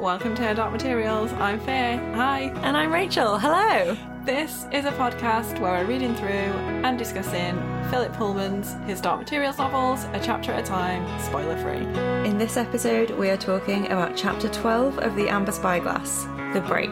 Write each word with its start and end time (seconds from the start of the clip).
welcome 0.00 0.34
to 0.34 0.54
Dark 0.54 0.72
Materials. 0.72 1.32
I'm 1.34 1.60
Faye. 1.60 1.96
Hi. 2.14 2.52
And 2.62 2.76
I'm 2.76 2.92
Rachel. 2.92 3.38
Hello. 3.38 3.96
This 4.24 4.66
is 4.72 4.84
a 4.84 4.92
podcast 4.92 5.58
where 5.60 5.72
we're 5.72 5.86
reading 5.86 6.14
through 6.14 6.28
and 6.28 6.96
discussing 6.98 7.56
Philip 7.90 8.12
Pullman's 8.12 8.74
His 8.86 9.00
Dark 9.00 9.20
Materials 9.20 9.58
novels, 9.58 10.04
a 10.12 10.20
chapter 10.20 10.52
at 10.52 10.62
a 10.62 10.66
time, 10.66 11.20
spoiler 11.20 11.56
free. 11.58 11.84
In 12.28 12.38
this 12.38 12.56
episode, 12.56 13.10
we 13.10 13.30
are 13.30 13.36
talking 13.36 13.86
about 13.86 14.16
chapter 14.16 14.48
12 14.48 14.98
of 14.98 15.16
The 15.16 15.28
Amber 15.28 15.52
Spyglass 15.52 16.24
The 16.54 16.62
Break. 16.66 16.90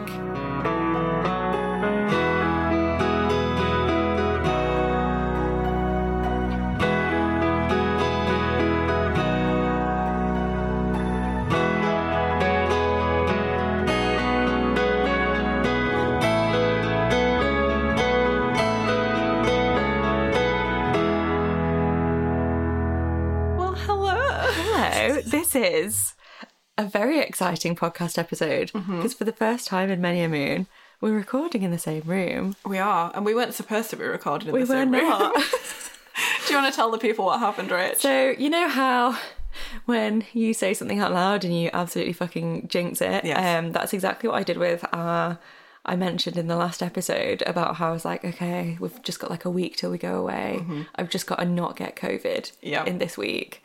Exciting 27.41 27.75
podcast 27.75 28.19
episode 28.19 28.71
because 28.71 29.15
for 29.15 29.23
the 29.23 29.31
first 29.31 29.65
time 29.67 29.89
in 29.89 29.99
many 29.99 30.21
a 30.21 30.29
moon, 30.29 30.67
we're 31.01 31.11
recording 31.11 31.63
in 31.63 31.71
the 31.71 31.79
same 31.79 32.03
room. 32.05 32.55
We 32.63 32.77
are, 32.77 33.11
and 33.15 33.25
we 33.25 33.33
weren't 33.33 33.55
supposed 33.55 33.89
to 33.89 33.95
be 33.95 34.03
recording 34.03 34.49
in 34.49 34.53
We 34.53 34.59
the 34.59 34.67
same 34.67 34.91
room. 34.91 35.09
not. 35.09 35.33
Do 36.45 36.53
you 36.53 36.59
want 36.61 36.71
to 36.71 36.75
tell 36.75 36.91
the 36.91 36.99
people 36.99 37.25
what 37.25 37.39
happened, 37.39 37.71
Rich? 37.71 37.97
so, 37.97 38.35
you 38.37 38.47
know 38.51 38.67
how 38.69 39.17
when 39.85 40.23
you 40.33 40.53
say 40.53 40.75
something 40.75 40.99
out 40.99 41.13
loud 41.13 41.43
and 41.43 41.59
you 41.59 41.71
absolutely 41.73 42.13
fucking 42.13 42.67
jinx 42.67 43.01
it? 43.01 43.25
Yes. 43.25 43.39
Um, 43.57 43.71
that's 43.71 43.91
exactly 43.93 44.29
what 44.29 44.35
I 44.37 44.43
did 44.43 44.57
with 44.57 44.83
uh 44.93 45.37
I 45.83 45.95
mentioned 45.95 46.37
in 46.37 46.45
the 46.45 46.55
last 46.57 46.83
episode 46.83 47.41
about 47.47 47.77
how 47.77 47.89
I 47.89 47.91
was 47.91 48.05
like, 48.05 48.23
okay, 48.23 48.77
we've 48.79 49.01
just 49.01 49.19
got 49.19 49.31
like 49.31 49.45
a 49.45 49.49
week 49.49 49.77
till 49.77 49.89
we 49.89 49.97
go 49.97 50.13
away. 50.19 50.63
I've 50.95 51.09
just 51.09 51.25
got 51.25 51.39
to 51.39 51.45
not 51.45 51.75
get 51.75 51.95
COVID 51.95 52.51
Yeah. 52.61 52.85
in 52.85 52.99
this 52.99 53.17
week. 53.17 53.63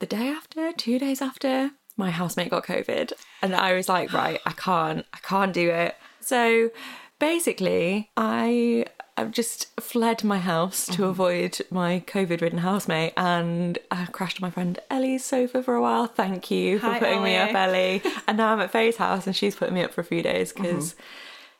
The 0.00 0.06
day 0.06 0.26
after, 0.26 0.72
two 0.72 0.98
days 0.98 1.22
after, 1.22 1.70
my 1.96 2.10
housemate 2.10 2.50
got 2.50 2.64
COVID. 2.64 3.12
And 3.42 3.54
I 3.54 3.74
was 3.74 3.88
like, 3.88 4.12
right, 4.12 4.40
I 4.46 4.52
can't, 4.52 5.06
I 5.12 5.18
can't 5.18 5.52
do 5.52 5.70
it. 5.70 5.96
So 6.20 6.70
basically, 7.18 8.10
I 8.16 8.86
I've 9.16 9.30
just 9.30 9.80
fled 9.80 10.24
my 10.24 10.38
house 10.38 10.86
to 10.86 10.92
mm-hmm. 10.92 11.02
avoid 11.04 11.60
my 11.70 12.02
COVID 12.06 12.40
ridden 12.40 12.58
housemate 12.58 13.12
and 13.16 13.78
I 13.90 14.06
crashed 14.06 14.42
on 14.42 14.46
my 14.46 14.50
friend 14.50 14.78
Ellie's 14.90 15.24
sofa 15.24 15.62
for 15.62 15.74
a 15.74 15.82
while. 15.82 16.06
Thank 16.08 16.50
you 16.50 16.80
for 16.80 16.86
Hi, 16.86 16.98
putting 16.98 17.22
me 17.22 17.36
up, 17.36 17.54
Ellie. 17.54 18.02
and 18.26 18.36
now 18.36 18.52
I'm 18.52 18.60
at 18.60 18.72
Faye's 18.72 18.96
house 18.96 19.26
and 19.26 19.36
she's 19.36 19.54
putting 19.54 19.74
me 19.74 19.82
up 19.82 19.92
for 19.92 20.00
a 20.00 20.04
few 20.04 20.22
days 20.22 20.52
mm-hmm. 20.52 20.62
because, 20.62 20.96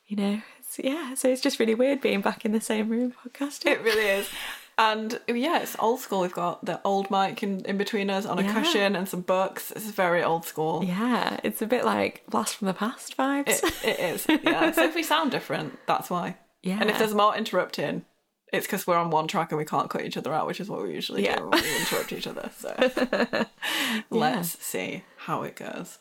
you 0.09 0.17
know, 0.17 0.43
it's, 0.59 0.81
yeah, 0.83 1.15
so 1.15 1.29
it's 1.29 1.41
just 1.41 1.61
really 1.61 1.77
weird 1.77 2.01
being 2.01 2.23
back 2.23 2.45
in 2.45 2.51
the 2.51 2.61
same 2.61 2.89
room 2.89 3.13
podcasting. 3.25 3.67
It 3.67 3.83
really 3.83 4.07
is. 4.07 4.29
And 4.77 5.21
oh, 5.29 5.33
yeah, 5.35 5.61
it's 5.61 5.77
old 5.79 6.01
school. 6.01 6.23
We've 6.23 6.33
got 6.33 6.65
the 6.65 6.81
old 6.85 7.11
mic 7.11 7.43
in, 7.43 7.65
in 7.65 7.77
between 7.79 8.11
us 8.11 8.27
on 8.27 8.39
a 8.39 8.43
Yeah. 8.43 8.53
cushion 8.55 8.97
and 8.97 9.09
some 9.09 9.21
books. 9.21 9.71
It's 9.71 9.85
very 9.91 10.23
old 10.23 10.45
school. 10.45 10.83
yeah, 10.85 11.39
it's 11.45 11.63
a 11.63 11.67
bit 11.67 11.85
like 11.85 12.25
Blast 12.29 12.57
from 12.57 12.67
the 12.67 12.75
Past 12.75 13.17
vibes. 13.17 13.63
It, 13.63 13.85
it 13.85 14.01
is. 14.01 14.27
Yeah. 14.43 14.73
so 14.73 14.85
if 14.85 14.95
we 14.97 15.03
sound 15.15 15.31
different, 15.31 15.79
that's 15.87 16.11
why. 16.11 16.37
yeah. 16.63 16.79
And 16.81 16.91
if 16.91 16.99
there's 16.99 17.15
more 17.15 17.37
interrupting, 17.37 18.05
it's 18.53 18.67
because 18.67 18.87
we're 18.87 18.97
on 18.99 19.11
one 19.11 19.27
track 19.29 19.53
and 19.53 19.59
we 19.59 19.65
can't 19.65 19.89
cut 19.91 20.05
each 20.05 20.17
other 20.17 20.33
out, 20.33 20.47
which 20.47 20.61
is 20.61 20.69
what 20.69 20.83
we 20.83 20.93
usually 20.93 21.25
Yeah. 21.25 21.37
do 21.39 21.49
when 21.49 21.63
we 21.63 21.77
interrupt 21.77 22.13
each 22.13 22.27
other. 22.27 22.51
So 22.57 22.75
let's 24.11 24.59
see 24.65 25.05
how 25.19 25.43
it 25.43 25.57
goes. 25.57 25.99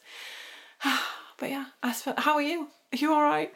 but 1.40 1.50
yeah, 1.50 1.66
sp- 1.94 2.18
how 2.18 2.34
are 2.34 2.42
you? 2.42 2.68
Are 2.92 2.98
you 2.98 3.14
all 3.14 3.22
right? 3.24 3.54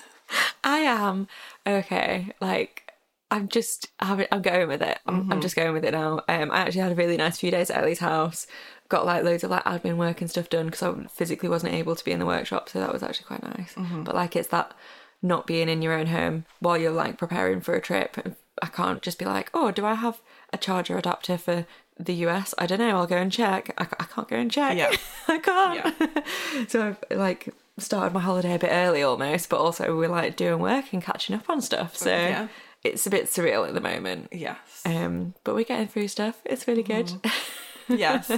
I 0.64 0.78
am 0.78 1.28
okay. 1.66 2.32
Like 2.40 2.91
I'm 3.32 3.48
just 3.48 3.88
having, 3.98 4.26
I'm 4.30 4.42
going 4.42 4.68
with 4.68 4.82
it. 4.82 4.98
I'm, 5.06 5.32
I'm 5.32 5.40
just 5.40 5.56
going 5.56 5.72
with 5.72 5.84
it 5.84 5.92
now. 5.92 6.20
Um, 6.28 6.50
I 6.50 6.58
actually 6.58 6.82
had 6.82 6.92
a 6.92 6.94
really 6.94 7.16
nice 7.16 7.38
few 7.38 7.50
days 7.50 7.70
at 7.70 7.82
Ellie's 7.82 7.98
house. 8.00 8.46
Got 8.90 9.06
like 9.06 9.24
loads 9.24 9.42
of 9.42 9.50
like 9.50 9.64
admin 9.64 9.96
work 9.96 10.20
and 10.20 10.28
stuff 10.28 10.50
done 10.50 10.66
because 10.66 10.82
I 10.82 10.92
physically 11.08 11.48
wasn't 11.48 11.72
able 11.72 11.96
to 11.96 12.04
be 12.04 12.12
in 12.12 12.18
the 12.18 12.26
workshop, 12.26 12.68
so 12.68 12.78
that 12.78 12.92
was 12.92 13.02
actually 13.02 13.24
quite 13.26 13.42
nice. 13.42 13.74
But 14.04 14.14
like 14.14 14.36
it's 14.36 14.48
that 14.48 14.74
not 15.22 15.46
being 15.46 15.68
in 15.70 15.80
your 15.80 15.94
own 15.94 16.06
home 16.08 16.44
while 16.60 16.76
you're 16.76 16.92
like 16.92 17.16
preparing 17.16 17.62
for 17.62 17.74
a 17.74 17.80
trip. 17.80 18.36
I 18.60 18.66
can't 18.66 19.00
just 19.00 19.18
be 19.18 19.24
like, 19.24 19.50
oh, 19.54 19.70
do 19.70 19.86
I 19.86 19.94
have 19.94 20.20
a 20.52 20.58
charger 20.58 20.98
adapter 20.98 21.38
for 21.38 21.64
the 21.98 22.12
US? 22.26 22.54
I 22.58 22.66
don't 22.66 22.80
know. 22.80 22.96
I'll 22.96 23.06
go 23.06 23.16
and 23.16 23.32
check. 23.32 23.72
I, 23.78 23.84
I 23.98 24.04
can't 24.04 24.28
go 24.28 24.36
and 24.36 24.50
check. 24.50 24.76
Yeah. 24.76 24.94
I 25.28 25.38
can't. 25.38 25.96
Yeah. 25.98 26.64
so 26.68 26.82
I've 27.10 27.18
like 27.18 27.48
started 27.78 28.12
my 28.12 28.20
holiday 28.20 28.54
a 28.54 28.58
bit 28.58 28.70
early 28.70 29.02
almost, 29.02 29.48
but 29.48 29.58
also 29.58 29.96
we're 29.96 30.08
like 30.08 30.36
doing 30.36 30.58
work 30.58 30.92
and 30.92 31.02
catching 31.02 31.34
up 31.34 31.48
on 31.48 31.62
stuff. 31.62 31.96
So 31.96 32.10
Yeah. 32.10 32.48
It's 32.84 33.06
a 33.06 33.10
bit 33.10 33.26
surreal 33.26 33.66
at 33.66 33.74
the 33.74 33.80
moment. 33.80 34.28
Yes. 34.32 34.58
Um, 34.84 35.34
but 35.44 35.54
we're 35.54 35.64
getting 35.64 35.88
through 35.88 36.08
stuff. 36.08 36.40
It's 36.44 36.66
really 36.68 36.82
good. 36.82 37.12
Yes. 37.88 38.30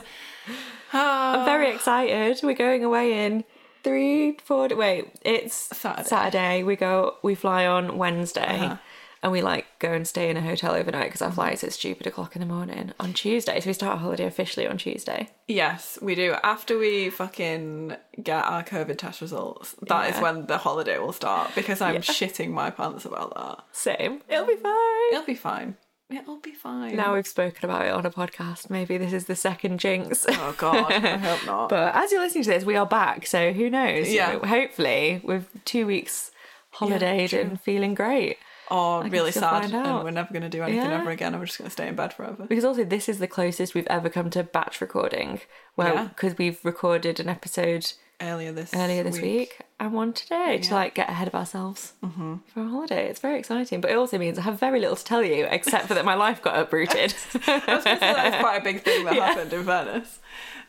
I'm 0.93 1.45
very 1.45 1.73
excited. 1.73 2.41
We're 2.43 2.55
going 2.55 2.83
away 2.83 3.25
in 3.27 3.45
three, 3.85 4.39
four. 4.45 4.69
Wait, 4.69 5.13
it's 5.23 5.55
Saturday. 5.55 6.09
Saturday. 6.09 6.63
We 6.63 6.77
go. 6.77 7.17
We 7.23 7.35
fly 7.35 7.67
on 7.67 7.99
Wednesday. 7.99 8.59
Uh-huh. 8.61 8.77
And 9.25 9.33
we 9.33 9.41
like 9.41 9.65
go 9.79 9.91
and 9.91 10.07
stay 10.07 10.29
in 10.29 10.37
a 10.37 10.43
hotel 10.43 10.75
overnight 10.75 11.07
because 11.07 11.23
our 11.23 11.29
mm-hmm. 11.29 11.37
flight's 11.37 11.65
at 11.65 11.73
stupid 11.73 12.07
o'clock 12.07 12.37
in 12.37 12.41
the 12.41 12.47
morning 12.47 12.93
on 13.01 13.15
Tuesday. 13.15 13.59
So 13.59 13.71
we 13.71 13.73
start 13.73 13.95
our 13.95 13.99
holiday 13.99 14.27
officially 14.27 14.67
on 14.67 14.77
Tuesday. 14.77 15.31
Yes, 15.49 15.99
we 16.03 16.15
do. 16.15 16.37
After 16.43 16.77
we 16.77 17.09
fucking 17.09 17.97
get 18.23 18.45
our 18.45 18.63
COVID 18.63 18.99
test 18.99 19.23
results, 19.23 19.77
that 19.89 20.11
is 20.11 20.17
Yeah. 20.17 20.23
when 20.23 20.45
the 20.45 20.59
holiday 20.59 20.99
will 20.99 21.15
start 21.15 21.53
because 21.55 21.81
I'm 21.81 22.03
shitting 22.03 22.51
my 22.51 22.69
pants 22.69 23.07
about 23.07 23.35
that. 23.35 23.65
Same. 23.73 24.21
It'll 24.29 24.45
be 24.45 24.57
fine. 24.57 25.13
It'll 25.15 25.25
be 25.25 25.35
fine. 25.35 25.77
It'll 26.11 26.41
be 26.41 26.53
fine. 26.53 26.95
Now 26.95 27.15
we've 27.15 27.27
spoken 27.27 27.65
about 27.65 27.87
it 27.87 27.93
on 27.93 28.05
a 28.05 28.11
podcast. 28.11 28.69
Maybe 28.69 28.99
this 28.99 29.15
is 29.15 29.25
the 29.25 29.37
second 29.37 29.81
jinx. 29.81 30.27
Oh 30.29 30.55
god, 30.59 30.93
I 30.93 30.99
hope 31.17 31.47
not. 31.47 31.69
But 31.71 31.95
as 31.95 32.13
you're 32.13 32.21
listening 32.21 32.45
to 32.45 32.51
this, 32.51 32.65
we 32.65 32.77
are 32.77 32.85
back. 32.85 33.27
So 33.27 33.55
who 33.55 33.71
knows? 33.71 34.09
You 34.11 34.17
Yeah. 34.17 34.33
know, 34.35 34.41
hopefully, 34.41 35.23
with 35.25 35.49
two 35.65 35.87
weeks 35.87 36.31
holidayed 36.75 37.31
true. 37.31 37.41
and 37.41 37.59
feeling 37.59 37.95
great. 37.95 38.37
Can 38.69 39.11
really 39.11 39.33
sad 39.33 39.73
and 39.73 40.05
we're 40.05 40.11
never 40.11 40.33
going 40.33 40.43
to 40.43 40.49
do 40.49 40.63
anything 40.63 40.91
Yeah. 40.91 41.01
ever 41.01 41.11
again 41.11 41.33
and 41.35 41.41
we're 41.41 41.47
just 41.47 41.59
going 41.59 41.67
to 41.69 41.73
stay 41.73 41.89
in 41.89 41.95
bed 41.95 42.13
forever. 42.13 42.47
Because 42.49 42.65
also, 42.65 42.85
this 42.85 43.09
is 43.09 43.19
the 43.19 43.27
closest 43.29 43.75
we've 43.75 43.87
ever 43.89 44.09
come 44.09 44.31
to 44.31 44.43
batch 44.43 44.81
recording. 44.81 45.41
Yeah. 45.79 46.05
because 46.09 46.39
we've 46.39 46.59
recorded 46.65 47.21
an 47.21 47.29
episode 47.29 47.93
Earlier 48.21 48.53
this 48.53 48.73
earlier 48.73 49.03
this 49.03 49.21
week. 49.21 49.59
and 49.81 49.93
one 49.93 50.13
today 50.13 50.59
to 50.59 50.75
like 50.75 50.95
get 50.95 51.09
ahead 51.09 51.27
of 51.27 51.35
ourselves 51.35 51.95
for 52.01 52.61
a 52.63 52.69
holiday. 52.69 53.09
It's 53.09 53.19
very 53.19 53.39
exciting, 53.41 53.81
but 53.81 53.91
it 53.91 53.97
also 53.97 54.19
means 54.19 54.39
I 54.39 54.43
have 54.43 54.59
very 54.61 54.79
little 54.79 54.95
to 54.95 55.05
tell 55.05 55.23
you 55.23 55.47
except 55.51 55.89
for 55.89 55.95
that 55.95 56.05
my 56.05 56.15
life 56.15 56.41
got 56.41 56.57
uprooted. 56.57 57.13
I 57.47 57.63
was 57.67 57.67
going 57.67 57.83
to 57.83 57.83
say 57.85 57.99
that's 57.99 58.41
quite 58.41 58.59
a 58.61 58.65
big 58.65 58.83
thing 58.83 59.05
that 59.05 59.15
happened 59.29 59.53
in 59.53 59.65
Venice. 59.65 60.21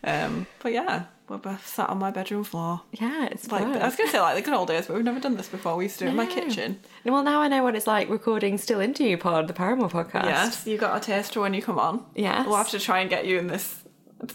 Um, 0.04 0.48
but 0.64 0.74
yeah, 0.74 1.04
we're 1.28 1.38
both 1.38 1.66
sat 1.68 1.90
on 1.90 1.98
my 1.98 2.12
bedroom 2.12 2.44
floor. 2.44 2.82
yeah, 2.92 3.26
it's 3.32 3.52
Like. 3.52 3.64
I 3.64 3.86
was 3.86 3.96
going 3.96 4.08
to 4.08 4.12
say 4.12 4.20
like 4.20 4.36
the 4.36 4.42
good 4.42 4.54
old 4.54 4.68
days, 4.68 4.86
but 4.88 4.96
we've 4.96 5.04
never 5.06 5.20
done 5.20 5.36
this 5.38 5.48
before. 5.48 5.76
We 5.76 5.86
used 5.86 5.98
to 6.00 6.06
do 6.06 6.08
it 6.08 6.12
in 6.12 6.16
my 6.18 6.26
kitchen. 6.28 6.80
Well, 7.04 7.24
now 7.24 7.42
I 7.42 7.48
know 7.48 7.64
what 7.64 7.76
it's 7.76 7.88
like 7.88 8.10
recording 8.10 8.58
Still 8.58 8.80
Into 8.80 9.04
You 9.04 9.18
pod, 9.18 9.48
the 9.48 9.54
Paramore 9.54 9.90
podcast. 9.90 10.26
Yes, 10.26 10.68
you 10.68 10.78
got 10.78 10.96
a 10.96 11.00
taster 11.00 11.40
when 11.42 11.54
you 11.54 11.62
come 11.62 11.80
on. 11.80 12.06
Yes. 12.16 12.46
We'll 12.46 12.58
have 12.58 12.70
to 12.70 12.80
try 12.80 13.00
and 13.00 13.10
get 13.10 13.26
you 13.26 13.40
in 13.40 13.48
this. 13.48 13.82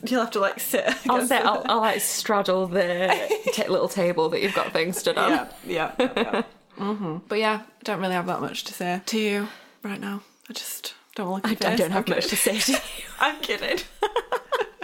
You'll 0.07 0.21
have 0.21 0.31
to 0.33 0.41
like 0.41 0.61
sit. 0.61 0.85
I'll 1.09 1.25
the- 1.27 1.37
I'll, 1.45 1.63
I'll 1.67 1.79
like 1.81 2.01
straddle 2.01 2.67
the 2.67 3.09
t- 3.53 3.67
little 3.69 3.89
table 3.89 4.29
that 4.31 4.43
you've 4.43 4.55
got 4.55 4.73
things 4.73 4.99
stood 4.99 5.17
on. 5.17 5.31
yeah, 5.31 5.49
yeah, 5.67 5.93
yeah. 5.99 6.13
yeah. 6.17 6.43
hmm 6.77 7.17
But 7.29 7.39
yeah, 7.39 7.63
I 7.65 7.83
don't 7.85 8.01
really 8.01 8.15
have 8.15 8.27
that 8.27 8.41
much 8.41 8.65
to 8.65 8.75
say 8.75 9.01
to 9.07 9.19
you 9.19 9.49
right 9.83 10.01
now. 10.01 10.23
I 10.49 10.53
just 10.53 10.95
don't 11.15 11.31
look. 11.33 11.47
I, 11.49 11.53
at 11.53 11.65
I 11.65 11.71
this. 11.71 11.81
don't 11.81 11.91
have 11.93 12.09
much 12.09 12.27
to 12.29 12.37
say 12.37 12.59
to 12.59 12.73
you. 12.73 12.79
I'm 13.21 13.41
kidding. 13.41 13.79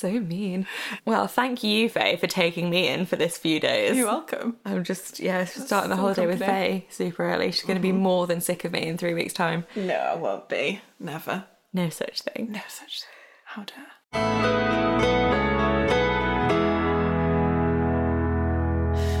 So 0.00 0.08
mean. 0.18 0.66
Well, 1.04 1.26
thank 1.26 1.62
you, 1.62 1.90
Faye, 1.90 2.16
for 2.16 2.26
taking 2.26 2.70
me 2.70 2.88
in 2.88 3.04
for 3.04 3.16
this 3.16 3.36
few 3.36 3.60
days. 3.60 3.94
You're 3.94 4.06
welcome. 4.06 4.56
I'm 4.64 4.82
just 4.82 5.20
yeah, 5.20 5.44
starting 5.44 5.90
the 5.90 5.96
some 5.96 6.02
holiday 6.02 6.26
with. 6.26 6.38
Faye 6.38 6.86
super 6.88 7.22
early. 7.22 7.52
She's 7.52 7.64
going 7.64 7.76
to 7.76 7.82
be 7.82 7.90
mm-hmm. 7.90 7.98
more 7.98 8.26
than 8.26 8.40
sick 8.40 8.64
of 8.64 8.72
me 8.72 8.86
in 8.86 8.96
three 8.96 9.12
weeks' 9.12 9.34
time. 9.34 9.66
No, 9.76 9.92
I 9.92 10.14
won't 10.14 10.48
be. 10.48 10.80
Never. 10.98 11.44
No 11.74 11.90
such 11.90 12.22
thing. 12.22 12.50
No 12.50 12.62
such 12.66 13.02
thing. 13.02 13.10
How 13.44 13.64
dare. 13.64 13.88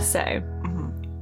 So, 0.02 0.42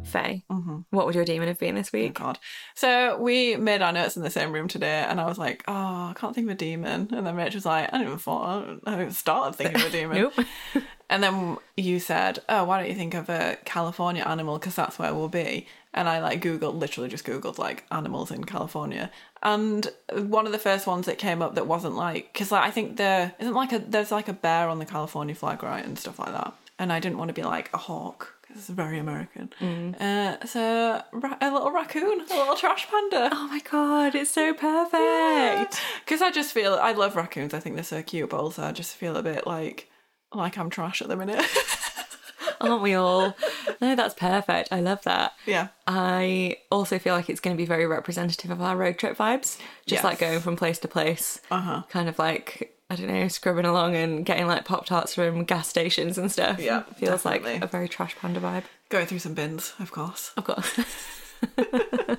Faye, 0.09 0.45
mm-hmm. 0.51 0.79
what 0.91 1.07
would 1.07 1.15
your 1.15 1.25
demon 1.25 1.49
have 1.49 1.59
been 1.59 1.75
this 1.75 1.91
Oh 1.93 1.99
week? 1.99 2.15
God. 2.15 2.39
So 2.75 3.17
we 3.19 3.57
made 3.57 3.83
our 3.83 3.93
notes 3.93 4.17
in 4.17 4.23
the 4.23 4.31
same 4.31 4.53
room 4.53 4.69
today, 4.69 5.05
and 5.09 5.21
I 5.21 5.27
was 5.27 5.39
like, 5.39 5.65
"Oh, 5.69 5.73
I 6.11 6.15
can't 6.17 6.35
think 6.35 6.47
of 6.49 6.53
a 6.53 6.57
demon." 6.57 7.09
And 7.13 7.27
then 7.27 7.37
Rach 7.37 7.55
was 7.55 7.67
like, 7.67 7.89
"I 7.93 7.99
didn't 7.99 8.09
even 8.09 8.19
thought. 8.19 8.81
I 8.87 8.91
haven't 8.91 9.07
even 9.07 9.15
started 9.15 9.57
thinking 9.57 9.81
of 9.81 9.87
a 9.87 9.91
demon." 9.91 10.17
Nope. 10.37 10.47
And 11.11 11.23
then 11.23 11.57
you 11.75 12.01
said, 12.01 12.41
"Oh, 12.51 12.65
why 12.65 12.79
don't 12.79 12.91
you 12.91 12.95
think 12.95 13.15
of 13.15 13.31
a 13.31 13.57
California 13.65 14.23
animal? 14.27 14.59
Because 14.59 14.75
that's 14.75 14.99
where 14.99 15.15
we'll 15.15 15.29
be." 15.31 15.67
And 15.95 16.07
I 16.07 16.21
like 16.21 16.43
googled, 16.43 16.79
literally 16.79 17.09
just 17.09 17.25
googled 17.25 17.57
like 17.57 17.85
animals 17.91 18.31
in 18.31 18.45
California, 18.45 19.11
and 19.43 19.91
one 20.13 20.45
of 20.45 20.53
the 20.53 20.59
first 20.59 20.87
ones 20.87 21.07
that 21.07 21.17
came 21.17 21.41
up 21.41 21.55
that 21.55 21.67
wasn't 21.67 21.97
like 21.97 22.31
because 22.35 22.53
like 22.53 22.63
I 22.63 22.71
think 22.71 22.99
there 22.99 23.33
isn't 23.39 23.55
like 23.55 23.73
a 23.73 23.79
there's 23.79 24.13
like 24.13 24.29
a 24.29 24.35
bear 24.35 24.69
on 24.69 24.81
the 24.81 24.85
California 24.85 25.35
flag, 25.35 25.63
right, 25.63 25.85
and 25.85 25.99
stuff 25.99 26.19
like 26.19 26.33
that. 26.33 26.53
and 26.79 26.93
I 26.93 27.01
didn't 27.01 27.17
want 27.19 27.29
to 27.31 27.35
be 27.35 27.43
like 27.43 27.71
a 27.73 27.79
hawk 27.79 28.35
because 28.49 28.63
it's 28.63 28.71
very 28.71 28.99
American. 28.99 29.51
Mm. 29.61 30.01
Uh, 30.01 30.45
so 30.47 31.03
ra- 31.13 31.37
a 31.41 31.53
little 31.53 31.71
raccoon, 31.71 32.21
a 32.31 32.35
little 32.35 32.57
trash 32.57 32.89
panda. 32.89 33.29
Oh 33.33 33.47
my 33.49 33.61
god, 33.71 34.15
it's 34.15 34.31
so 34.31 34.55
perfect. 34.55 35.81
Because 36.05 36.23
I 36.23 36.31
just 36.31 36.53
feel 36.53 36.75
I 36.75 36.93
love 36.93 37.15
raccoons. 37.17 37.53
I 37.55 37.61
think 37.61 37.75
they're 37.77 37.85
so 37.85 38.03
cute, 38.03 38.31
but 38.31 38.41
also 38.41 38.63
I 38.65 38.73
just 38.73 38.97
feel 38.97 39.17
a 39.17 39.23
bit 39.23 39.47
like 39.47 39.89
like 40.35 40.57
I'm 40.59 40.71
trash 40.71 41.01
at 41.03 41.09
the 41.09 41.17
minute. 41.17 41.45
Aren't 42.61 42.83
we 42.83 42.95
all? 42.95 43.37
No, 43.81 43.95
that's 43.95 44.15
perfect. 44.15 44.71
I 44.73 44.81
love 44.81 45.03
that. 45.05 45.33
yeah. 45.47 45.69
I 45.87 46.57
also 46.73 46.99
feel 46.99 47.15
like 47.15 47.31
it's 47.31 47.39
going 47.41 47.57
to 47.57 47.61
be 47.61 47.67
very 47.67 47.87
representative 47.87 48.51
of 48.51 48.61
our 48.61 48.77
road 48.77 48.99
trip 48.99 49.17
vibes. 49.17 49.59
Just 49.87 50.03
Yes. 50.03 50.05
like 50.05 50.19
going 50.19 50.41
from 50.41 50.57
place 50.57 50.79
to 50.81 50.89
place. 50.89 51.41
Uh-huh. 51.53 51.83
Kind 51.89 52.09
of 52.09 52.19
like, 52.19 52.77
I 52.91 52.97
don't 52.97 53.09
know, 53.09 53.29
scrubbing 53.29 53.67
along 53.67 53.97
and 53.97 54.25
getting 54.25 54.47
like 54.47 54.65
Pop 54.65 54.87
Tarts 54.87 55.15
from 55.15 55.45
gas 55.45 55.69
stations 55.69 56.17
and 56.17 56.33
stuff. 56.33 56.59
Yeah, 56.59 56.85
Feels 56.97 57.23
definitely. 57.23 57.55
like 57.55 57.63
a 57.63 57.67
very 57.67 57.89
trash 57.89 58.17
panda 58.17 58.41
vibe. 58.41 58.65
Going 58.89 59.07
through 59.07 59.19
some 59.19 59.35
bins, 59.35 59.75
of 59.79 59.93
course. 59.93 60.33
Of 60.39 60.45
course. 60.45 60.79
well, 61.57 62.17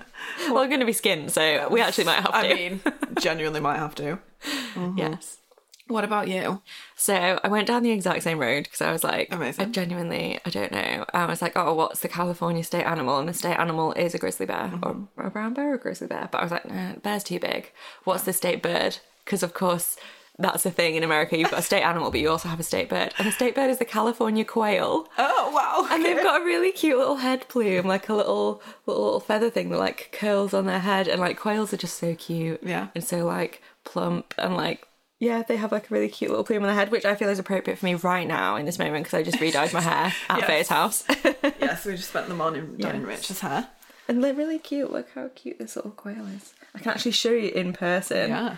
we're 0.54 0.68
going 0.68 0.80
to 0.80 0.86
be 0.86 0.94
skinned, 0.94 1.31
so 1.31 1.68
we 1.69 1.81
actually 1.81 2.04
might 2.04 2.21
have 2.21 2.31
to. 2.31 2.38
I 2.38 2.54
mean, 2.54 2.81
genuinely 3.19 3.60
might 3.60 3.77
have 3.77 3.95
to. 3.95 4.19
Mm-hmm. 4.75 5.00
yes. 5.00 5.39
What 5.88 6.04
about 6.04 6.27
you? 6.27 6.62
So 6.95 7.39
I 7.44 7.48
went 7.48 7.68
down 7.68 7.81
the 7.81 7.89
exact 7.89 8.22
same 8.22 8.39
road 8.39 8.65
because 8.65 8.81
I 8.81 8.92
was 8.92 9.04
like, 9.04 9.33
Amazing. 9.33 9.65
I 9.65 9.69
genuinely, 9.69 10.39
I 10.45 10.50
don't 10.51 10.72
know. 10.72 11.06
I 11.13 11.25
was 11.25 11.42
like, 11.42 11.54
oh, 11.56 11.74
what's 11.74 12.01
the 12.01 12.07
California 12.07 12.63
state 12.63 12.83
animal? 12.83 13.18
And 13.18 13.27
the 13.27 13.33
state 13.33 13.57
animal 13.57 13.92
is 13.94 14.13
a 14.13 14.19
grizzly 14.19 14.45
bear 14.45 14.72
or 14.83 14.94
mm-hmm. 14.94 15.22
a 15.25 15.30
brown 15.31 15.56
bear 15.56 15.72
or 15.72 15.74
a 15.74 15.80
grizzly 15.80 16.07
bear. 16.07 16.30
But 16.31 16.38
I 16.38 16.44
was 16.44 16.51
like, 16.51 16.69
nah, 16.69 16.94
bear's 16.98 17.24
too 17.24 17.39
big. 17.39 17.72
What's 18.04 18.24
the 18.24 18.31
state 18.31 18.62
bird? 18.62 19.00
Because 19.25 19.42
of 19.42 19.56
course 19.56 19.98
that's 20.39 20.65
a 20.65 20.71
thing 20.71 20.95
in 20.95 21.03
America. 21.03 21.38
You've 21.38 21.51
got 21.51 21.59
a 21.59 21.63
state 21.63 21.83
animal, 21.83 22.09
but 22.12 22.19
you 22.19 22.30
also 22.30 22.47
have 22.50 22.59
a 22.59 22.63
state 22.63 22.89
bird. 22.89 23.13
And 23.18 23.27
the 23.27 23.31
state 23.31 23.53
bird 23.56 23.69
is 23.69 23.77
the 23.77 23.86
California 23.86 24.44
quail. 24.45 25.07
Oh 25.18 25.51
wow! 25.53 25.88
And 25.94 26.03
they've 26.03 26.24
got 26.24 26.41
a 26.41 26.44
really 26.45 26.71
cute 26.71 26.97
little 26.97 27.18
head 27.18 27.47
plume, 27.50 27.86
like 27.86 28.09
a 28.09 28.13
little 28.15 28.62
little 28.86 29.19
feather 29.19 29.50
thing 29.50 29.69
that 29.69 29.80
like 29.80 30.09
curls 30.12 30.53
on 30.53 30.65
their 30.65 30.80
head. 30.80 31.07
And 31.07 31.19
like 31.19 31.38
quails 31.38 31.74
are 31.74 31.77
just 31.77 32.00
so 32.00 32.15
cute. 32.15 32.62
Yeah. 32.63 32.88
And 32.95 33.03
so 33.03 33.25
like 33.25 33.62
plump 33.83 34.33
and 34.38 34.56
like 34.56 34.86
yeah, 35.21 35.44
they 35.44 35.57
have 35.57 35.74
like 35.74 35.91
a 35.91 35.94
really 35.94 36.07
cute 36.07 36.30
little 36.31 36.45
plume 36.45 36.63
on 36.63 36.68
their 36.68 36.75
head, 36.75 36.91
which 36.91 37.03
I 37.03 37.13
feel 37.15 37.27
is 37.27 37.39
appropriate 37.39 37.77
for 37.77 37.86
me 37.86 37.95
right 37.95 38.25
now 38.25 38.56
in 38.56 38.65
this 38.65 38.80
moment 38.80 39.03
because 39.03 39.18
I 39.19 39.24
just 39.24 39.41
re-dyed 39.41 39.74
my 39.74 39.81
hair 39.81 40.13
at 40.30 40.38
Yes. 40.39 40.47
Faye's 40.47 40.68
house. 40.69 41.03
yes, 41.59 41.83
we 41.86 41.97
just 41.97 42.07
spent 42.09 42.30
the 42.30 42.36
morning 42.36 42.75
dyeing 42.80 43.01
Yes. 43.01 43.07
Rich's 43.30 43.41
hair. 43.41 43.68
and 44.07 44.24
they're 44.24 44.33
really 44.33 44.59
cute. 44.59 44.94
Look 44.94 45.09
how 45.15 45.30
cute 45.36 45.59
this 45.59 45.75
little 45.75 45.91
quail 45.91 46.25
is. 46.27 46.53
I 46.74 46.80
can 46.80 46.91
actually 46.94 47.12
show 47.12 47.31
you 47.31 47.50
in 47.50 47.74
person. 47.74 48.30
Yeah. 48.30 48.56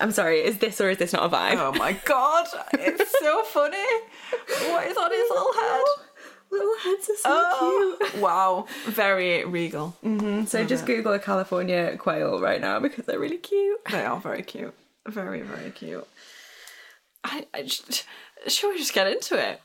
I'm 0.00 0.12
sorry, 0.12 0.40
is 0.40 0.58
this 0.58 0.80
or 0.80 0.90
is 0.90 0.98
this 0.98 1.12
not 1.12 1.24
a 1.24 1.28
vibe? 1.28 1.56
Oh 1.58 1.72
my 1.78 1.92
god, 2.04 2.46
it's 2.72 3.18
so 3.20 3.42
funny. 3.44 3.76
What 4.70 4.86
is 4.86 4.96
on 4.96 5.10
his 5.10 5.28
little 5.30 5.52
head? 5.52 5.82
Little 6.50 6.76
heads 6.82 7.08
are 7.10 7.16
so 7.16 7.20
Oh, 7.26 7.98
wow, 8.18 8.66
very 8.86 9.44
regal. 9.44 9.96
cute. 10.02 10.48
So 10.48 10.64
just 10.64 10.84
Google 10.86 11.12
a 11.12 11.18
California 11.18 11.96
quail 11.96 12.40
right 12.40 12.60
now 12.60 12.80
because 12.80 13.04
they're 13.06 13.20
really 13.20 13.38
cute. 13.38 13.78
They 13.90 14.04
are 14.04 14.18
very 14.20 14.42
cute. 14.42 14.74
Very, 15.06 15.42
very 15.42 15.70
cute. 15.70 16.06
I, 17.22 17.46
I 17.54 17.66
shall 18.48 18.70
we 18.70 18.78
just 18.78 18.94
get 18.94 19.06
into 19.06 19.36
it? 19.38 19.60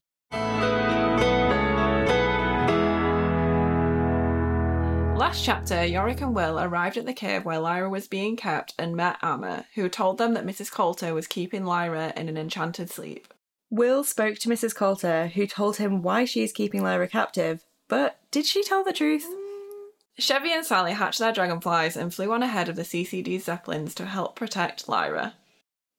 Last 5.36 5.44
chapter, 5.44 5.76
Iorek 5.76 6.22
and 6.22 6.34
Will 6.34 6.58
arrived 6.58 6.96
at 6.96 7.06
the 7.06 7.14
cave 7.14 7.44
where 7.44 7.60
Lyra 7.60 7.90
was 7.90 8.08
being 8.08 8.38
kept 8.38 8.74
and 8.80 8.96
met 8.96 9.18
Ama, 9.22 9.66
who 9.76 9.90
told 9.90 10.18
them 10.18 10.34
that 10.34 10.46
Mrs. 10.46 10.72
Coulter 10.72 11.14
was 11.14 11.28
keeping 11.28 11.66
Lyra 11.66 12.14
in 12.16 12.30
an 12.30 12.38
enchanted 12.38 12.90
sleep. 12.90 13.34
Will 13.70 14.06
spoke 14.06 14.38
to 14.38 14.48
Mrs. 14.48 14.74
Coulter, 14.74 15.28
who 15.28 15.46
told 15.46 15.76
him 15.76 16.02
why 16.02 16.24
she 16.24 16.42
is 16.42 16.54
keeping 16.54 16.84
Lyra 16.84 17.10
captive. 17.10 17.66
But 17.90 18.18
did 18.32 18.46
she 18.46 18.64
tell 18.64 18.86
the 18.86 18.94
truth? 18.94 19.26
Chevy 20.18 20.54
and 20.54 20.66
Sally 20.66 20.94
hatched 20.94 21.20
their 21.20 21.34
dragonflies 21.34 21.98
and 21.98 22.14
flew 22.14 22.32
on 22.32 22.42
ahead 22.42 22.70
of 22.70 22.78
the 22.78 22.84
CCD 22.84 23.42
Zeppelins 23.42 23.94
to 23.96 24.06
help 24.06 24.38
protect 24.38 24.88
Lyra. 24.88 25.34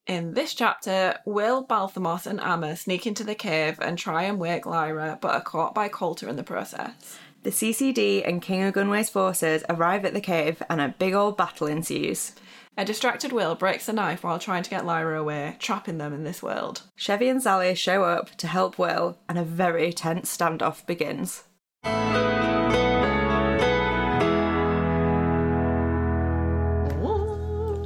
In 0.06 0.32
this 0.32 0.54
chapter, 0.54 1.18
Will, 1.26 1.62
Balthamos, 1.62 2.26
and 2.26 2.40
Ama 2.40 2.74
sneak 2.74 3.06
into 3.06 3.22
the 3.22 3.34
cave 3.34 3.78
and 3.82 3.98
try 3.98 4.22
and 4.22 4.38
wake 4.38 4.64
Lyra, 4.64 5.18
but 5.20 5.34
are 5.34 5.42
caught 5.42 5.74
by 5.74 5.90
Coulter 5.90 6.26
in 6.26 6.36
the 6.36 6.42
process. 6.42 7.18
The 7.46 7.52
CCD 7.52 8.26
and 8.26 8.42
King 8.42 8.72
Ogunwe's 8.72 9.08
forces 9.08 9.62
arrive 9.68 10.04
at 10.04 10.12
the 10.12 10.20
cave 10.20 10.60
and 10.68 10.80
a 10.80 10.96
big 10.98 11.14
old 11.14 11.36
battle 11.36 11.68
ensues. 11.68 12.32
A 12.76 12.84
distracted 12.84 13.30
Will 13.30 13.54
breaks 13.54 13.88
a 13.88 13.92
knife 13.92 14.24
while 14.24 14.40
trying 14.40 14.64
to 14.64 14.70
get 14.70 14.84
Lyra 14.84 15.20
away, 15.20 15.54
trapping 15.60 15.98
them 15.98 16.12
in 16.12 16.24
this 16.24 16.42
world. 16.42 16.82
Chevy 16.96 17.28
and 17.28 17.40
Sally 17.40 17.72
show 17.76 18.02
up 18.02 18.34
to 18.38 18.48
help 18.48 18.80
Will, 18.80 19.18
and 19.28 19.38
a 19.38 19.44
very 19.44 19.92
tense 19.92 20.36
standoff 20.36 20.84
begins. 20.86 21.44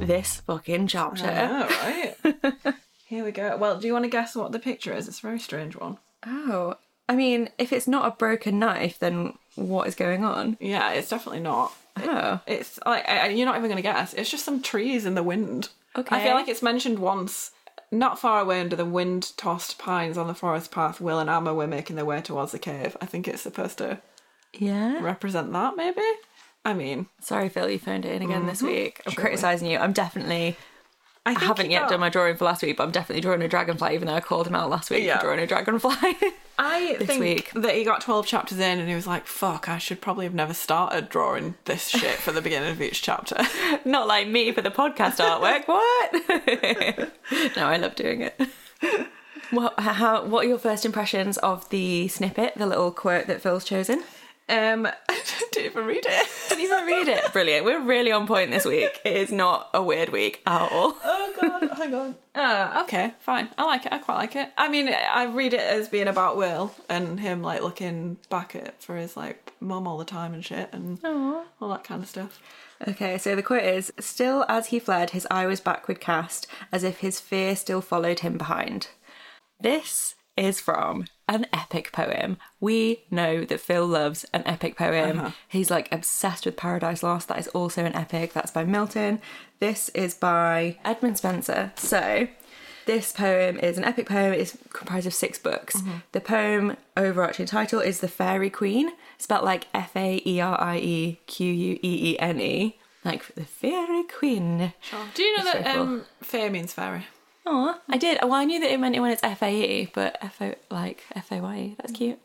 This 0.03 0.37
fucking 0.37 0.87
chapter. 0.87 1.27
I 1.27 1.45
know, 1.45 1.67
right? 2.33 2.75
Here 3.05 3.23
we 3.23 3.31
go. 3.31 3.57
Well, 3.57 3.79
do 3.79 3.85
you 3.85 3.93
want 3.93 4.05
to 4.05 4.09
guess 4.09 4.35
what 4.35 4.53
the 4.53 4.57
picture 4.57 4.91
is? 4.91 5.07
It's 5.07 5.19
a 5.19 5.21
very 5.21 5.39
strange 5.39 5.75
one. 5.75 5.99
Oh, 6.25 6.77
I 7.11 7.15
mean, 7.15 7.49
if 7.57 7.73
it's 7.73 7.89
not 7.89 8.07
a 8.07 8.15
broken 8.15 8.57
knife, 8.57 8.97
then 8.97 9.33
what 9.55 9.85
is 9.85 9.95
going 9.95 10.23
on? 10.23 10.55
Yeah, 10.61 10.93
it's 10.93 11.09
definitely 11.09 11.41
not. 11.41 11.73
Oh, 11.97 12.39
It's 12.47 12.79
like 12.85 13.05
I, 13.07 13.27
you're 13.27 13.45
not 13.45 13.57
even 13.57 13.69
going 13.69 13.75
to 13.75 13.81
guess. 13.81 14.13
It's 14.13 14.31
just 14.31 14.45
some 14.45 14.61
trees 14.61 15.05
in 15.05 15.15
the 15.15 15.21
wind. 15.21 15.67
Okay. 15.97 16.15
I 16.15 16.23
feel 16.23 16.35
like 16.35 16.47
it's 16.47 16.61
mentioned 16.61 16.99
once, 16.99 17.51
not 17.91 18.17
far 18.17 18.39
away 18.39 18.61
under 18.61 18.77
the 18.77 18.85
wind-tossed 18.85 19.77
pines 19.77 20.17
on 20.17 20.27
the 20.27 20.33
forest 20.33 20.71
path. 20.71 21.01
Will 21.01 21.19
and 21.19 21.29
Ama 21.29 21.53
were 21.53 21.67
making 21.67 21.97
their 21.97 22.05
way 22.05 22.21
towards 22.21 22.53
the 22.53 22.59
cave. 22.59 22.95
I 23.01 23.07
think 23.07 23.27
it's 23.27 23.41
supposed 23.41 23.77
to 23.79 23.99
yeah. 24.53 25.03
represent 25.03 25.51
that, 25.51 25.75
maybe. 25.75 25.99
I 26.63 26.73
mean, 26.73 27.07
Sorry, 27.19 27.49
Phil, 27.49 27.69
you 27.69 27.77
phoned 27.77 28.05
it 28.05 28.13
in 28.13 28.21
again 28.21 28.45
this 28.45 28.59
mm-hmm. 28.59 28.67
week. 28.67 29.01
I'm 29.05 29.15
criticising 29.15 29.69
you. 29.69 29.79
I'm 29.79 29.91
definitely. 29.91 30.55
I, 31.25 31.31
I 31.35 31.39
haven't 31.39 31.69
yet 31.69 31.87
done 31.87 31.99
my 31.99 32.09
drawing 32.09 32.35
for 32.35 32.45
last 32.45 32.63
week, 32.63 32.77
but 32.77 32.83
I'm 32.83 32.91
definitely 32.91 33.21
drawing 33.21 33.43
a 33.43 33.47
dragonfly, 33.47 33.93
even 33.93 34.07
though 34.07 34.15
I 34.15 34.21
called 34.21 34.47
him 34.47 34.55
out 34.55 34.69
last 34.71 34.89
week 34.89 35.03
Yeah. 35.03 35.17
for 35.19 35.25
drawing 35.25 35.39
a 35.39 35.45
dragonfly. 35.47 35.93
I 36.57 36.95
this 36.97 37.07
think 37.07 37.19
week. 37.19 37.51
that 37.53 37.75
he 37.75 37.83
got 37.83 38.01
12 38.01 38.25
chapters 38.25 38.57
in 38.59 38.79
and 38.79 38.89
he 38.89 38.95
was 38.95 39.05
like, 39.05 39.27
fuck, 39.27 39.69
I 39.69 39.77
should 39.77 40.01
probably 40.01 40.25
have 40.25 40.33
never 40.33 40.53
started 40.53 41.09
drawing 41.09 41.55
this 41.65 41.87
shit 41.89 42.15
for 42.17 42.31
the 42.31 42.41
beginning 42.41 42.71
of 42.71 42.81
each 42.81 43.01
chapter. 43.03 43.37
Not 43.85 44.07
like 44.07 44.27
me 44.27 44.51
for 44.51 44.61
the 44.63 44.71
podcast 44.71 45.17
artwork. 45.19 45.67
What? 45.67 47.55
no, 47.55 47.65
I 47.67 47.77
love 47.77 47.95
doing 47.95 48.21
it. 48.21 48.39
What, 49.51 49.79
how, 49.79 50.25
what 50.25 50.45
are 50.45 50.49
your 50.49 50.57
first 50.59 50.85
impressions 50.85 51.37
of 51.39 51.69
the 51.69 52.07
snippet, 52.07 52.53
the 52.55 52.65
little 52.65 52.91
quote 52.91 53.27
that 53.27 53.41
Phil's 53.41 53.63
chosen? 53.63 54.03
Um, 54.49 54.85
I 55.09 55.21
didn't 55.51 55.65
even 55.65 55.85
read 55.85 56.05
it. 56.05 56.29
Didn't 56.49 56.63
even 56.63 56.85
read 56.85 57.07
it. 57.07 57.31
Brilliant. 57.31 57.65
We're 57.65 57.81
really 57.81 58.11
on 58.11 58.27
point 58.27 58.51
this 58.51 58.65
week. 58.65 58.99
It 59.05 59.15
is 59.15 59.31
not 59.31 59.69
a 59.73 59.81
weird 59.81 60.09
week 60.09 60.41
at 60.45 60.71
all. 60.71 60.97
Oh 61.13 61.33
god, 61.39 61.77
hang 61.77 61.95
on. 61.95 62.15
Uh, 62.35 62.81
okay, 62.83 63.13
fine. 63.19 63.49
I 63.57 63.65
like 63.65 63.85
it. 63.85 63.93
I 63.93 63.97
quite 63.99 64.17
like 64.17 64.35
it. 64.35 64.49
I 64.57 64.69
mean, 64.69 64.89
I 64.89 65.25
read 65.25 65.53
it 65.53 65.61
as 65.61 65.87
being 65.87 66.07
about 66.07 66.35
Will 66.37 66.73
and 66.89 67.19
him 67.19 67.41
like 67.41 67.61
looking 67.61 68.17
back 68.29 68.55
at 68.55 68.81
for 68.83 68.95
his 68.97 69.15
like 69.15 69.53
mum 69.59 69.87
all 69.87 69.97
the 69.97 70.05
time 70.05 70.33
and 70.33 70.43
shit 70.43 70.69
and 70.73 70.99
all 71.03 71.69
that 71.69 71.83
kind 71.83 72.03
of 72.03 72.09
stuff. 72.09 72.39
Okay, 72.87 73.17
so 73.17 73.35
the 73.35 73.43
quote 73.43 73.63
is 73.63 73.93
Still 73.99 74.45
as 74.49 74.67
he 74.67 74.79
fled, 74.79 75.11
his 75.11 75.27
eye 75.31 75.45
was 75.45 75.59
backward 75.59 75.99
cast, 75.99 76.47
as 76.71 76.83
if 76.83 76.99
his 76.99 77.19
fear 77.19 77.55
still 77.55 77.81
followed 77.81 78.19
him 78.19 78.37
behind. 78.37 78.87
This 79.59 80.15
is 80.35 80.59
from 80.59 81.05
an 81.31 81.45
epic 81.53 81.91
poem. 81.91 82.37
We 82.59 83.03
know 83.09 83.45
that 83.45 83.59
Phil 83.59 83.87
loves 83.87 84.25
an 84.33 84.43
epic 84.45 84.75
poem. 84.77 85.33
He's 85.47 85.71
like 85.71 85.91
obsessed 85.91 86.45
with 86.45 86.57
Paradise 86.57 87.01
Lost. 87.03 87.27
That 87.29 87.39
is 87.39 87.47
also 87.49 87.85
an 87.85 87.95
epic. 87.95 88.33
That's 88.33 88.51
by 88.51 88.65
Milton. 88.65 89.21
This 89.59 89.89
is 89.89 90.13
by 90.13 90.77
Edmund 90.83 91.15
Spenser. 91.17 91.71
So, 91.77 92.27
this 92.85 93.11
poem 93.13 93.57
is 93.59 93.77
an 93.77 93.83
epic 93.83 94.07
poem. 94.07 94.33
It's 94.33 94.57
comprised 94.73 95.07
of 95.07 95.13
six 95.13 95.39
books. 95.39 95.81
The 96.11 96.21
poem 96.21 96.75
overarching 96.97 97.45
title 97.45 97.79
is 97.79 97.99
The 98.01 98.07
Fairy 98.07 98.49
Queen, 98.49 98.91
spelled 99.17 99.45
like 99.45 99.67
F 99.73 99.95
A 99.95 100.21
E 100.25 100.41
R 100.41 100.59
I 100.59 100.77
E 100.77 101.19
Q 101.27 101.51
U 101.51 101.73
E 101.81 102.11
E 102.11 102.19
N 102.19 102.41
E, 102.41 102.79
like 103.05 103.33
the 103.35 103.45
Fairy 103.45 104.03
Queen. 104.03 104.73
Do 105.13 105.23
you 105.23 105.37
know 105.37 105.43
It's 105.43 105.53
that 105.53 105.77
um, 105.77 106.05
fae 106.21 106.49
means 106.49 106.73
fairy? 106.73 107.05
Oh, 107.45 107.79
I 107.89 107.97
did. 107.97 108.19
Well, 108.21 108.33
I 108.33 108.45
knew 108.45 108.59
that 108.59 108.71
it 108.71 108.79
meant 108.79 108.95
it 108.95 108.99
when 108.99 109.11
it's 109.11 109.23
F 109.23 109.41
A 109.41 109.49
E, 109.81 109.91
but 109.93 110.17
F 110.21 110.41
O 110.41 110.53
like 110.69 111.03
F 111.15 111.31
A 111.31 111.41
Y 111.41 111.57
E. 111.57 111.75
That's 111.77 111.91
cute. 111.91 112.19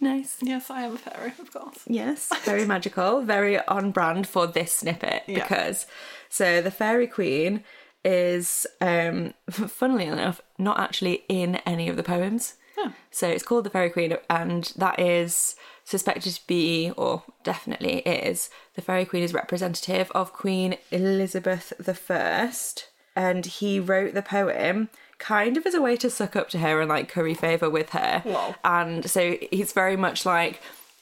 Nice. 0.00 0.36
Yes, 0.42 0.70
I 0.70 0.82
am 0.82 0.94
a 0.94 0.98
fairy, 0.98 1.32
of 1.38 1.52
course. 1.52 1.80
Yes, 1.86 2.30
very 2.44 2.64
magical, 2.64 3.22
very 3.22 3.58
on 3.66 3.90
brand 3.90 4.26
for 4.26 4.46
this 4.46 4.72
snippet 4.72 5.24
Yeah. 5.26 5.42
because 5.42 5.86
so 6.28 6.62
the 6.62 6.70
fairy 6.70 7.06
queen 7.06 7.64
is 8.04 8.66
um 8.80 9.34
funnily 9.50 10.06
enough 10.06 10.40
not 10.56 10.78
actually 10.80 11.24
in 11.28 11.56
any 11.66 11.88
of 11.88 11.96
the 11.96 12.02
poems. 12.02 12.54
Oh. 12.78 12.92
So 13.10 13.28
it's 13.28 13.42
called 13.42 13.64
the 13.64 13.70
fairy 13.70 13.90
queen 13.90 14.16
and 14.30 14.72
that 14.76 14.98
is 15.00 15.56
suspected 15.84 16.32
to 16.34 16.46
be 16.46 16.92
or 16.96 17.24
definitely 17.42 17.98
is 17.98 18.48
the 18.74 18.82
fairy 18.82 19.04
queen 19.04 19.22
is 19.24 19.34
representative 19.34 20.10
of 20.12 20.32
Queen 20.32 20.76
Elizabeth 20.92 21.72
the 21.78 21.92
1st 21.92 22.84
and 23.16 23.46
he 23.46 23.80
wrote 23.80 24.14
the 24.14 24.22
poem 24.22 24.88
kind 25.18 25.56
of 25.56 25.66
as 25.66 25.74
a 25.74 25.82
way 25.82 25.96
to 25.96 26.10
suck 26.10 26.34
up 26.34 26.48
to 26.48 26.58
her 26.58 26.80
and 26.80 26.88
like 26.88 27.08
curry 27.08 27.34
favour 27.34 27.68
with 27.68 27.90
her. 27.90 28.22
Wow. 28.24 28.54
And 28.64 29.08
so 29.10 29.36
he's 29.50 29.72
very 29.72 29.96
much 29.96 30.24
like 30.24 30.60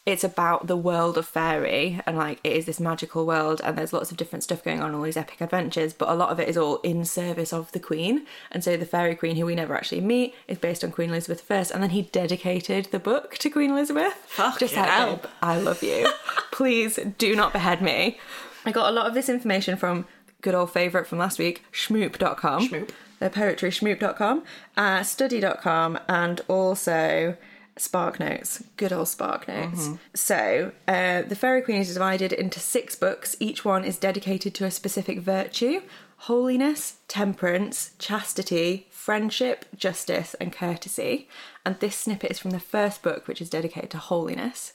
it's 0.08 0.24
about 0.24 0.66
the 0.66 0.76
world 0.76 1.18
of 1.18 1.28
fairy 1.28 2.00
and 2.06 2.16
like 2.16 2.40
it 2.42 2.54
is 2.54 2.64
this 2.64 2.80
magical 2.80 3.26
world 3.26 3.60
and 3.62 3.76
there's 3.76 3.92
lots 3.92 4.10
of 4.10 4.16
different 4.16 4.42
stuff 4.42 4.64
going 4.64 4.80
on 4.80 4.94
all 4.94 5.02
these 5.02 5.18
epic 5.18 5.38
adventures 5.42 5.92
but 5.92 6.08
a 6.08 6.14
lot 6.14 6.30
of 6.30 6.40
it 6.40 6.48
is 6.48 6.56
all 6.56 6.76
in 6.78 7.04
service 7.04 7.52
of 7.52 7.70
the 7.72 7.78
queen 7.78 8.24
and 8.50 8.64
so 8.64 8.74
the 8.74 8.86
fairy 8.86 9.14
queen 9.14 9.36
who 9.36 9.44
we 9.44 9.54
never 9.54 9.74
actually 9.76 10.00
meet 10.00 10.34
is 10.46 10.56
based 10.56 10.82
on 10.82 10.90
queen 10.90 11.10
elizabeth 11.10 11.44
i 11.50 11.56
and 11.56 11.82
then 11.82 11.90
he 11.90 12.00
dedicated 12.00 12.86
the 12.86 12.98
book 12.98 13.36
to 13.36 13.50
queen 13.50 13.70
elizabeth 13.70 14.14
Fuck 14.28 14.60
just 14.60 14.72
yeah. 14.72 15.04
like 15.04 15.26
i 15.42 15.58
love 15.58 15.82
you 15.82 16.08
please 16.52 16.98
do 17.18 17.36
not 17.36 17.52
behead 17.52 17.82
me 17.82 18.18
i 18.64 18.72
got 18.72 18.88
a 18.88 18.92
lot 18.92 19.06
of 19.06 19.12
this 19.12 19.28
information 19.28 19.76
from 19.76 20.06
good 20.42 20.54
old 20.54 20.70
favourite 20.70 21.06
from 21.06 21.18
last 21.18 21.38
week 21.38 21.64
shmoop.com 21.72 22.68
Shmoop. 22.68 22.90
the 23.18 23.30
poetry 23.30 23.70
shmoop.com 23.70 24.44
uh, 24.76 25.02
study.com 25.02 25.98
and 26.08 26.40
also 26.48 27.36
Spark 27.76 28.18
Notes, 28.18 28.64
good 28.76 28.92
old 28.92 29.06
Spark 29.08 29.46
Notes. 29.46 29.90
So, 30.12 30.72
uh, 30.88 31.22
The 31.22 31.36
Fairy 31.36 31.62
Queen 31.62 31.80
is 31.80 31.94
divided 31.94 32.32
into 32.32 32.58
six 32.58 32.96
books. 32.96 33.36
Each 33.38 33.64
one 33.64 33.84
is 33.84 33.96
dedicated 33.98 34.52
to 34.56 34.64
a 34.64 34.70
specific 34.72 35.20
virtue 35.20 35.82
holiness, 36.22 36.96
temperance, 37.06 37.92
chastity, 38.00 38.88
friendship, 38.90 39.64
justice, 39.76 40.34
and 40.40 40.52
courtesy. 40.52 41.28
And 41.64 41.78
this 41.78 41.94
snippet 41.94 42.32
is 42.32 42.40
from 42.40 42.50
the 42.50 42.58
first 42.58 43.02
book, 43.02 43.28
which 43.28 43.40
is 43.40 43.48
dedicated 43.48 43.90
to 43.90 43.98
holiness. 43.98 44.72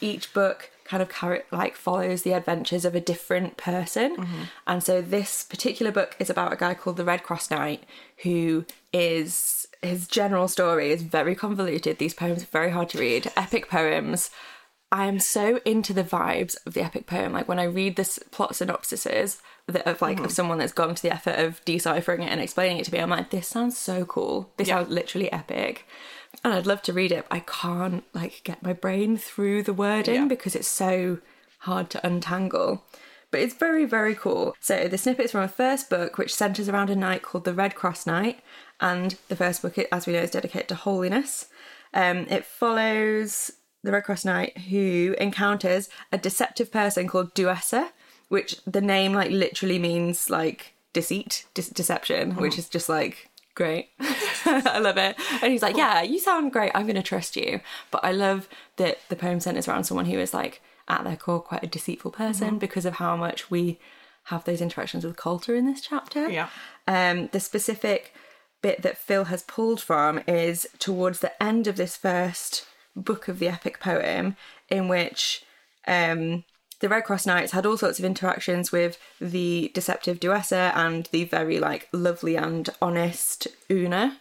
Each 0.00 0.34
book 0.34 0.71
kind 0.92 1.02
of 1.02 1.42
like 1.50 1.74
follows 1.74 2.22
the 2.22 2.32
adventures 2.32 2.84
of 2.84 2.94
a 2.94 3.00
different 3.00 3.56
person. 3.56 4.16
Mm-hmm. 4.16 4.42
And 4.66 4.82
so 4.82 5.00
this 5.00 5.44
particular 5.44 5.90
book 5.90 6.16
is 6.18 6.28
about 6.28 6.52
a 6.52 6.56
guy 6.56 6.74
called 6.74 6.96
the 6.96 7.04
Red 7.04 7.22
Cross 7.22 7.50
Knight 7.50 7.84
who 8.22 8.64
is 8.92 9.66
his 9.80 10.06
general 10.06 10.48
story 10.48 10.92
is 10.92 11.02
very 11.02 11.34
convoluted. 11.34 11.98
These 11.98 12.14
poems 12.14 12.42
are 12.42 12.46
very 12.46 12.70
hard 12.70 12.90
to 12.90 12.98
read. 12.98 13.32
Epic 13.36 13.68
poems. 13.68 14.30
I 14.92 15.06
am 15.06 15.18
so 15.18 15.58
into 15.64 15.94
the 15.94 16.04
vibes 16.04 16.56
of 16.66 16.74
the 16.74 16.82
epic 16.82 17.06
poem. 17.06 17.32
Like 17.32 17.48
when 17.48 17.58
I 17.58 17.64
read 17.64 17.96
this 17.96 18.18
plot 18.30 18.52
synopsises 18.52 19.40
that 19.66 19.86
of 19.86 20.02
like 20.02 20.18
of 20.18 20.24
mm-hmm. 20.26 20.32
someone 20.32 20.58
that's 20.58 20.72
gone 20.72 20.94
to 20.94 21.02
the 21.02 21.12
effort 21.12 21.38
of 21.38 21.64
deciphering 21.64 22.22
it 22.22 22.30
and 22.30 22.40
explaining 22.40 22.78
it 22.78 22.84
to 22.84 22.92
me, 22.92 22.98
I'm 22.98 23.10
like, 23.10 23.30
this 23.30 23.48
sounds 23.48 23.78
so 23.78 24.04
cool. 24.04 24.52
This 24.58 24.68
Yeah. 24.68 24.80
sounds 24.80 24.90
literally 24.90 25.32
epic. 25.32 25.86
And 26.44 26.52
I'd 26.52 26.66
love 26.66 26.82
to 26.82 26.92
read 26.92 27.12
it. 27.12 27.26
I 27.30 27.40
can't 27.40 28.04
like 28.14 28.40
get 28.44 28.62
my 28.62 28.72
brain 28.72 29.16
through 29.16 29.62
the 29.62 29.72
wording 29.72 30.14
Yeah. 30.14 30.24
because 30.26 30.54
it's 30.56 30.68
so 30.68 31.18
hard 31.58 31.88
to 31.90 32.06
untangle. 32.06 32.84
But 33.30 33.40
it's 33.40 33.54
very, 33.54 33.84
very 33.86 34.14
cool. 34.14 34.54
So 34.60 34.88
the 34.88 34.98
snippet 34.98 35.26
is 35.26 35.30
from 35.32 35.42
a 35.42 35.48
first 35.48 35.88
book 35.88 36.18
which 36.18 36.34
centres 36.34 36.68
around 36.68 36.90
a 36.90 36.96
knight 36.96 37.22
called 37.22 37.44
the 37.44 37.54
Red 37.54 37.74
Cross 37.74 38.06
Knight. 38.06 38.40
And 38.80 39.16
the 39.28 39.36
first 39.36 39.62
book, 39.62 39.78
as 39.78 40.06
we 40.06 40.12
know, 40.12 40.18
is 40.20 40.30
dedicated 40.32 40.68
to 40.68 40.74
holiness. 40.74 41.46
Um, 41.94 42.26
it 42.28 42.44
follows 42.44 43.52
the 43.84 43.92
Red 43.92 44.04
Cross 44.04 44.24
Knight 44.24 44.58
who 44.58 45.14
encounters 45.18 45.88
a 46.10 46.18
deceptive 46.18 46.70
person 46.72 47.06
called 47.08 47.34
Duessa, 47.34 47.90
which 48.28 48.60
the 48.66 48.80
name 48.80 49.12
like 49.12 49.30
literally 49.30 49.78
means 49.78 50.28
like 50.28 50.74
deceit, 50.92 51.46
de- 51.54 51.72
deception, 51.72 52.36
which 52.36 52.58
is 52.58 52.68
just 52.68 52.88
like 52.88 53.28
great. 53.54 53.90
I 54.00 54.78
love 54.78 54.96
it. 54.96 55.16
And 55.42 55.52
he's 55.52 55.62
like, 55.62 55.76
Yeah, 55.76 56.02
you 56.02 56.18
sound 56.18 56.52
great. 56.52 56.72
I'm 56.74 56.86
going 56.86 56.96
to 56.96 57.02
trust 57.02 57.36
you. 57.36 57.60
But 57.90 58.04
I 58.04 58.12
love 58.12 58.48
that 58.76 58.98
the 59.08 59.16
poem 59.16 59.40
centers 59.40 59.68
around 59.68 59.84
someone 59.84 60.06
who 60.06 60.18
is 60.18 60.34
like 60.34 60.60
at 60.88 61.04
their 61.04 61.16
core 61.16 61.40
quite 61.40 61.62
a 61.62 61.68
deceitful 61.68 62.10
person 62.10 62.58
because 62.58 62.84
of 62.84 62.94
how 62.94 63.16
much 63.16 63.50
we 63.50 63.78
have 64.24 64.44
those 64.44 64.60
interactions 64.60 65.04
with 65.04 65.16
Coulter 65.16 65.54
in 65.54 65.66
this 65.66 65.80
chapter. 65.80 66.28
Yeah. 66.28 66.48
Um, 66.86 67.28
the 67.32 67.40
specific 67.40 68.14
bit 68.62 68.82
that 68.82 68.98
Phil 68.98 69.24
has 69.24 69.42
pulled 69.42 69.80
from 69.80 70.20
is 70.26 70.66
towards 70.78 71.20
the 71.20 71.42
end 71.42 71.66
of 71.66 71.76
this 71.76 71.96
first 71.96 72.66
book 72.94 73.26
of 73.28 73.38
the 73.38 73.48
epic 73.48 73.80
poem, 73.80 74.36
in 74.68 74.88
which 74.88 75.44
um, 75.86 76.44
the 76.82 76.88
Red 76.88 77.04
Cross 77.04 77.26
Knights 77.26 77.52
had 77.52 77.64
all 77.64 77.78
sorts 77.78 78.00
of 78.00 78.04
interactions 78.04 78.72
with 78.72 78.98
the 79.20 79.70
deceptive 79.72 80.18
Duessa 80.18 80.76
and 80.76 81.08
the 81.12 81.24
very 81.24 81.58
like 81.60 81.88
lovely 81.92 82.36
and 82.36 82.68
honest 82.82 83.46
Una, 83.70 84.18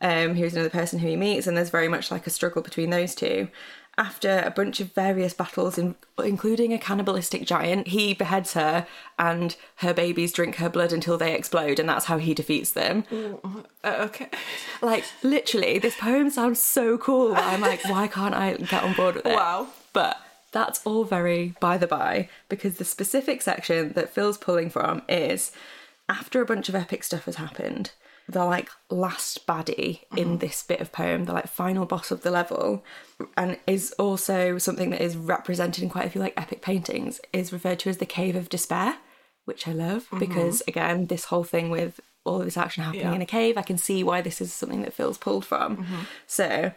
um, 0.00 0.34
who's 0.34 0.52
another 0.52 0.68
person 0.68 0.98
who 0.98 1.08
he 1.08 1.16
meets, 1.16 1.46
and 1.46 1.56
there's 1.56 1.70
very 1.70 1.88
much 1.88 2.10
like 2.10 2.26
a 2.26 2.30
struggle 2.30 2.62
between 2.62 2.90
those 2.90 3.14
two. 3.14 3.48
After 3.96 4.42
a 4.44 4.50
bunch 4.50 4.80
of 4.80 4.92
various 4.92 5.34
battles, 5.34 5.78
in, 5.78 5.94
including 6.24 6.72
a 6.72 6.78
cannibalistic 6.78 7.44
giant, 7.46 7.88
he 7.88 8.12
beheads 8.14 8.54
her, 8.54 8.86
and 9.18 9.54
her 9.76 9.94
babies 9.94 10.32
drink 10.32 10.56
her 10.56 10.68
blood 10.68 10.92
until 10.92 11.16
they 11.16 11.34
explode, 11.34 11.78
and 11.78 11.88
that's 11.88 12.06
how 12.06 12.18
he 12.18 12.34
defeats 12.34 12.72
them. 12.72 13.04
Uh, 13.84 13.96
okay. 14.00 14.28
Like 14.82 15.04
literally, 15.22 15.78
this 15.78 15.94
poem 15.96 16.30
sounds 16.30 16.60
so 16.62 16.96
cool. 16.98 17.34
I'm 17.36 17.60
like, 17.60 17.84
why 17.84 18.08
can't 18.08 18.34
I 18.34 18.54
get 18.54 18.82
on 18.82 18.94
board 18.94 19.16
with 19.16 19.26
it? 19.26 19.34
Wow. 19.34 19.68
But 19.92 20.16
that's 20.52 20.84
all 20.84 21.04
very 21.04 21.54
by 21.60 21.78
the 21.78 21.86
by 21.86 22.28
because 22.48 22.76
the 22.76 22.84
specific 22.84 23.42
section 23.42 23.92
that 23.92 24.10
Phil's 24.10 24.38
pulling 24.38 24.70
from 24.70 25.02
is 25.08 25.52
after 26.08 26.40
a 26.40 26.46
bunch 26.46 26.68
of 26.68 26.74
epic 26.74 27.04
stuff 27.04 27.26
has 27.26 27.36
happened, 27.36 27.92
the 28.28 28.44
like 28.44 28.68
last 28.90 29.46
baddie 29.46 30.00
in 30.16 30.28
mm-hmm. 30.28 30.36
this 30.38 30.62
bit 30.62 30.80
of 30.80 30.92
poem, 30.92 31.24
the 31.24 31.32
like 31.32 31.46
final 31.46 31.86
boss 31.86 32.10
of 32.10 32.22
the 32.22 32.30
level, 32.30 32.84
and 33.36 33.58
is 33.66 33.92
also 33.98 34.58
something 34.58 34.90
that 34.90 35.00
is 35.00 35.16
represented 35.16 35.82
in 35.82 35.90
quite 35.90 36.06
a 36.06 36.10
few 36.10 36.20
like 36.20 36.34
epic 36.36 36.62
paintings, 36.62 37.20
is 37.32 37.52
referred 37.52 37.78
to 37.80 37.90
as 37.90 37.98
the 37.98 38.06
Cave 38.06 38.36
of 38.36 38.48
Despair, 38.48 38.96
which 39.44 39.68
I 39.68 39.72
love 39.72 40.04
mm-hmm. 40.06 40.18
because 40.18 40.62
again, 40.66 41.06
this 41.06 41.26
whole 41.26 41.44
thing 41.44 41.70
with 41.70 42.00
all 42.24 42.40
of 42.40 42.44
this 42.44 42.56
action 42.56 42.82
happening 42.82 43.06
Yeah. 43.06 43.14
in 43.14 43.22
a 43.22 43.26
cave, 43.26 43.56
I 43.56 43.62
can 43.62 43.78
see 43.78 44.04
why 44.04 44.20
this 44.20 44.40
is 44.40 44.52
something 44.52 44.82
that 44.82 44.92
Phil's 44.92 45.18
pulled 45.18 45.44
from. 45.44 45.78
Mm-hmm. 45.78 46.00
So 46.26 46.72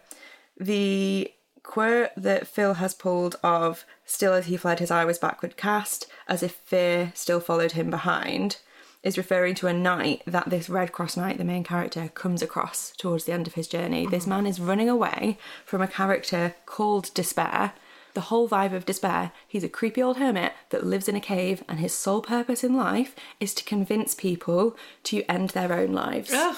the 0.57 1.31
quote 1.63 2.09
that 2.15 2.47
Phil 2.47 2.75
has 2.75 2.93
pulled 2.93 3.37
of 3.41 3.85
still 4.05 4.33
as 4.33 4.45
he 4.45 4.57
fled 4.57 4.79
his 4.79 4.91
eye 4.91 5.05
was 5.05 5.17
backward 5.17 5.57
cast, 5.57 6.07
as 6.27 6.43
if 6.43 6.51
fear 6.51 7.11
still 7.15 7.39
followed 7.39 7.71
him 7.71 7.89
behind, 7.89 8.57
is 9.01 9.17
referring 9.17 9.55
to 9.55 9.67
a 9.67 9.73
night 9.73 10.21
that 10.25 10.49
this 10.49 10.69
Red 10.69 10.91
Cross 10.91 11.17
Knight, 11.17 11.37
the 11.37 11.43
main 11.43 11.63
character, 11.63 12.09
comes 12.13 12.41
across 12.41 12.93
towards 12.97 13.25
the 13.25 13.33
end 13.33 13.47
of 13.47 13.55
his 13.55 13.67
journey. 13.67 14.03
Mm-hmm. 14.03 14.11
This 14.11 14.27
man 14.27 14.45
is 14.45 14.59
running 14.59 14.89
away 14.89 15.37
from 15.65 15.81
a 15.81 15.87
character 15.87 16.55
called 16.65 17.13
Despair. 17.13 17.73
The 18.13 18.21
whole 18.21 18.47
vibe 18.47 18.73
of 18.73 18.85
Despair, 18.85 19.31
he's 19.47 19.63
a 19.63 19.69
creepy 19.69 20.01
old 20.01 20.17
hermit 20.17 20.53
that 20.69 20.85
lives 20.85 21.09
in 21.09 21.15
a 21.15 21.21
cave, 21.21 21.63
and 21.67 21.79
his 21.79 21.93
sole 21.93 22.21
purpose 22.21 22.63
in 22.63 22.77
life 22.77 23.15
is 23.39 23.53
to 23.55 23.63
convince 23.63 24.13
people 24.13 24.77
to 25.05 25.23
end 25.29 25.49
their 25.49 25.73
own 25.73 25.91
lives. 25.93 26.31
Ugh. 26.31 26.55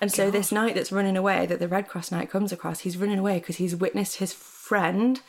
And 0.00 0.12
so 0.12 0.30
this 0.30 0.52
knight 0.52 0.74
that's 0.74 0.92
running 0.92 1.16
away, 1.16 1.46
that 1.46 1.58
the 1.58 1.68
Red 1.68 1.88
Cross 1.88 2.10
Knight 2.10 2.30
comes 2.30 2.52
across, 2.52 2.80
he's 2.80 2.96
running 2.96 3.18
away 3.18 3.38
because 3.38 3.56
he's 3.56 3.76
witnessed 3.76 4.16
his 4.16 4.32
friend 4.32 5.20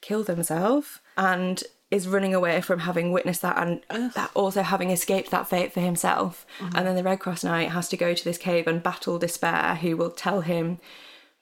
kill 0.00 0.24
himself 0.24 1.00
and 1.16 1.62
is 1.90 2.08
running 2.08 2.34
away 2.34 2.60
from 2.60 2.80
having 2.80 3.12
witnessed 3.12 3.42
that 3.42 3.56
and 3.58 3.82
that 4.14 4.30
also 4.34 4.62
having 4.62 4.90
escaped 4.90 5.30
that 5.30 5.46
fate 5.46 5.72
for 5.72 5.80
himself. 5.80 6.46
Mm-hmm. 6.58 6.76
And 6.76 6.86
then 6.86 6.96
the 6.96 7.02
Red 7.02 7.20
Cross 7.20 7.44
Knight 7.44 7.70
has 7.70 7.88
to 7.90 7.96
go 7.96 8.14
to 8.14 8.24
this 8.24 8.38
cave 8.38 8.66
and 8.66 8.82
battle 8.82 9.18
despair, 9.18 9.76
who 9.76 9.96
will 9.96 10.10
tell 10.10 10.40
him 10.40 10.78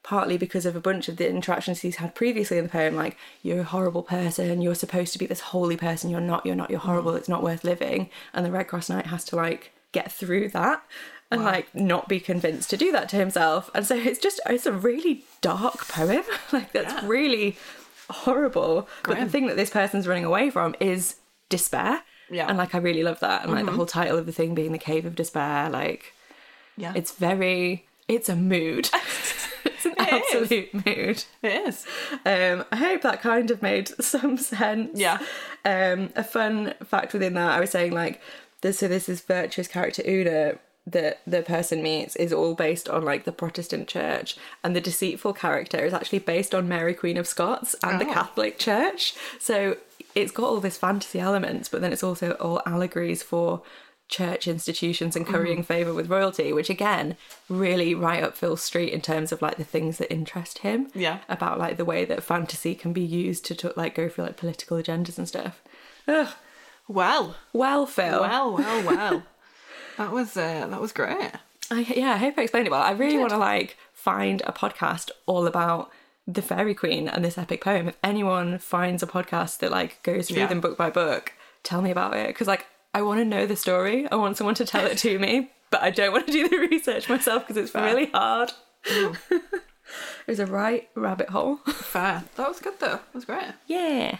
partly 0.03 0.37
because 0.37 0.65
of 0.65 0.75
a 0.75 0.81
bunch 0.81 1.07
of 1.07 1.17
the 1.17 1.29
interactions 1.29 1.81
he's 1.81 1.97
had 1.97 2.15
previously 2.15 2.57
in 2.57 2.63
the 2.63 2.69
poem 2.69 2.95
like 2.95 3.15
you're 3.43 3.59
a 3.59 3.63
horrible 3.63 4.01
person 4.01 4.59
you're 4.59 4.73
supposed 4.73 5.13
to 5.13 5.19
be 5.19 5.27
this 5.27 5.41
holy 5.41 5.77
person 5.77 6.09
you're 6.09 6.19
not 6.19 6.43
you're 6.43 6.55
not 6.55 6.71
you're 6.71 6.79
horrible 6.79 7.11
mm-hmm. 7.11 7.19
it's 7.19 7.29
not 7.29 7.43
worth 7.43 7.63
living. 7.63 8.09
And 8.33 8.45
the 8.45 8.51
red 8.51 8.67
cross 8.67 8.89
knight 8.89 9.07
has 9.07 9.23
to 9.25 9.35
like 9.35 9.71
get 9.91 10.11
through 10.11 10.49
that 10.49 10.83
and 11.31 11.43
like 11.43 11.73
not 11.73 12.07
be 12.09 12.19
convinced 12.19 12.69
to 12.69 12.77
do 12.77 12.91
that 12.91 13.07
to 13.09 13.15
himself 13.15 13.69
and 13.73 13.85
so 13.85 13.95
it's 13.95 14.19
just 14.19 14.39
it's 14.47 14.65
a 14.65 14.71
really 14.71 15.23
dark 15.41 15.87
poem 15.87 16.23
like 16.51 16.71
that's 16.73 16.93
Yeah. 16.93 17.07
really 17.07 17.57
horrible 18.09 18.87
but 19.03 19.19
the 19.19 19.25
thing 19.27 19.47
that 19.47 19.55
this 19.55 19.69
person's 19.69 20.07
running 20.07 20.25
away 20.25 20.49
from 20.49 20.75
is 20.79 21.15
despair 21.49 22.01
Yeah. 22.29 22.47
and 22.49 22.57
like 22.57 22.75
i 22.75 22.77
really 22.77 23.03
love 23.03 23.19
that 23.21 23.43
and 23.43 23.53
like 23.53 23.65
the 23.65 23.71
whole 23.71 23.85
title 23.85 24.17
of 24.17 24.25
the 24.25 24.31
thing 24.33 24.53
being 24.55 24.71
the 24.71 24.77
cave 24.77 25.05
of 25.05 25.15
despair 25.15 25.69
like 25.69 26.13
Yeah. 26.77 26.93
it's 26.95 27.11
very 27.13 27.85
it's 28.07 28.27
a 28.29 28.35
mood 28.35 28.89
it's 29.65 29.85
an 29.85 29.93
It 29.97 30.13
is. 30.13 30.13
absolute 30.33 30.73
mood 30.85 31.23
it 31.41 31.67
is. 31.67 31.85
um 32.25 32.65
i 32.71 32.75
hope 32.75 33.01
that 33.03 33.21
kind 33.21 33.49
of 33.51 33.61
made 33.61 33.87
some 34.03 34.37
sense 34.37 34.99
Yeah. 34.99 35.19
um 35.63 36.09
a 36.15 36.23
fun 36.23 36.73
fact 36.83 37.13
within 37.13 37.35
that 37.35 37.51
i 37.51 37.59
was 37.59 37.69
saying 37.69 37.93
like 37.93 38.21
this 38.61 38.79
so 38.79 38.87
this 38.89 39.07
is 39.07 39.21
virtuous 39.21 39.67
character 39.67 40.03
una 40.05 40.55
that 40.91 41.21
the 41.25 41.41
person 41.41 41.81
meets 41.83 42.15
is 42.15 42.31
all 42.33 42.53
based 42.55 42.87
on 42.89 43.03
like 43.03 43.23
the 43.23 43.31
protestant 43.31 43.87
church 43.87 44.37
and 44.63 44.75
the 44.75 44.81
deceitful 44.81 45.33
character 45.33 45.83
is 45.85 45.93
actually 45.93 46.19
based 46.19 46.53
on 46.55 46.67
mary 46.67 46.93
queen 46.93 47.17
of 47.17 47.27
scots 47.27 47.75
and 47.83 47.99
the 47.99 48.05
Oh. 48.07 48.13
catholic 48.13 48.57
church 48.59 49.13
so 49.39 49.77
it's 50.15 50.31
got 50.31 50.45
all 50.45 50.59
this 50.59 50.77
fantasy 50.77 51.19
elements 51.19 51.69
but 51.69 51.81
then 51.81 51.93
it's 51.93 52.03
also 52.03 52.31
all 52.33 52.61
allegories 52.65 53.23
for 53.23 53.61
church 54.09 54.45
institutions 54.45 55.15
and 55.15 55.25
currying 55.25 55.59
mm-hmm. 55.59 55.73
favour 55.73 55.93
with 55.93 56.09
royalty 56.09 56.51
which 56.51 56.69
again 56.69 57.15
really 57.47 57.95
right 57.95 58.21
up 58.21 58.35
phil 58.35 58.57
street 58.57 58.91
in 58.91 58.99
terms 58.99 59.31
of 59.31 59.41
like 59.41 59.55
the 59.55 59.63
things 59.63 59.97
that 59.99 60.11
interest 60.11 60.57
him 60.59 60.89
Yeah. 60.93 61.19
about 61.29 61.57
like 61.59 61.77
the 61.77 61.85
way 61.85 62.03
that 62.03 62.21
fantasy 62.21 62.75
can 62.75 62.91
be 62.91 63.01
used 63.01 63.45
to, 63.45 63.55
to 63.55 63.73
like 63.77 63.95
go 63.95 64.09
for 64.09 64.23
like 64.23 64.35
political 64.35 64.75
agendas 64.77 65.17
and 65.17 65.27
stuff 65.27 65.61
Ugh. 66.09 66.27
Well, 66.87 67.35
well 67.53 67.85
phil 67.85 68.19
well, 68.21 68.53
well, 68.57 68.83
well. 68.85 69.23
that 69.97 70.11
was 70.11 70.35
uh, 70.37 70.67
that 70.69 70.81
was 70.81 70.91
great. 70.91 71.31
I, 71.69 71.79
yeah, 71.81 72.11
I 72.13 72.17
hope 72.17 72.37
I 72.37 72.41
explained 72.41 72.67
it 72.67 72.71
well. 72.71 72.81
I 72.81 72.91
really 72.91 73.17
want 73.17 73.29
to 73.31 73.37
like 73.37 73.77
find 73.93 74.41
a 74.45 74.51
podcast 74.51 75.09
all 75.25 75.47
about 75.47 75.89
the 76.27 76.41
Fairy 76.41 76.73
Queen 76.75 77.07
and 77.07 77.23
this 77.25 77.37
epic 77.37 77.61
poem. 77.63 77.87
If 77.89 77.97
anyone 78.03 78.57
finds 78.57 79.01
a 79.03 79.07
podcast 79.07 79.59
that 79.59 79.71
like 79.71 80.01
goes 80.03 80.27
through 80.27 80.37
Yeah. 80.37 80.47
them 80.47 80.61
book 80.61 80.77
by 80.77 80.89
book, 80.89 81.33
tell 81.63 81.81
me 81.81 81.91
about 81.91 82.15
it 82.15 82.27
because 82.27 82.47
like 82.47 82.65
I 82.93 83.01
want 83.03 83.19
to 83.21 83.25
know 83.25 83.45
the 83.45 83.55
story. 83.55 84.09
I 84.11 84.15
want 84.15 84.37
someone 84.37 84.55
to 84.55 84.65
tell 84.65 84.85
it 84.85 84.97
to 84.99 85.17
me, 85.17 85.51
but 85.71 85.81
I 85.81 85.89
don't 85.91 86.11
want 86.11 86.25
to 86.27 86.31
do 86.33 86.47
the 86.49 86.57
research 86.57 87.07
myself 87.09 87.47
because 87.47 87.57
it's 87.57 87.73
really 87.73 88.07
hard. 88.07 88.51
it 88.85 89.17
was 90.27 90.39
a 90.39 90.45
right 90.45 90.89
rabbit 90.95 91.29
hole. 91.29 91.57
Fair. 91.67 92.23
That 92.35 92.47
was 92.49 92.59
good 92.59 92.79
though. 92.79 92.87
That 92.99 93.13
was 93.13 93.25
great. 93.25 93.45
yeah. 93.67 94.17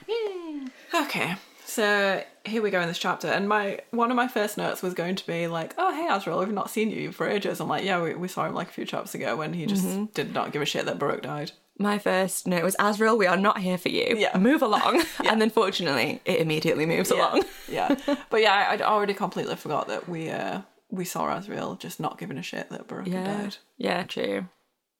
Okay. 0.94 1.36
So 1.72 2.22
here 2.44 2.62
we 2.62 2.70
go 2.70 2.82
in 2.82 2.90
this 2.90 2.98
chapter, 3.00 3.30
and 3.30 3.48
my 3.48 3.80
one 3.92 4.12
of 4.12 4.18
my 4.18 4.28
first 4.28 4.58
notes 4.58 4.82
was 4.82 4.94
going 4.94 5.16
to 5.16 5.26
be 5.26 5.48
like, 5.48 5.74
"Oh, 5.78 5.94
hey, 5.94 6.10
Asriel, 6.14 6.38
we've 6.40 6.52
not 6.52 6.70
seen 6.70 6.92
you 6.92 7.14
for 7.14 7.26
ages." 7.26 7.62
I'm 7.62 7.70
like, 7.70 7.86
"Yeah, 7.86 8.02
we, 8.04 8.14
we 8.14 8.28
saw 8.28 8.46
him 8.46 8.54
like 8.54 8.68
a 8.68 8.74
few 8.74 8.84
chapters 8.84 9.16
ago 9.16 9.38
when 9.38 9.54
he 9.54 9.66
just 9.66 10.14
did 10.14 10.34
not 10.34 10.52
give 10.52 10.62
a 10.62 10.66
shit 10.66 10.86
that 10.86 11.00
Baruch 11.00 11.22
died." 11.22 11.54
My 11.80 11.98
first 11.98 12.46
note 12.46 12.64
was 12.66 12.76
Asriel, 12.76 13.18
we 13.18 13.26
are 13.26 13.38
not 13.38 13.60
here 13.60 13.78
for 13.78 13.88
you. 13.88 14.16
Yeah. 14.18 14.38
Move 14.38 14.62
along. 14.62 15.02
And 15.26 15.42
then 15.42 15.50
fortunately, 15.50 16.20
it 16.26 16.42
immediately 16.42 16.86
moves 16.86 17.10
along. 17.10 17.44
yeah, 17.70 17.96
but 18.30 18.42
yeah, 18.42 18.54
I- 18.54 18.74
I'd 18.74 18.82
already 18.82 19.14
completely 19.14 19.56
forgot 19.56 19.88
that 19.88 20.10
we 20.10 20.30
uh 20.30 20.62
we 20.90 21.06
saw 21.06 21.28
Asriel 21.28 21.80
just 21.80 22.02
not 22.02 22.18
giving 22.20 22.38
a 22.38 22.44
shit 22.44 22.70
that 22.70 22.88
Baruch 22.88 23.08
Yeah. 23.08 23.24
died. 23.24 23.58
Yeah, 23.78 24.04
true. 24.04 24.50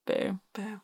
Boo. 0.08 0.40
Boo. 0.54 0.80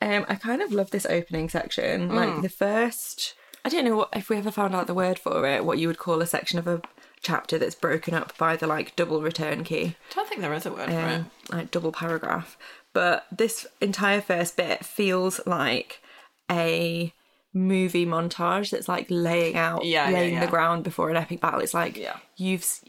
Um, 0.00 0.24
I 0.28 0.36
kind 0.36 0.62
of 0.62 0.70
love 0.70 0.92
this 0.92 1.06
opening 1.06 1.48
section. 1.48 2.14
Like 2.14 2.40
the 2.40 2.48
first, 2.48 3.34
I 3.64 3.68
don't 3.68 3.84
know 3.84 3.96
what 3.96 4.10
if 4.14 4.28
we 4.30 4.36
ever 4.36 4.50
found 4.50 4.74
out 4.74 4.86
the 4.86 4.94
word 4.94 5.18
for 5.18 5.46
it. 5.46 5.64
What 5.64 5.78
you 5.78 5.88
would 5.88 5.98
call 5.98 6.20
a 6.22 6.26
section 6.26 6.58
of 6.58 6.66
a 6.66 6.80
chapter 7.20 7.58
that's 7.58 7.74
broken 7.74 8.14
up 8.14 8.36
by 8.38 8.56
the 8.56 8.66
like 8.66 8.94
double 8.96 9.20
return 9.20 9.64
key, 9.64 9.96
I 10.10 10.14
don't 10.14 10.28
think 10.28 10.40
there 10.40 10.54
is 10.54 10.66
a 10.66 10.70
word 10.72 10.86
for 10.86 10.92
it. 10.92 11.14
um, 11.14 11.30
like 11.50 11.70
double 11.70 11.92
paragraph. 11.92 12.56
But 12.94 13.26
this 13.30 13.66
entire 13.80 14.20
first 14.20 14.56
bit 14.56 14.84
feels 14.84 15.40
like 15.46 16.00
a 16.50 17.12
movie 17.52 18.06
montage 18.06 18.70
that's 18.70 18.88
like 18.88 19.06
laying 19.10 19.56
out, 19.56 19.84
Yeah, 19.84 20.08
yeah, 20.08 20.14
laying 20.18 20.34
yeah. 20.34 20.44
the 20.44 20.50
ground 20.50 20.84
before 20.84 21.10
an 21.10 21.16
epic 21.16 21.40
battle. 21.40 21.60
It's 21.60 21.74
like 21.74 21.96
Yeah. 21.96 22.16
you've. 22.36 22.62
s- 22.62 22.84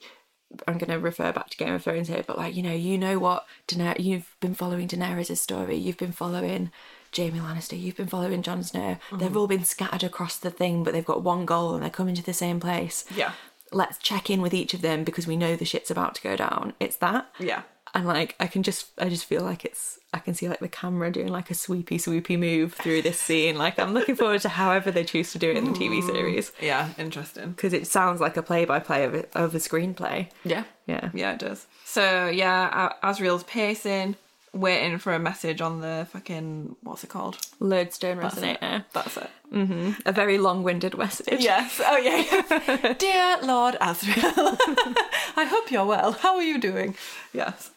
I'm 0.67 0.79
going 0.79 0.89
to 0.89 0.97
refer 0.99 1.31
back 1.31 1.49
to 1.51 1.57
Game 1.57 1.73
of 1.75 1.83
Thrones 1.83 2.07
here, 2.07 2.23
but 2.25 2.38
like 2.38 2.55
you 2.55 2.63
know, 2.63 2.73
you 2.73 2.97
know 2.97 3.19
what 3.19 3.45
Daener- 3.67 3.99
you've 3.99 4.35
been 4.39 4.55
following 4.55 4.88
Daenerys' 4.88 5.38
story. 5.38 5.75
You've 5.75 5.97
been 5.97 6.11
following 6.11 6.71
Jaime 7.15 7.39
Lannister. 7.39 7.79
You've 7.79 7.97
been 7.97 8.07
following 8.07 8.41
Jon 8.41 8.63
Snow. 8.63 8.97
Mm-hmm. 9.09 9.17
They've 9.17 9.37
all 9.37 9.47
been 9.47 9.63
scattered 9.65 10.03
across 10.03 10.37
the 10.37 10.51
thing, 10.51 10.83
but 10.83 10.93
they've 10.93 11.05
got 11.05 11.23
one 11.23 11.45
goal 11.45 11.73
and 11.73 11.83
they're 11.83 11.89
coming 11.89 12.15
to 12.15 12.23
the 12.23 12.33
same 12.33 12.59
place. 12.59 13.05
Yeah, 13.15 13.31
Let's 13.71 13.99
check 13.99 14.29
in 14.31 14.41
with 14.41 14.53
each 14.53 14.73
of 14.73 14.81
them 14.81 15.03
because 15.03 15.27
we 15.27 15.37
know 15.37 15.55
the 15.55 15.63
shit's 15.65 15.91
about 15.91 16.15
to 16.15 16.21
go 16.23 16.35
down. 16.35 16.73
It's 16.79 16.95
that 16.97 17.29
yeah, 17.39 17.61
and 17.93 18.07
like 18.07 18.35
I 18.39 18.47
can 18.47 18.63
just 18.63 18.87
I 18.97 19.09
just 19.09 19.25
feel 19.25 19.43
like 19.43 19.63
it's 19.63 19.99
I 20.11 20.17
can 20.17 20.33
see 20.33 20.49
like 20.49 20.59
the 20.59 20.67
camera 20.67 21.11
doing 21.11 21.27
like 21.27 21.51
a 21.51 21.53
sweepy 21.53 21.99
sweepy 21.99 22.35
move 22.35 22.73
through 22.73 23.03
this 23.03 23.19
scene 23.19 23.59
like 23.59 23.77
I'm 23.77 23.93
looking 23.93 24.15
forward 24.15 24.41
to 24.41 24.49
however 24.49 24.89
they 24.89 25.03
choose 25.03 25.31
to 25.33 25.37
do 25.39 25.51
it 25.51 25.57
in 25.57 25.65
the 25.65 25.71
TV 25.71 26.03
series 26.03 26.51
yeah. 26.59 26.89
Interesting. 26.97 27.51
because 27.51 27.73
it 27.73 27.85
sounds 27.85 28.19
like 28.19 28.37
a 28.37 28.41
play 28.41 28.65
by 28.65 28.79
play 28.79 29.03
of 29.03 29.13
a, 29.13 29.37
of 29.37 29.53
a 29.53 29.59
screenplay 29.59 30.29
Yeah, 30.43 30.63
yeah 30.87 31.11
yeah, 31.13 31.33
it 31.33 31.39
does. 31.39 31.67
So 31.85 32.27
yeah, 32.27 32.89
A- 33.03 33.05
Asriel's 33.07 33.43
pacing, 33.43 34.15
waiting 34.53 34.98
for 34.98 35.13
a 35.13 35.20
message 35.20 35.62
on 35.62 35.82
the 35.82 36.08
fucking 36.12 36.75
what's 36.84 37.03
it 37.03 37.10
called? 37.10 37.38
lodestone 37.60 38.18
That's 38.20 38.38
it. 38.38 38.60
resonator 38.62 38.86
That's 38.94 39.18
it. 39.18 39.29
Mm-hmm. 39.53 39.91
a 40.06 40.12
very 40.12 40.38
long-winded 40.38 40.98
message 40.98 41.41
Yes. 41.41 41.82
Oh 41.84 41.98
yeah. 41.98 42.94
Dear 43.00 43.38
Lord 43.44 43.75
Asriel, 43.82 44.58
I 45.36 45.46
hope 45.46 45.72
you're 45.72 45.86
well. 45.86 46.12
How 46.13 46.36
are 46.36 46.44
you 46.44 46.60
doing? 46.60 46.96
Yes. 47.33 47.72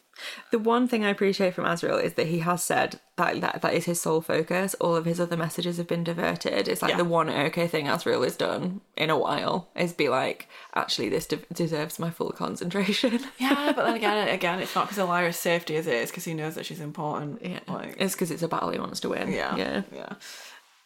The 0.51 0.59
one 0.59 0.89
thing 0.89 1.05
I 1.05 1.11
appreciate 1.11 1.55
from 1.55 1.65
Asriel 1.65 2.03
is 2.03 2.15
that 2.15 2.27
he 2.27 2.41
has 2.41 2.63
said 2.65 3.01
that 3.17 3.41
that, 3.41 3.63
that 3.63 3.75
is 3.75 3.85
his 3.85 4.01
sole 4.01 4.21
focus 4.23 4.75
all 4.81 4.97
of 4.97 5.05
his 5.05 5.21
other 5.21 5.37
messages 5.37 5.77
have 5.77 5.87
been 5.87 6.03
diverted 6.03 6.67
it's 6.67 6.81
like 6.81 6.93
Yeah. 6.93 6.97
the 6.97 7.05
one 7.05 7.29
okay 7.29 7.69
thing 7.69 7.87
Asriel 7.87 8.25
has 8.25 8.37
done 8.37 8.81
in 8.97 9.11
a 9.11 9.19
while 9.19 9.69
is 9.77 9.93
be 9.93 10.09
like 10.09 10.49
actually 10.75 11.09
this 11.11 11.27
de- 11.27 11.37
deserves 11.53 11.99
my 11.99 12.11
full 12.11 12.31
concentration 12.33 13.21
Yeah, 13.39 13.73
but 13.77 13.85
then 13.85 13.95
again, 13.97 14.29
again, 14.41 14.61
it's 14.61 14.75
not 14.75 14.87
because 14.87 14.99
of 14.99 15.09
Lyra's 15.09 15.37
safety 15.37 15.77
as 15.77 15.87
it 15.87 15.95
is 15.95 16.11
because 16.11 16.25
he 16.25 16.33
knows 16.35 16.55
that 16.55 16.65
she's 16.67 16.81
important. 16.81 17.41
Yeah, 17.45 17.61
Like, 17.69 17.97
it's 17.99 18.15
because 18.15 18.31
it's 18.31 18.43
a 18.43 18.49
battle 18.49 18.71
he 18.71 18.79
wants 18.79 19.01
to 19.01 19.11
win. 19.11 19.31
yeah, 19.31 19.55
yeah. 19.57 19.83
yeah. 19.93 20.13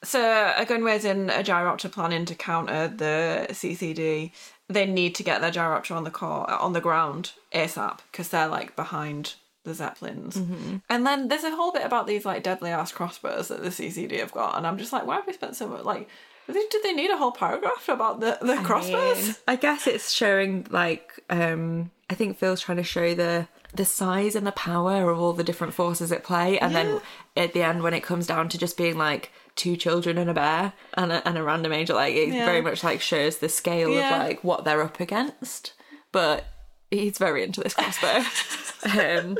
So 0.03 0.21
Ogunwe's 0.59 1.05
in 1.05 1.31
a 1.31 1.43
Gyropter 1.43 1.91
planning 1.91 2.27
to 2.27 2.35
counter 2.35 2.87
the 2.89 3.47
CCD. 3.51 4.31
They 4.69 4.87
need 4.87 5.15
to 5.17 5.23
get 5.23 5.41
their 5.41 5.51
Gyropter 5.53 5.95
on 5.95 6.05
the 6.05 6.11
core 6.11 6.51
on 6.51 6.73
the 6.73 6.81
ground 6.81 7.33
ASAP 7.55 7.99
because 8.11 8.29
they're 8.31 8.49
like 8.49 8.75
behind 8.75 9.35
the 9.65 9.75
Zeppelins. 9.75 10.37
And 10.89 11.07
then 11.07 11.29
there's 11.29 11.45
a 11.45 11.55
whole 11.55 11.73
bit 11.73 11.85
about 11.85 12.07
these 12.07 12.25
like 12.25 12.43
deadly 12.43 12.71
ass 12.71 12.93
crossbows 12.93 13.49
that 13.49 13.63
the 13.63 13.71
CCD 13.71 14.19
have 14.21 14.33
got, 14.33 14.57
and 14.57 14.67
I'm 14.67 14.79
just 14.79 14.93
like, 14.93 15.07
why 15.07 15.17
have 15.17 15.27
we 15.27 15.33
spent 15.33 15.57
so 15.57 15.69
much 15.69 15.85
like? 15.85 16.09
Did 16.49 16.83
they 16.85 16.93
need 16.93 17.11
a 17.11 17.17
whole 17.17 17.33
paragraph 17.33 17.89
about 17.89 18.21
the, 18.21 18.39
the 18.41 18.57
crossbows? 18.63 19.41
I 19.49 19.57
guess 19.57 19.87
it's 19.89 20.13
showing 20.13 20.67
like 20.71 21.19
um 21.31 21.91
I 22.09 22.15
think 22.15 22.39
Phil's 22.39 22.61
trying 22.61 22.79
to 22.79 22.85
show 22.85 23.15
the 23.15 23.49
the 23.75 23.85
size 23.85 24.37
and 24.37 24.47
the 24.47 24.53
power 24.53 25.11
of 25.11 25.19
all 25.21 25.33
the 25.33 25.43
different 25.45 25.75
forces 25.75 26.13
at 26.13 26.23
play, 26.25 26.59
and 26.59 26.75
then 26.75 27.01
at 27.37 27.53
the 27.53 27.63
end 27.63 27.83
when 27.83 27.95
it 27.95 28.03
comes 28.03 28.27
down 28.27 28.49
to 28.51 28.59
just 28.59 28.77
being 28.77 28.97
like 28.97 29.31
two 29.57 29.77
children 29.77 30.19
and 30.19 30.31
a 30.31 30.35
bear 30.35 30.73
and 30.95 31.11
a, 31.11 31.27
and 31.29 31.37
a 31.37 31.43
random 31.43 31.73
angel, 31.73 31.97
like 31.97 32.15
it 32.15 32.29
Yeah. 32.29 32.45
very 32.45 32.61
much 32.61 32.85
like 32.85 33.01
shows 33.01 33.39
the 33.39 33.49
scale 33.49 33.91
Yeah. 33.91 34.15
of 34.23 34.29
like 34.29 34.45
what 34.45 34.65
they're 34.65 34.83
up 34.83 35.01
against. 35.01 35.73
But 36.13 36.45
he's 36.91 37.19
very 37.19 37.43
into 37.43 37.61
this 37.63 37.75
crossbow. 37.75 38.23
um, 39.01 39.39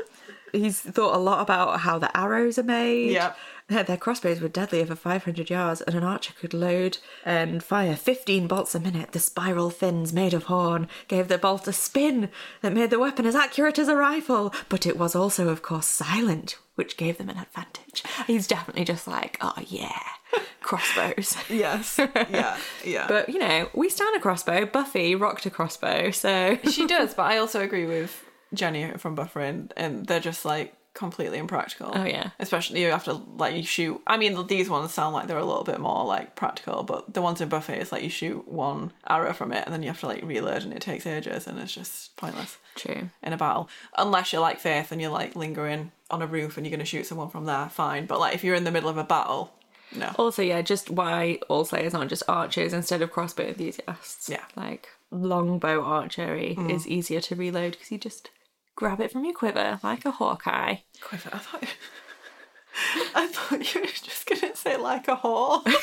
he's 0.51 0.79
thought 0.79 1.15
a 1.15 1.19
lot 1.19 1.41
about 1.41 1.79
how 1.81 1.97
the 1.99 2.15
arrows 2.17 2.57
are 2.57 2.63
made. 2.63 3.11
Yep. 3.11 3.37
Their, 3.69 3.97
crossbows 3.97 4.39
were 4.39 4.47
deadly 4.47 4.81
over 4.81 4.95
500 4.95 5.49
yards, 5.49 5.81
and 5.81 5.93
an 5.93 6.03
archer 6.03 6.33
could 6.39 6.53
load 6.53 6.99
and 7.25 7.61
fire 7.61 7.97
15 7.97 8.47
bolts 8.47 8.73
a 8.73 8.79
minute. 8.79 9.11
The 9.11 9.19
spiral 9.19 9.69
fins 9.69 10.13
made 10.13 10.33
of 10.33 10.43
horn 10.43 10.87
gave 11.09 11.27
the 11.27 11.37
bolt 11.37 11.67
a 11.67 11.73
spin 11.73 12.29
that 12.61 12.71
made 12.71 12.91
the 12.91 12.99
weapon 12.99 13.25
as 13.25 13.35
accurate 13.35 13.77
as 13.77 13.89
a 13.89 13.95
rifle, 13.95 14.53
but 14.69 14.85
it 14.85 14.97
was 14.97 15.15
also, 15.15 15.49
of 15.49 15.61
course, 15.63 15.85
silent, 15.87 16.57
which 16.75 16.95
gave 16.95 17.17
them 17.17 17.27
an 17.29 17.37
advantage. 17.37 18.03
He's 18.25 18.47
definitely 18.47 18.85
just 18.85 19.05
like, 19.05 19.37
oh 19.41 19.55
yeah, 19.67 19.99
crossbows. 20.61 21.35
Yes. 21.49 21.97
Yeah. 21.97 22.57
Yeah. 22.85 23.07
But 23.09 23.27
you 23.27 23.39
know, 23.39 23.69
we 23.73 23.89
stand 23.89 24.15
a 24.15 24.19
crossbow. 24.21 24.65
Buffy 24.65 25.13
rocked 25.13 25.45
a 25.45 25.49
crossbow, 25.49 26.11
so 26.11 26.57
she 26.71 26.87
does, 26.87 27.13
but 27.13 27.23
I 27.23 27.37
also 27.37 27.61
agree 27.61 27.85
with 27.85 28.23
Jenny 28.53 28.91
from 28.97 29.17
Buffering, 29.17 29.71
and 29.75 30.05
they're 30.05 30.21
just 30.21 30.45
like 30.45 30.73
completely 30.97 31.37
impractical. 31.37 31.91
Oh, 31.93 32.03
yeah. 32.03 32.31
Especially 32.39 32.81
you 32.81 32.89
have 32.89 33.05
to 33.05 33.13
like 33.13 33.55
you 33.55 33.63
shoot. 33.63 34.01
I 34.07 34.17
mean, 34.17 34.47
these 34.47 34.69
ones 34.69 34.93
sound 34.93 35.13
like 35.13 35.27
they're 35.27 35.37
a 35.37 35.45
little 35.45 35.63
bit 35.63 35.79
more 35.79 36.03
like 36.03 36.35
practical, 36.35 36.83
but 36.83 37.13
the 37.13 37.21
ones 37.21 37.39
in 37.39 37.49
Buffy, 37.49 37.73
is 37.73 37.91
like 37.91 38.03
you 38.03 38.09
shoot 38.09 38.47
one 38.47 38.91
arrow 39.07 39.33
from 39.33 39.53
it, 39.53 39.63
and 39.65 39.73
then 39.73 39.83
you 39.83 39.89
have 39.89 39.99
to 39.99 40.07
like 40.07 40.23
reload, 40.23 40.63
and 40.63 40.73
it 40.73 40.81
takes 40.81 41.05
ages, 41.05 41.47
and 41.47 41.59
it's 41.59 41.73
just 41.73 42.17
pointless 42.17 42.57
true. 42.75 43.09
in 43.21 43.33
a 43.33 43.37
battle. 43.37 43.69
Unless 43.97 44.33
you're 44.33 44.41
like 44.41 44.59
Faith 44.59 44.91
and 44.91 44.99
you're 44.99 45.11
like 45.11 45.35
lingering 45.35 45.91
on 46.09 46.21
a 46.21 46.27
roof 46.27 46.57
and 46.57 46.65
you're 46.65 46.75
gonna 46.75 46.85
shoot 46.85 47.05
someone 47.05 47.29
from 47.29 47.45
there, 47.45 47.69
fine. 47.69 48.07
But 48.07 48.19
like 48.19 48.33
if 48.33 48.43
you're 48.43 48.55
in 48.55 48.63
the 48.63 48.71
middle 48.71 48.89
of 48.89 48.97
a 48.97 49.03
battle, 49.03 49.53
no. 49.95 50.13
Also, 50.17 50.41
yeah, 50.41 50.61
just 50.61 50.89
why 50.89 51.39
all 51.47 51.63
slayers 51.63 51.93
aren't 51.93 52.09
just 52.09 52.23
archers 52.27 52.73
instead 52.73 53.01
of 53.01 53.11
crossbow 53.11 53.43
enthusiasts. 53.43 54.29
Yeah. 54.29 54.43
Like 54.55 54.89
longbow 55.11 55.81
archery 55.83 56.55
mm. 56.57 56.73
is 56.73 56.87
easier 56.87 57.21
to 57.21 57.35
reload 57.35 57.73
because 57.73 57.91
you 57.91 57.97
just 57.97 58.29
grab 58.77 59.01
it 59.01 59.11
from 59.11 59.25
your 59.25 59.33
quiver 59.33 59.79
like 59.83 60.05
a 60.05 60.11
hawkeye. 60.11 60.75
Quiver. 61.01 61.29
I 61.33 61.37
thought. 61.39 61.63
I 63.15 63.27
thought 63.27 63.73
you 63.75 63.81
were 63.81 63.87
just 63.87 64.25
gonna 64.27 64.55
say 64.55 64.77
like 64.77 65.07
a 65.09 65.15
whore. 65.17 65.63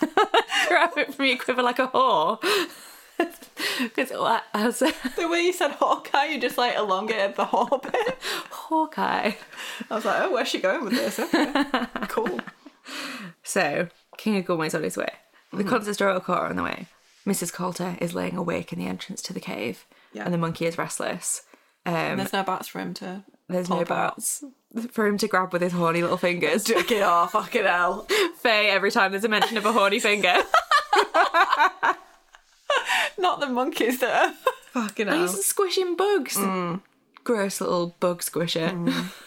grab 0.68 0.96
it 0.96 1.14
from 1.14 1.26
your 1.26 1.36
quiver 1.36 1.62
like 1.62 1.78
a 1.78 1.86
whore. 1.88 2.40
Because 3.78 4.10
as 4.54 4.78
The 4.78 5.28
way 5.28 5.42
you 5.42 5.52
said 5.52 5.72
Hawkeye, 5.72 6.24
you 6.26 6.40
just 6.40 6.56
like 6.56 6.74
elongated 6.76 7.36
the 7.36 7.44
whole 7.44 7.76
bit. 7.78 8.18
Hawkeye. 8.50 9.32
I 9.90 9.94
was 9.94 10.06
like, 10.06 10.22
oh, 10.22 10.32
where's 10.32 10.48
she 10.48 10.58
going 10.58 10.84
with 10.84 10.94
this? 10.94 11.18
Okay, 11.18 11.64
cool. 12.08 12.40
So, 13.42 13.88
King 14.16 14.42
Ogunwe's 14.42 14.74
on 14.74 14.82
his 14.84 14.96
way. 14.96 15.10
The 15.52 15.64
consistorial 15.64 16.22
court 16.24 16.38
are 16.38 16.46
on 16.48 16.56
the 16.56 16.62
way. 16.62 16.86
Mrs. 17.26 17.52
Coulter 17.52 17.98
is 18.00 18.14
laying 18.14 18.38
awake 18.38 18.72
in 18.72 18.78
the 18.78 18.86
entrance 18.86 19.20
to 19.22 19.34
the 19.34 19.40
cave, 19.40 19.84
Yeah. 20.14 20.24
and 20.24 20.32
the 20.32 20.38
monkey 20.38 20.64
is 20.64 20.78
restless. 20.78 21.42
Um, 21.86 22.16
There's 22.18 22.32
no 22.32 22.42
bats 22.42 22.68
for 22.68 22.78
him 22.80 22.94
to. 22.94 23.24
there's 23.48 23.68
no 23.70 23.84
bats 23.84 24.44
for 24.92 25.06
him 25.06 25.16
to 25.18 25.26
grab 25.26 25.52
with 25.52 25.62
his 25.62 25.72
horny 25.72 26.02
little 26.02 26.16
fingers. 26.18 26.68
It 26.70 27.02
off, 27.02 27.32
fucking 27.32 27.64
hell. 27.64 28.06
Faye 28.38 28.70
every 28.70 28.90
time 28.90 29.10
there's 29.12 29.24
a 29.24 29.28
mention 29.28 29.56
of 29.56 29.64
a 29.66 29.72
horny 29.72 29.98
finger. 29.98 30.34
Not 33.18 33.40
the 33.40 33.48
monkeys 33.48 34.00
that 34.00 34.34
fucking 34.72 35.06
hell. 35.08 35.18
He's 35.20 35.44
squishing 35.44 35.96
bugs. 35.96 36.38
Gross 37.22 37.60
little 37.60 37.96
bug 38.00 38.22
squisher. 38.22 38.70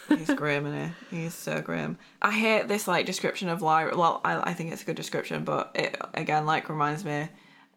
He's 0.08 0.30
grim, 0.34 0.66
isn't 0.66 0.94
he? 1.10 1.16
He's 1.22 1.34
so 1.34 1.60
grim. 1.60 1.96
I 2.20 2.32
hate 2.32 2.66
this 2.68 2.88
like 2.88 3.06
description 3.06 3.48
of 3.48 3.62
Lyra. 3.62 3.96
Well, 3.96 4.20
I, 4.24 4.50
I 4.50 4.54
think 4.54 4.72
it's 4.72 4.82
a 4.82 4.84
good 4.84 4.96
description, 4.96 5.44
but 5.44 5.70
it 5.74 5.96
again 6.14 6.44
like 6.46 6.68
reminds 6.68 7.04
me 7.04 7.28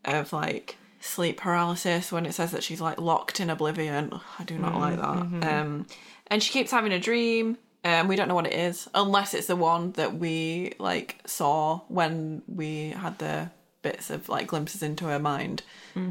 of 0.06 0.34
like 0.34 0.78
sleep 1.00 1.38
paralysis 1.38 2.12
when 2.12 2.26
it 2.26 2.34
says 2.34 2.52
that 2.52 2.64
she's 2.64 2.82
like 2.82 3.00
locked 3.00 3.40
in 3.40 3.50
oblivion. 3.50 4.20
I 4.40 4.44
do 4.44 4.58
not 4.58 4.76
like 4.76 4.98
that. 4.98 5.48
Um, 5.48 5.88
and 6.28 6.42
she 6.44 6.52
keeps 6.52 6.72
having 6.72 6.92
a 6.92 7.00
dream. 7.00 7.58
Um, 7.84 8.08
we 8.08 8.16
don't 8.16 8.28
know 8.28 8.36
what 8.36 8.48
it 8.48 8.54
is 8.54 8.90
unless 8.94 9.34
it's 9.34 9.48
the 9.48 9.56
one 9.56 9.94
that 9.94 10.16
we 10.16 10.74
like 10.80 11.20
saw 11.26 11.82
when 11.88 12.42
we 12.48 12.90
had 12.90 13.18
the 13.20 13.50
bits 13.82 14.10
of 14.10 14.28
like 14.28 14.48
glimpses 14.48 14.84
into 14.84 15.06
her 15.06 15.20
mind. 15.20 15.62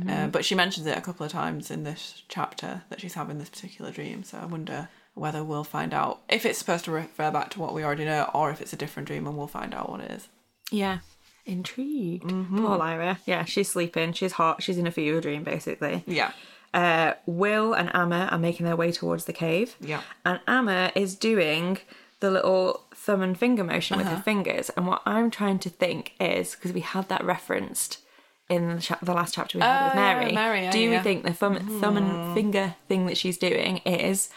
Uh, 0.09 0.27
but 0.29 0.45
she 0.45 0.55
mentions 0.55 0.87
it 0.87 0.97
a 0.97 1.01
couple 1.01 1.27
of 1.27 1.31
times 1.33 1.71
in 1.71 1.85
this 1.85 2.23
chapter 2.29 2.83
that 2.89 3.01
she's 3.01 3.15
having 3.15 3.39
this 3.39 3.49
particular 3.51 3.91
dream. 3.91 4.23
So 4.25 4.39
I 4.39 4.47
wonder 4.47 4.89
whether 5.15 5.45
we'll 5.45 5.65
find 5.65 5.95
out 5.95 6.23
if 6.29 6.45
it's 6.45 6.59
supposed 6.59 6.85
to 6.87 6.91
refer 6.91 7.31
back 7.31 7.51
to 7.51 7.61
what 7.61 7.75
we 7.75 7.85
already 7.85 8.05
know 8.05 8.31
or 8.35 8.51
if 8.51 8.61
it's 8.61 8.73
a 8.73 8.77
different 8.77 9.07
dream 9.09 9.27
and 9.27 9.37
we'll 9.37 9.47
find 9.47 9.75
out 9.75 9.91
what 9.91 10.01
it 10.01 10.11
is. 10.11 10.29
Yeah. 10.71 10.99
Intrigued. 11.47 12.25
Mm-hmm. 12.25 12.67
Poor 12.67 12.77
Lyra. 12.77 13.21
Yeah, 13.25 13.45
she's 13.45 13.71
sleeping. 13.71 14.13
She's 14.13 14.33
hot. 14.33 14.63
She's 14.63 14.79
in 14.79 14.87
a 14.87 14.91
fever 14.91 15.21
dream, 15.21 15.45
basically. 15.45 16.03
Yeah. 16.07 16.33
Uh, 16.75 17.15
Will 17.25 17.73
and 17.73 17.95
Ama 17.95 18.29
are 18.31 18.39
making 18.39 18.67
their 18.67 18.77
way 18.77 18.93
towards 18.93 19.25
the 19.25 19.33
cave. 19.33 19.77
Yeah. 19.81 20.03
And 20.25 20.41
Ama 20.47 20.93
is 20.95 21.15
doing 21.15 21.79
the 22.21 22.31
little 22.31 22.85
thumb 22.95 23.23
and 23.23 23.39
finger 23.39 23.63
motion 23.63 23.97
with 23.97 24.07
her 24.07 24.15
uh-huh. 24.15 24.23
fingers. 24.23 24.71
And 24.71 24.87
what 24.87 25.03
I'm 25.07 25.31
trying 25.31 25.59
to 25.61 25.71
think 25.71 26.13
is 26.19 26.55
because 26.55 26.73
we 26.73 26.81
had 26.81 27.09
that 27.09 27.25
referenced 27.25 28.01
in 28.49 28.77
the, 28.77 28.81
cha- 28.81 28.99
the 29.03 29.15
last 29.15 29.35
chapter 29.35 29.59
we 29.59 29.63
had 29.63 29.85
with 29.87 29.93
Oh, 29.95 30.01
yeah, 30.01 30.15
Mary. 30.15 30.33
Mary, 30.33 30.63
yeah, 30.63 30.73
do 30.73 30.91
we 30.91 30.99
think 30.99 31.25
the 31.25 31.33
thumb, 31.33 31.81
thumb 31.81 31.97
and 31.97 32.07
mm-hmm. 32.07 32.35
finger 32.35 32.75
thing 32.89 33.07
that 33.07 33.17
she's 33.17 33.39
doing 33.39 33.79
is 33.79 34.31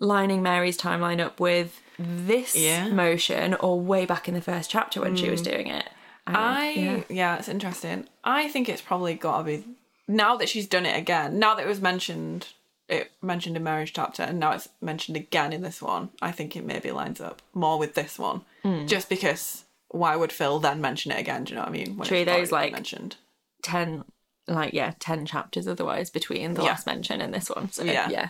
lining 0.00 0.42
Mary's 0.42 0.78
timeline 0.78 1.20
up 1.20 1.40
with 1.40 1.80
this 1.98 2.54
Yeah. 2.54 2.88
motion 2.88 3.54
or 3.54 3.80
way 3.80 4.06
back 4.06 4.28
in 4.28 4.34
the 4.34 4.42
first 4.42 4.70
chapter 4.70 5.00
when 5.00 5.16
she 5.16 5.30
was 5.30 5.40
mm. 5.40 5.50
doing 5.50 5.66
it? 5.68 5.88
I 6.26 6.70
yeah. 6.70 7.02
yeah. 7.08 7.36
it's 7.38 7.48
interesting. 7.48 8.06
I 8.24 8.48
think 8.48 8.68
it's 8.68 8.82
probably 8.82 9.14
got 9.14 9.38
to 9.38 9.44
be 9.44 9.64
now 10.08 10.36
that 10.36 10.48
she's 10.48 10.66
done 10.66 10.86
it 10.86 10.96
again. 10.96 11.38
Now 11.38 11.54
that 11.54 11.64
it 11.64 11.68
was 11.68 11.80
mentioned, 11.80 12.48
it 12.88 13.10
mentioned 13.22 13.56
in 13.56 13.62
marriage 13.62 13.92
chapter, 13.92 14.22
and 14.22 14.38
now 14.40 14.52
it's 14.52 14.68
mentioned 14.80 15.16
again 15.16 15.52
in 15.52 15.62
this 15.62 15.80
one. 15.82 16.10
I 16.22 16.32
think 16.32 16.56
it 16.56 16.64
maybe 16.64 16.90
lines 16.90 17.20
up 17.20 17.42
more 17.54 17.78
with 17.78 17.94
this 17.94 18.18
one, 18.18 18.42
Hmm. 18.62 18.86
just 18.86 19.08
because 19.08 19.64
why 19.88 20.16
would 20.16 20.32
Phil 20.32 20.58
then 20.58 20.80
mention 20.80 21.12
it 21.12 21.20
again? 21.20 21.44
Do 21.44 21.50
you 21.50 21.56
know 21.56 21.62
what 21.62 21.68
I 21.70 21.72
mean? 21.72 21.96
When 21.96 22.08
True, 22.08 22.24
those, 22.24 22.50
like- 22.52 22.72
mentioned. 22.72 23.16
10 23.62 24.04
like 24.48 24.72
yeah 24.74 24.92
10 25.00 25.26
chapters 25.26 25.66
otherwise 25.66 26.08
between 26.08 26.54
the 26.54 26.62
Yeah. 26.62 26.68
last 26.68 26.86
mention 26.86 27.20
and 27.20 27.34
this 27.34 27.50
one 27.50 27.68
so 27.72 27.82
Yeah. 27.82 28.08
yeah 28.08 28.28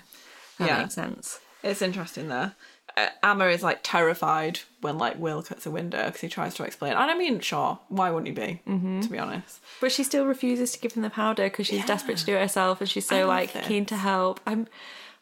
that 0.59 0.67
Yeah. 0.69 0.79
makes 0.81 0.95
sense 0.95 1.41
It's 1.63 1.83
interesting 1.83 2.29
there. 2.29 2.55
Uh, 2.97 3.09
Ama 3.23 3.47
is 3.49 3.63
like 3.63 3.81
terrified 3.83 4.61
when 4.81 4.97
like 4.97 5.19
Will 5.19 5.43
cuts 5.43 5.67
a 5.67 5.71
window 5.71 6.07
because 6.07 6.21
he 6.23 6.29
tries 6.29 6.55
to 6.55 6.65
explain. 6.65 6.93
And 6.93 7.11
I 7.11 7.15
mean, 7.17 7.41
sure, 7.41 7.79
why 7.89 8.11
wouldn't 8.11 8.29
he 8.29 8.47
be? 8.47 8.61
Mm-hmm. 8.67 9.01
To 9.01 9.09
be 9.11 9.19
honest, 9.19 9.61
but 9.81 9.93
she 9.93 10.03
still 10.03 10.25
refuses 10.27 10.73
to 10.73 10.79
give 10.81 10.93
him 10.95 11.03
the 11.03 11.11
powder 11.11 11.45
because 11.45 11.67
she's 11.67 11.85
desperate 11.85 12.17
to 12.19 12.25
do 12.25 12.35
it 12.37 12.41
herself 12.41 12.81
and 12.81 12.89
she's 12.89 13.07
so 13.07 13.27
like 13.27 13.51
keen 13.65 13.85
to 13.87 13.97
help 13.97 14.41
i'm 14.47 14.67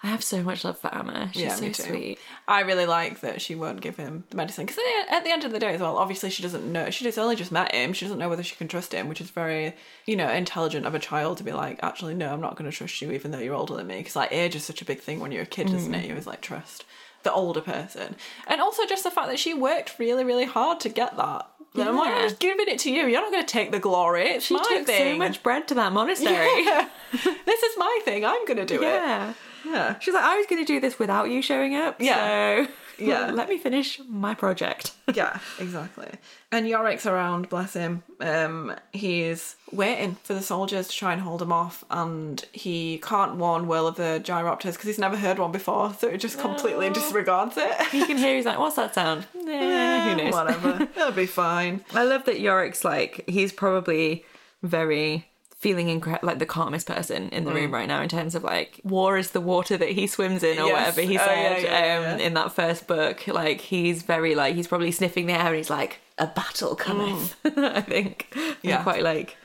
i 0.02 0.06
have 0.08 0.22
so 0.22 0.42
much 0.42 0.64
love 0.64 0.78
for 0.78 0.94
Ama. 0.94 1.30
she's 1.32 1.42
Yeah, 1.42 1.54
so 1.54 1.72
sweet 1.72 2.18
I 2.46 2.60
really 2.60 2.84
like 2.86 3.20
that 3.20 3.40
she 3.40 3.54
won't 3.54 3.80
give 3.80 3.96
him 3.96 4.24
the 4.30 4.36
medicine 4.36 4.66
because 4.66 4.78
at 5.10 5.24
the 5.24 5.30
end 5.32 5.44
of 5.44 5.50
the 5.52 5.58
day, 5.58 5.74
as 5.74 5.80
well, 5.80 5.96
obviously 5.96 6.28
she 6.28 6.42
doesn't 6.42 6.70
know. 6.70 6.90
She 6.90 7.04
just 7.04 7.18
only 7.18 7.36
just 7.36 7.50
met 7.50 7.74
him. 7.74 7.94
She 7.94 8.04
doesn't 8.04 8.18
know 8.18 8.28
whether 8.28 8.42
she 8.42 8.54
can 8.56 8.68
trust 8.68 8.92
him, 8.92 9.08
which 9.08 9.22
is 9.22 9.30
very, 9.30 9.74
you 10.04 10.14
know, 10.14 10.28
intelligent 10.30 10.84
of 10.84 10.94
a 10.94 10.98
child 10.98 11.38
to 11.38 11.44
be 11.44 11.52
like, 11.52 11.80
actually, 11.82 12.14
no, 12.14 12.30
I'm 12.30 12.42
not 12.42 12.54
going 12.56 12.70
to 12.70 12.76
trust 12.76 13.00
you, 13.00 13.12
even 13.12 13.30
though 13.30 13.38
you're 13.38 13.54
older 13.54 13.74
than 13.76 13.86
me. 13.86 13.96
Because 13.96 14.14
like 14.14 14.30
age 14.30 14.54
is 14.54 14.62
such 14.64 14.82
a 14.82 14.84
big 14.84 15.00
thing 15.00 15.20
when 15.20 15.32
you're 15.32 15.44
a 15.44 15.46
kid, 15.46 15.70
isn't 15.70 15.90
Mm. 15.90 15.96
it? 16.00 16.04
You 16.04 16.10
always 16.10 16.26
like 16.26 16.42
trust 16.42 16.84
the 17.24 17.32
older 17.32 17.60
person, 17.60 18.16
and 18.46 18.60
also 18.60 18.86
just 18.86 19.02
the 19.04 19.10
fact 19.10 19.28
that 19.28 19.38
she 19.38 19.52
worked 19.54 19.98
really, 19.98 20.24
really 20.24 20.44
hard 20.44 20.80
to 20.80 20.88
get 20.88 21.16
that. 21.16 21.48
And 21.74 21.82
I'm 21.88 21.96
like, 21.96 22.10
Yeah. 22.10 22.16
I'm 22.18 22.22
just 22.28 22.38
giving 22.38 22.68
it 22.68 22.78
to 22.80 22.90
you. 22.92 23.06
You're 23.08 23.20
not 23.20 23.32
going 23.32 23.42
to 23.44 23.52
take 23.52 23.72
the 23.72 23.80
glory. 23.80 24.28
It's 24.28 24.44
she 24.46 24.54
my 24.54 24.62
took 24.62 24.86
thing. 24.86 25.14
so 25.14 25.18
much 25.18 25.42
bread 25.42 25.66
to 25.68 25.74
that 25.74 25.92
monastery 25.92 26.62
Yeah. 26.64 26.88
this 27.12 27.62
is 27.64 27.76
my 27.76 27.98
thing. 28.04 28.24
I'm 28.24 28.44
going 28.46 28.58
to 28.58 28.64
do 28.64 28.80
yeah 28.80 29.30
it. 29.30 29.36
Yeah. 29.66 29.72
Yeah. 29.72 29.98
she's 29.98 30.12
like 30.14 30.22
i 30.24 30.36
was 30.36 30.44
going 30.46 30.62
to 30.64 30.66
do 30.72 30.78
this 30.78 30.98
without 30.98 31.30
you 31.30 31.40
showing 31.40 31.74
up 31.74 31.96
Yeah. 31.98 32.66
so 32.66 32.70
Yeah. 32.98 33.30
let 33.32 33.48
me 33.48 33.58
finish 33.58 34.00
my 34.08 34.34
project 34.34 34.92
Yeah, 35.14 35.38
exactly. 35.58 36.08
And 36.50 36.66
Iorek's 36.66 37.04
around, 37.06 37.48
bless 37.48 37.74
him. 37.74 38.02
Um, 38.20 38.74
he's 38.92 39.56
waiting 39.70 40.16
for 40.22 40.32
the 40.34 40.40
soldiers 40.42 40.88
to 40.88 40.96
try 40.96 41.12
and 41.12 41.20
hold 41.20 41.42
him 41.42 41.52
off, 41.52 41.84
and 41.90 42.42
he 42.52 42.98
can't 43.02 43.36
warn 43.36 43.66
Will 43.68 43.86
of 43.86 43.96
the 43.96 44.20
gyropters 44.24 44.72
because 44.72 44.84
he's 44.86 44.98
never 44.98 45.16
heard 45.16 45.38
one 45.38 45.52
before, 45.52 45.92
so 45.98 46.10
he 46.10 46.16
just 46.16 46.38
completely 46.38 46.88
disregards 46.90 47.56
it. 47.58 47.92
you 47.92 48.06
can 48.06 48.16
hear 48.16 48.36
he's 48.36 48.46
like 48.46 48.58
what's 48.58 48.76
that 48.76 48.94
sound 48.94 49.26
Eh, 49.48 50.10
who 50.14 50.16
knows 50.24 50.32
Whatever, 50.32 50.88
it'll 50.96 51.12
be 51.12 51.26
fine. 51.26 51.84
I 51.92 52.04
love 52.04 52.24
that 52.24 52.36
Iorek's 52.38 52.84
like 52.84 53.24
he's 53.28 53.52
probably 53.52 54.24
very 54.62 55.26
feeling 55.64 55.88
incre- 55.88 56.22
like 56.22 56.38
the 56.38 56.46
calmest 56.56 56.86
person 56.86 57.28
in 57.30 57.44
the 57.44 57.52
room 57.58 57.72
right 57.72 57.88
now 57.88 58.00
in 58.02 58.08
terms 58.08 58.34
of 58.34 58.42
like 58.44 58.70
war 58.84 59.16
is 59.18 59.30
the 59.30 59.40
water 59.40 59.76
that 59.82 59.88
he 59.98 60.06
swims 60.06 60.42
in 60.42 60.58
or 60.58 60.64
Mm. 60.64 60.68
Yes. 60.68 60.76
whatever 60.78 61.00
he 61.12 61.18
Oh, 61.18 61.24
said 61.26 61.62
yeah, 61.62 61.70
yeah, 61.86 62.12
um, 62.12 62.18
yeah. 62.20 62.26
in 62.26 62.34
that 62.34 62.52
first 62.52 62.86
book. 62.86 63.26
Like 63.26 63.60
he's 63.72 64.02
very 64.02 64.34
like 64.34 64.54
he's 64.54 64.68
probably 64.68 64.92
sniffing 64.92 65.26
the 65.26 65.32
air 65.32 65.46
and 65.48 65.56
he's 65.56 65.70
like 65.70 66.00
a 66.18 66.26
battle 66.26 66.74
cometh. 66.76 67.34
I 67.44 67.80
think. 67.80 68.28
Mm. 68.32 68.56
Yeah. 68.62 68.76
I'm 68.78 68.82
quite 68.82 69.02
like 69.02 69.36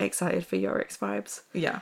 excited 0.00 0.46
for 0.46 0.56
Iorek's 0.56 0.96
vibes. 0.96 1.42
Yeah. 1.52 1.80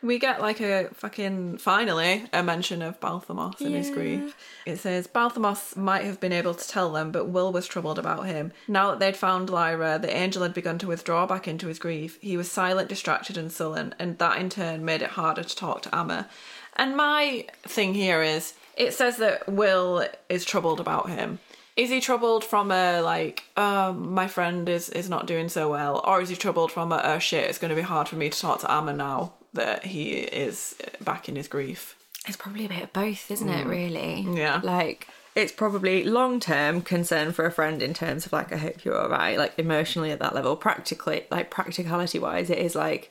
We 0.00 0.20
get 0.20 0.40
like 0.40 0.60
a 0.60 0.88
fucking 0.94 1.58
finally 1.58 2.26
a 2.32 2.42
mention 2.42 2.82
of 2.82 3.00
Balthamos 3.00 3.60
and 3.60 3.74
his 3.74 3.90
grief. 3.90 4.36
It 4.64 4.76
says 4.76 5.08
Balthamos 5.08 5.76
might 5.76 6.04
have 6.04 6.20
been 6.20 6.32
able 6.32 6.54
to 6.54 6.68
tell 6.68 6.92
them, 6.92 7.10
but 7.10 7.26
Will 7.26 7.52
was 7.52 7.66
troubled 7.66 7.98
about 7.98 8.26
him. 8.26 8.52
Now 8.68 8.90
that 8.90 9.00
they'd 9.00 9.16
found 9.16 9.50
Lyra, 9.50 9.98
the 9.98 10.16
angel 10.16 10.44
had 10.44 10.54
begun 10.54 10.78
to 10.78 10.86
withdraw 10.86 11.26
back 11.26 11.48
into 11.48 11.66
his 11.66 11.80
grief. 11.80 12.16
He 12.20 12.36
was 12.36 12.48
silent, 12.48 12.88
distracted, 12.88 13.36
and 13.36 13.50
sullen, 13.50 13.92
and 13.98 14.18
that 14.18 14.38
in 14.38 14.50
turn 14.50 14.84
made 14.84 15.02
it 15.02 15.10
harder 15.10 15.42
to 15.42 15.56
talk 15.56 15.82
to 15.82 15.96
Ama. 15.96 16.28
And 16.76 16.96
my 16.96 17.46
thing 17.62 17.94
here 17.94 18.22
is 18.22 18.54
it 18.76 18.94
says 18.94 19.16
that 19.16 19.48
Will 19.48 20.06
is 20.28 20.44
troubled 20.44 20.78
about 20.78 21.10
him. 21.10 21.40
Is 21.74 21.90
he 21.90 22.00
troubled 22.00 22.44
from 22.44 22.70
a 22.70 23.00
like, 23.00 23.44
um, 23.56 24.12
my 24.12 24.28
friend 24.28 24.68
is 24.68 24.90
is 24.90 25.08
not 25.08 25.26
doing 25.26 25.48
so 25.48 25.68
well, 25.68 26.00
or 26.04 26.20
is 26.20 26.28
he 26.28 26.36
troubled 26.36 26.70
from 26.70 26.92
a 26.92 27.00
oh 27.02 27.18
shit, 27.18 27.50
it's 27.50 27.58
going 27.58 27.70
to 27.70 27.74
be 27.74 27.82
hard 27.82 28.08
for 28.08 28.14
me 28.14 28.30
to 28.30 28.38
talk 28.38 28.60
to 28.60 28.72
Ama 28.72 28.92
now 28.92 29.32
that 29.54 29.86
he 29.86 30.12
is 30.12 30.76
back 31.00 31.28
in 31.28 31.36
his 31.36 31.48
grief? 31.48 31.94
It's 32.26 32.36
probably 32.36 32.66
a 32.66 32.68
bit 32.68 32.82
of 32.82 32.92
both, 32.92 33.30
isn't 33.30 33.48
it, 33.48 33.66
really? 33.66 34.24
Mm. 34.26 34.36
Yeah. 34.36 34.60
Like, 34.62 35.08
it's 35.34 35.52
probably 35.52 36.04
long 36.04 36.40
term 36.40 36.82
concern 36.82 37.32
for 37.32 37.46
a 37.46 37.50
friend 37.52 37.82
in 37.82 37.94
terms 37.94 38.26
of, 38.26 38.32
like, 38.32 38.52
I 38.52 38.56
hope 38.56 38.84
you're 38.84 38.98
all 39.00 39.08
right, 39.08 39.38
like, 39.38 39.58
emotionally 39.58 40.10
at 40.10 40.18
that 40.18 40.34
level. 40.34 40.56
Practically, 40.56 41.24
like, 41.30 41.50
practicality 41.50 42.18
wise, 42.18 42.50
it 42.50 42.58
is 42.58 42.74
like, 42.74 43.10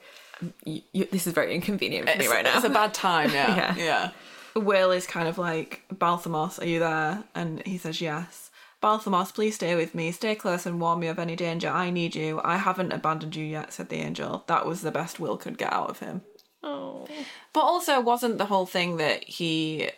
you, 0.66 0.82
you, 0.94 1.06
this 1.12 1.26
is 1.26 1.34
very 1.34 1.56
inconvenient 1.56 2.08
for 2.10 2.18
me 2.18 2.26
It's- 2.26 2.30
right 2.30 2.44
now. 2.44 2.58
It's 2.58 2.66
a 2.66 2.70
bad 2.70 2.94
time, 2.94 3.32
yeah. 3.34 3.56
Yeah. 3.56 3.76
yeah. 3.78 4.12
Will 4.56 4.92
is 4.92 5.08
kind 5.08 5.28
of 5.28 5.38
like, 5.38 5.84
Balthamos, 5.94 6.60
are 6.62 6.66
you 6.68 6.80
there? 6.80 7.24
And 7.34 7.66
he 7.66 7.78
says 7.78 8.02
yes. 8.02 8.47
Balthamos, 8.82 9.34
please 9.34 9.56
stay 9.56 9.76
with 9.76 9.96
me. 9.96 10.12
Stay 10.12 10.36
close 10.36 10.66
and 10.66 10.80
warn 10.80 11.00
me 11.00 11.08
of 11.08 11.18
any 11.18 11.36
danger. 11.36 11.70
I 11.70 11.90
need 11.90 12.16
you. 12.16 12.40
I 12.44 12.58
haven't 12.58 12.94
abandoned 12.94 13.36
you 13.36 13.46
yet, 13.46 13.74
said 13.74 13.90
the 13.90 13.98
angel. 13.98 14.44
That 14.48 14.66
was 14.66 14.82
the 14.82 14.92
best 14.92 15.20
Will 15.20 15.38
could 15.38 15.58
get 15.58 15.74
out 15.74 15.90
of 15.90 16.00
him. 16.00 16.22
oh. 16.64 17.08
But 17.54 17.62
also, 17.62 18.00
wasn't 18.00 18.38
the 18.38 18.46
whole 18.46 18.68
thing 18.68 18.98
that 18.98 19.24
he, 19.24 19.90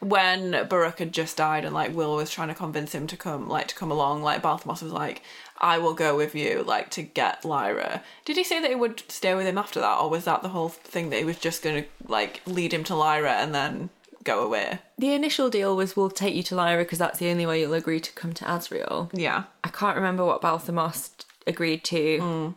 when 0.00 0.66
Baruch 0.68 0.98
had 0.98 1.12
just 1.12 1.38
died 1.38 1.64
and 1.64 1.72
like 1.72 1.94
Will 1.94 2.16
was 2.16 2.30
trying 2.30 2.48
to 2.48 2.54
convince 2.54 2.94
him 2.94 3.06
to 3.06 3.16
come, 3.16 3.48
like 3.48 3.68
to 3.68 3.74
come 3.74 3.90
along, 3.90 4.22
like 4.22 4.42
Balthamos 4.42 4.82
was 4.82 4.92
like, 4.92 5.22
"I 5.58 5.78
will 5.78 5.94
go 5.94 6.14
with 6.14 6.34
you," 6.34 6.62
like 6.66 6.90
to 6.90 7.02
get 7.02 7.44
Lyra. 7.44 8.02
Did 8.26 8.36
he 8.36 8.44
say 8.44 8.60
that 8.60 8.68
he 8.68 8.76
would 8.76 9.02
stay 9.10 9.34
with 9.34 9.46
him 9.46 9.56
after 9.56 9.80
that, 9.80 9.98
or 9.98 10.10
was 10.10 10.24
that 10.24 10.42
the 10.42 10.50
whole 10.50 10.68
thing 10.68 11.08
that 11.08 11.20
he 11.20 11.24
was 11.24 11.38
just 11.38 11.62
going 11.62 11.84
to 11.84 11.88
like 12.06 12.42
lead 12.44 12.74
him 12.74 12.84
to 12.84 12.94
Lyra 12.94 13.32
and 13.32 13.54
then 13.54 13.88
go 14.24 14.44
away? 14.44 14.78
The 14.98 15.12
initial 15.12 15.50
deal 15.50 15.76
was 15.76 15.96
we'll 15.96 16.10
take 16.10 16.34
you 16.34 16.42
to 16.44 16.54
Lyra 16.56 16.84
because 16.84 16.98
that's 16.98 17.18
the 17.18 17.30
only 17.30 17.46
way 17.46 17.60
you'll 17.60 17.74
agree 17.74 18.00
to 18.00 18.12
come 18.12 18.32
to 18.34 18.44
Asriel. 18.44 19.10
Yeah, 19.12 19.44
I 19.64 19.68
can't 19.68 19.96
remember 19.96 20.24
what 20.24 20.42
Balthamos 20.42 21.10
agreed 21.46 21.84
to. 21.84 22.18
Mm. 22.18 22.54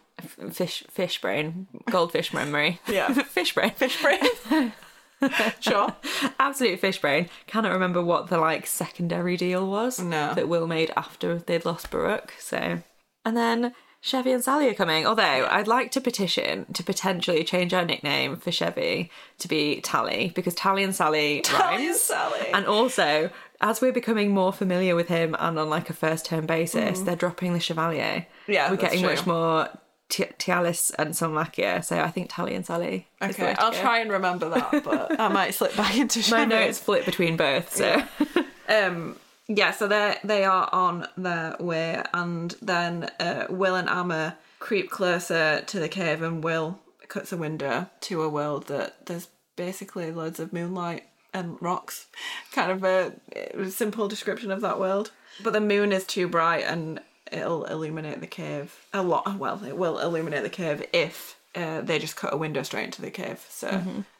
Fish, 0.54 0.84
fish 0.90 1.20
brain, 1.20 1.68
goldfish 1.92 2.34
memory. 2.34 2.80
Yeah. 2.88 3.12
fish 3.14 3.54
brain, 3.54 3.72
fish 3.72 4.02
brain. 4.02 4.72
sure. 5.60 5.94
absolute 6.40 6.80
fish 6.80 7.00
brain. 7.02 7.30
Cannot 7.48 7.74
remember 7.74 8.02
what 8.02 8.28
the 8.28 8.38
like 8.38 8.66
secondary 8.66 9.36
deal 9.38 9.68
was 9.70 10.00
No. 10.00 10.34
that 10.34 10.48
Will 10.48 10.68
made 10.68 10.92
after 10.96 11.40
they'd 11.40 11.66
lost 11.66 11.92
Baruch. 11.92 12.34
So, 12.40 12.82
and 13.26 13.36
then 13.38 13.74
Chevy 14.06 14.32
and 14.34 14.44
Sally 14.44 14.70
are 14.70 14.76
coming. 14.76 15.08
Although 15.08 15.24
I'd 15.50 15.68
like 15.68 15.90
to 15.92 16.00
petition 16.02 16.66
to 16.74 16.84
potentially 16.84 17.44
change 17.44 17.74
our 17.74 17.84
nickname 17.84 18.36
for 18.36 18.52
Chevy 18.52 19.10
to 19.40 19.48
be 19.48 19.82
Tally 19.82 20.32
because 20.36 20.54
Tally 20.54 20.84
and 20.84 20.94
Sally 20.94 21.42
Tally 21.42 21.88
and. 21.88 21.96
Sally. 21.96 22.48
And 22.54 22.68
also, 22.68 23.32
as 23.62 23.82
we're 23.82 23.92
becoming 23.92 24.30
more 24.32 24.54
familiar 24.54 24.96
with 24.96 25.08
him 25.08 25.36
and 25.40 25.58
on 25.58 25.70
like 25.72 25.90
a 25.90 25.94
first 25.94 26.26
term 26.26 26.46
basis, 26.46 27.00
they're 27.02 27.16
dropping 27.16 27.54
the 27.54 27.60
Chevalier. 27.60 28.28
Mm. 28.48 28.54
Yeah, 28.54 28.70
we're 28.70 28.76
that's 28.78 28.84
getting 28.94 29.00
true. 29.06 29.16
much 29.16 29.26
more. 29.26 29.70
T- 30.08 30.26
Tialys 30.38 30.92
and 31.00 31.16
Salmakia, 31.16 31.84
so 31.84 32.00
I 32.00 32.12
think 32.12 32.30
Tally 32.32 32.54
and 32.54 32.64
Sally. 32.64 33.08
is 33.24 33.36
the 33.38 33.42
way 33.44 33.48
Okay, 33.50 33.56
to 33.56 33.62
I'll 33.64 33.72
go. 33.72 33.82
try 33.82 34.00
and 34.02 34.12
remember 34.12 34.50
that, 34.50 34.84
but 34.84 35.20
I 35.20 35.30
might 35.30 35.56
slip 35.56 35.76
back 35.76 35.98
into 35.98 36.20
My 36.20 36.42
Chevy. 36.44 36.46
notes 36.50 36.78
flip 36.78 37.06
between 37.06 37.38
both, 37.38 37.76
so 37.76 38.04
um 38.70 39.16
yeah 39.48 39.72
so 39.72 39.88
they 39.88 40.18
they 40.24 40.44
are 40.44 40.70
on 40.72 41.08
their 41.18 41.56
way 41.60 42.02
and 42.14 42.56
then 42.62 43.10
uh, 43.20 43.46
will 43.50 43.76
and 43.76 43.90
ama 43.90 44.38
creep 44.60 44.90
closer 44.90 45.62
to 45.62 45.80
the 45.80 45.90
cave 45.90 46.22
and 46.22 46.44
will 46.44 46.80
cuts 47.08 47.32
a 47.32 47.38
window 47.38 47.88
to 48.02 48.22
a 48.22 48.30
world 48.30 48.68
that 48.68 49.06
there's 49.06 49.28
basically 49.56 50.12
loads 50.12 50.40
of 50.40 50.54
moonlight 50.54 51.04
and 51.34 51.62
rocks. 51.62 52.08
Kind 52.52 52.72
of 52.72 52.84
a, 52.84 53.14
a 53.54 53.70
simple 53.70 54.08
description 54.08 54.52
of 54.52 54.62
that 54.62 54.80
world. 54.80 55.12
But 55.44 55.54
the 55.54 55.62
moon 55.62 55.92
is 55.92 56.06
too 56.06 56.28
bright 56.28 56.64
and 56.64 57.00
it'll 57.32 57.66
illuminate 57.66 58.22
the 58.22 58.28
cave 58.28 58.86
a 58.94 59.04
lot. 59.04 59.38
Well, 59.38 59.64
it 59.64 59.78
will 59.78 60.00
illuminate 60.00 60.44
the 60.44 60.50
cave 60.50 60.86
if 60.94 61.38
uh, 61.54 61.82
they 61.82 62.00
just 62.00 62.16
cut 62.16 62.34
a 62.34 62.38
window 62.38 62.64
straight 62.64 62.86
into 62.86 63.02
the 63.02 63.12
cave. 63.12 63.46
So 63.50 63.68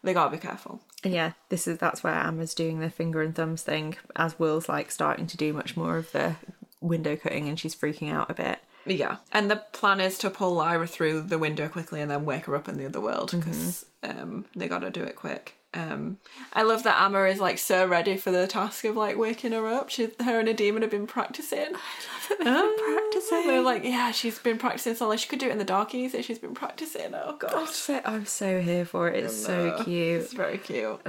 they 0.04 0.14
gotta 0.14 0.32
be 0.32 0.38
careful. 0.38 0.82
And 1.06 1.14
yeah, 1.14 1.34
this 1.50 1.68
is 1.68 1.78
that's 1.78 2.04
where 2.04 2.16
Emma's 2.16 2.56
doing 2.56 2.80
the 2.80 2.90
finger 2.90 3.22
and 3.22 3.36
thumbs 3.36 3.62
thing, 3.62 3.96
as 4.16 4.40
Will's 4.40 4.68
like 4.68 4.90
starting 4.90 5.28
to 5.28 5.38
do 5.38 5.54
much 5.54 5.78
more 5.78 5.98
of 5.98 6.12
the 6.12 6.36
window 6.82 7.16
cutting, 7.16 7.48
and 7.48 7.60
she's 7.60 7.76
freaking 7.76 8.12
out 8.12 8.32
a 8.32 8.34
bit. 8.34 8.60
Yeah, 8.88 9.18
and 9.32 9.50
the 9.50 9.58
plan 9.58 10.02
is 10.02 10.18
to 10.20 10.32
pull 10.32 10.56
Lyra 10.56 10.88
through 10.88 11.22
the 11.22 11.38
window 11.38 11.68
quickly 11.68 12.02
and 12.02 12.10
then 12.10 12.26
wake 12.26 12.46
her 12.46 12.56
up 12.56 12.68
in 12.68 12.78
the 12.78 12.88
other 12.88 13.00
world 13.00 13.32
because 13.32 13.86
um, 14.04 14.46
they 14.56 14.68
got 14.68 14.80
to 14.80 14.90
do 14.90 15.04
it 15.04 15.16
quick. 15.16 15.54
Um, 15.76 16.18
I 16.54 16.64
love 16.64 16.84
that 16.84 17.02
Ama 17.02 17.26
is 17.26 17.40
like 17.40 17.58
so 17.58 17.86
ready 17.86 18.16
for 18.18 18.32
the 18.32 18.48
task 18.48 18.86
of 18.86 18.96
like 18.96 19.18
waking 19.18 19.52
her 19.52 19.68
up. 19.68 19.90
She, 19.90 20.10
her 20.24 20.40
and 20.40 20.48
a 20.48 20.54
demon 20.54 20.82
have 20.82 20.92
been 20.92 21.08
practicing. 21.08 21.60
i 21.60 21.72
love 21.72 22.32
it 22.32 22.38
they've 22.40 22.48
been 22.48 22.96
practicing. 22.96 23.48
They're 23.48 23.62
like, 23.62 23.84
yeah, 23.84 24.12
she's 24.12 24.40
been 24.40 24.58
practicing 24.58 24.96
so 24.96 25.08
like 25.08 25.20
she 25.20 25.28
could 25.28 25.40
do 25.40 25.48
it 25.48 25.52
in 25.52 25.58
the 25.58 25.66
darkies. 25.66 26.14
So 26.14 26.22
she's 26.22 26.40
been 26.40 26.54
practicing. 26.54 27.14
Oh 27.14 27.32
I'm 27.32 27.38
god, 27.38 27.70
so, 27.70 28.02
I'm 28.06 28.26
so 28.26 28.62
here 28.62 28.86
for 28.86 29.10
it. 29.10 29.24
It's 29.24 29.46
so 29.46 29.84
cute. 29.84 30.22
it's 30.22 30.34
very 30.34 30.58
cute. 30.58 31.00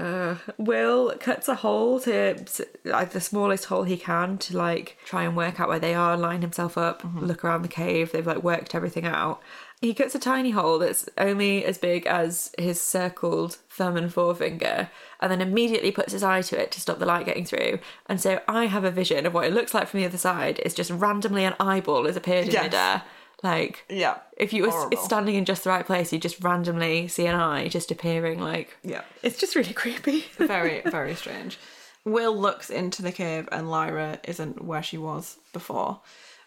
Will 0.59 1.15
cuts 1.19 1.49
a 1.49 1.55
hole 1.55 2.01
to 2.01 2.45
like 2.85 3.11
the 3.11 3.21
smallest 3.21 3.67
hole 3.67 3.85
he 3.85 3.97
can 3.97 4.39
to 4.39 4.57
like 4.57 4.99
try 5.05 5.23
and 5.23 5.37
work 5.37 5.61
out 5.61 5.69
where 5.69 5.79
they 5.79 5.95
are, 5.95 6.17
line 6.17 6.43
himself 6.43 6.77
up, 6.77 7.03
look 7.15 7.45
around 7.45 7.63
the 7.63 7.69
cave. 7.69 8.13
They've 8.13 8.27
like 8.27 8.43
worked 8.43 8.75
everything 8.75 9.07
out. 9.07 9.41
He 9.83 9.93
cuts 9.93 10.15
a 10.15 10.19
tiny 10.19 10.51
hole 10.53 10.79
that's 10.79 11.09
only 11.19 11.65
as 11.65 11.77
big 11.77 12.07
as 12.07 12.51
his 12.59 12.81
circled 12.81 13.57
thumb 13.71 13.97
and 13.97 14.13
forefinger, 14.13 14.89
and 15.21 15.31
then 15.31 15.43
immediately 15.43 15.93
puts 15.93 16.13
his 16.13 16.23
eye 16.23 16.43
to 16.43 16.59
it 16.61 16.71
to 16.73 16.81
stop 16.81 16.99
the 16.99 17.05
light 17.07 17.27
getting 17.27 17.45
through. 17.45 17.79
And 18.07 18.21
so 18.21 18.41
I 18.49 18.67
have 18.67 18.85
a 18.85 18.91
vision 18.91 19.27
of 19.27 19.35
what 19.35 19.47
it 19.47 19.53
looks 19.53 19.75
like 19.75 19.87
from 19.89 20.01
the 20.01 20.07
other 20.07 20.17
side. 20.19 20.61
It's 20.65 20.75
just 20.75 20.91
randomly 20.91 21.45
an 21.45 21.55
eyeball 21.61 22.07
has 22.07 22.17
appeared 22.17 22.47
in 22.47 22.53
Yes. 22.53 22.65
midair. 22.65 23.03
Like 23.43 23.85
Yeah, 23.91 24.17
if 24.39 24.55
you 24.55 24.63
were 24.63 24.71
Horrible. 24.71 24.97
standing 24.97 25.35
in 25.35 25.45
just 25.45 25.63
the 25.65 25.71
right 25.71 25.85
place, 25.85 26.11
you 26.11 26.19
just 26.19 26.43
randomly 26.43 27.07
see 27.07 27.27
an 27.27 27.35
eye 27.35 27.69
just 27.69 27.91
appearing. 27.91 28.41
Like 28.41 28.79
yeah. 28.83 29.03
it's 29.23 29.39
just 29.39 29.55
really 29.55 29.75
creepy. 29.75 30.25
very 30.39 30.81
very 30.87 31.15
strange 31.15 31.59
will 32.05 32.35
looks 32.39 32.71
into 32.71 33.03
the 33.03 33.11
cave 33.13 33.49
and 33.53 33.69
lyra 33.69 34.19
isn't 34.25 34.65
where 34.65 34.83
she 34.83 34.97
was 34.97 35.37
before 35.53 36.01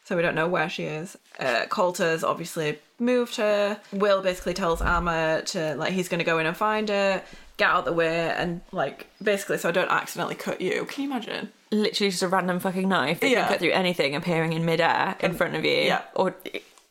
so 0.10 0.15
we 0.15 0.24
don't 0.24 0.34
know 0.34 0.48
where 0.48 0.67
she 0.67 0.86
is 0.86 1.15
uh, 1.39 1.65
coulter's 1.69 2.24
obviously 2.24 2.80
moved 3.00 3.36
her 3.36 3.80
will 3.93 4.22
basically 4.24 4.56
tells 4.56 4.82
ama 4.82 5.43
to 5.45 5.76
like 5.76 5.93
he's 5.93 6.10
going 6.10 6.17
to 6.17 6.26
go 6.26 6.39
in 6.39 6.48
and 6.48 6.58
find 6.58 6.89
her 6.89 7.22
get 7.58 7.69
out 7.69 7.86
the 7.86 7.93
way 7.93 8.32
and 8.32 8.62
like 8.72 9.06
basically 9.22 9.58
so 9.60 9.69
i 9.69 9.72
don't 9.72 9.91
accidentally 9.91 10.34
cut 10.36 10.60
you 10.60 10.84
can 10.86 11.04
you 11.04 11.10
imagine 11.12 11.50
literally 11.72 12.10
just 12.10 12.24
a 12.24 12.28
random 12.28 12.60
fucking 12.60 12.89
knife 12.89 13.19
that 13.19 13.30
Yeah. 13.30 13.41
can 13.41 13.50
cut 13.50 13.60
through 13.60 13.72
anything 13.72 14.15
appearing 14.15 14.54
in 14.54 14.65
midair 14.65 15.15
in 15.19 15.34
front 15.36 15.56
of 15.56 15.63
you 15.63 15.72
yeah. 15.84 16.02
or 16.15 16.36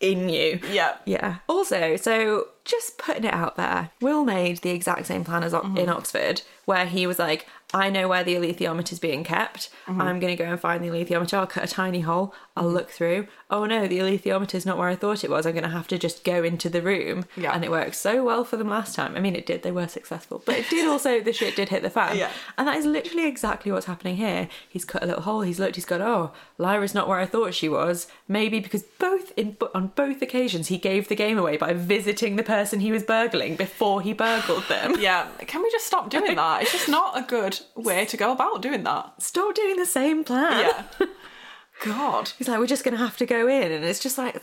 in 0.01 0.29
you. 0.29 0.61
yeah 0.71 0.97
Yeah. 1.07 1.39
Also, 1.49 1.97
so 1.97 2.47
just 2.65 2.99
putting 2.99 3.25
it 3.25 3.35
out 3.35 3.57
there, 3.57 3.91
Will 4.01 4.25
made 4.25 4.59
the 4.59 4.71
exact 4.71 5.07
same 5.07 5.25
plan 5.25 5.43
as 5.43 5.53
Mm-hmm. 5.53 5.77
in 5.77 5.89
Oxford, 5.89 6.43
where 6.67 6.87
he 6.87 7.05
was 7.05 7.19
like, 7.19 7.49
I 7.75 7.91
know 7.91 8.07
where 8.07 8.23
the 8.23 8.37
alethiometer 8.37 8.93
is 8.93 9.01
being 9.01 9.25
kept. 9.25 9.71
Mm-hmm. 9.89 10.01
I'm 10.01 10.21
going 10.21 10.37
to 10.37 10.41
go 10.41 10.49
and 10.49 10.61
find 10.61 10.85
the 10.85 10.89
alethiometer. 10.89 11.35
I'll 11.35 11.49
cut 11.49 11.65
a 11.65 11.67
tiny 11.67 12.01
hole. 12.01 12.33
I'll 12.59 12.71
mm. 12.71 12.75
look 12.75 12.91
through. 12.91 13.27
Oh 13.51 13.65
no, 13.65 13.87
the 13.87 13.99
alethiometer 13.99 14.55
is 14.55 14.67
not 14.67 14.77
where 14.77 14.89
I 14.89 14.97
thought 14.97 15.25
it 15.25 15.31
was. 15.31 15.47
I'm 15.47 15.53
going 15.53 15.63
to 15.65 15.71
have 15.71 15.89
to 15.89 15.99
just 15.99 16.25
go 16.25 16.43
into 16.43 16.69
the 16.69 16.83
room. 16.83 17.25
Yeah. 17.37 17.53
And 17.53 17.65
it 17.65 17.71
worked 17.71 17.95
so 17.95 18.23
well 18.25 18.45
for 18.45 18.57
them 18.57 18.69
last 18.69 18.95
time. 18.95 19.17
I 19.17 19.21
mean, 19.21 19.35
it 19.35 19.47
did. 19.47 19.63
They 19.63 19.71
were 19.71 19.89
successful. 19.89 20.43
But 20.45 20.59
it 20.59 20.69
did 20.69 20.87
also, 20.89 21.21
the 21.21 21.33
shit 21.33 21.57
did 21.57 21.71
hit 21.71 21.83
the 21.83 21.91
fan. 21.91 22.17
Yeah. 22.17 22.31
And 22.57 22.69
that 22.69 22.77
is 22.77 22.85
literally 22.85 23.27
exactly 23.27 23.73
what's 23.73 23.87
happening 23.87 24.17
here. 24.17 24.49
He's 24.69 24.85
cut 24.85 25.03
a 25.03 25.07
little 25.07 25.23
hole. 25.23 25.41
He's 25.43 25.59
looked. 25.59 25.77
He's 25.77 25.85
gone. 25.85 26.03
Oh, 26.03 26.33
Lyra's 26.59 26.95
not 26.95 27.09
where 27.09 27.19
I 27.19 27.27
thought 27.27 27.55
she 27.55 27.69
was. 27.69 28.07
Maybe 28.27 28.61
because 28.61 28.83
both 28.83 29.33
in 29.37 29.57
on 29.75 29.89
both 29.89 30.21
occasions 30.23 30.69
he 30.69 30.79
gave 30.79 31.09
the 31.09 31.15
game 31.15 31.39
away 31.39 31.57
by 31.57 31.73
visiting 31.73 32.37
the 32.37 32.43
person 32.43 32.81
he 32.81 32.93
was 32.93 33.03
burgling 33.03 33.57
before 33.57 34.01
he 34.03 34.13
burgled 34.13 34.65
them. 34.69 34.95
yeah 34.99 35.29
can 35.47 35.63
we 35.63 35.71
just 35.71 35.87
stop 35.87 36.11
doing 36.11 36.37
that 36.37 36.63
it's 36.63 36.73
just 36.73 36.89
not 36.89 37.17
a 37.17 37.23
good 37.23 37.59
way 37.75 38.05
to 38.05 38.17
go 38.17 38.33
about 38.33 38.63
doing 38.63 38.83
that 38.85 39.13
Stop 39.23 39.55
doing 39.55 39.77
the 39.77 39.87
same 39.87 40.25
plan. 40.25 40.73
yeah 41.01 41.07
god 41.85 42.33
He's 42.39 42.49
like, 42.49 42.59
we're 42.59 42.67
just 42.67 42.85
going 42.85 42.97
to 42.97 43.03
have 43.03 43.17
to 43.19 43.27
go 43.27 43.49
in, 43.49 43.73
and 43.73 43.85
it's 43.85 44.01
just 44.01 44.19
like 44.19 44.41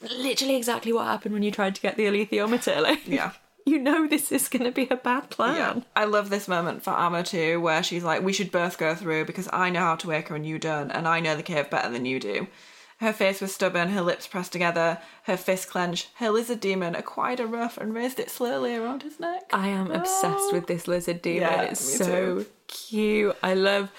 literally 0.00 0.56
exactly 0.56 0.92
what 0.92 1.06
happened 1.06 1.34
when 1.34 1.42
you 1.42 1.50
tried 1.50 1.74
to 1.74 1.80
get 1.80 1.96
the 1.96 2.04
alethiometer. 2.04 2.80
Like, 2.82 3.06
yeah 3.06 3.32
you 3.66 3.80
know 3.80 4.06
this 4.06 4.30
is 4.30 4.48
going 4.48 4.64
to 4.64 4.70
be 4.70 4.86
a 4.88 4.96
bad 4.96 5.28
plan. 5.28 5.56
Yeah. 5.56 5.82
I 5.96 6.04
love 6.04 6.30
this 6.30 6.46
moment 6.48 6.84
for 6.84 6.90
Ama 6.90 7.24
too, 7.24 7.60
where 7.60 7.82
she's 7.82 8.04
like, 8.04 8.22
We 8.22 8.32
should 8.32 8.52
both 8.52 8.78
go 8.78 8.94
through 8.94 9.24
because 9.26 9.48
I 9.52 9.70
know 9.70 9.80
how 9.80 9.96
to 9.96 10.08
wake 10.08 10.28
her 10.28 10.36
and 10.36 10.46
you 10.46 10.58
don't, 10.58 10.90
and 10.92 11.06
I 11.06 11.20
know 11.20 11.36
the 11.36 11.42
cave 11.42 11.68
better 11.68 11.90
than 11.90 12.06
you 12.06 12.20
do. 12.20 12.46
Her 13.00 13.12
face 13.12 13.42
was 13.42 13.52
stubborn, 13.52 13.90
her 13.90 14.00
lips 14.00 14.26
pressed 14.26 14.52
together, 14.52 14.98
her 15.24 15.36
fist 15.36 15.68
clenched. 15.68 16.08
Her 16.14 16.30
lizard 16.30 16.60
demon 16.60 16.94
acquired 16.94 17.40
a 17.40 17.46
ruff 17.46 17.76
and 17.76 17.92
raised 17.92 18.18
it 18.18 18.30
slowly 18.30 18.74
around 18.74 19.02
his 19.02 19.20
neck. 19.20 19.42
I 19.52 19.68
am 19.68 19.90
obsessed 19.90 20.50
with 20.50 20.66
this 20.66 20.88
lizard 20.88 21.20
demon. 21.20 21.42
Yeah, 21.42 21.62
it's 21.62 21.80
so 21.80 22.04
too. 22.38 22.46
cute. 22.68 23.36
I 23.42 23.52
love. 23.52 23.90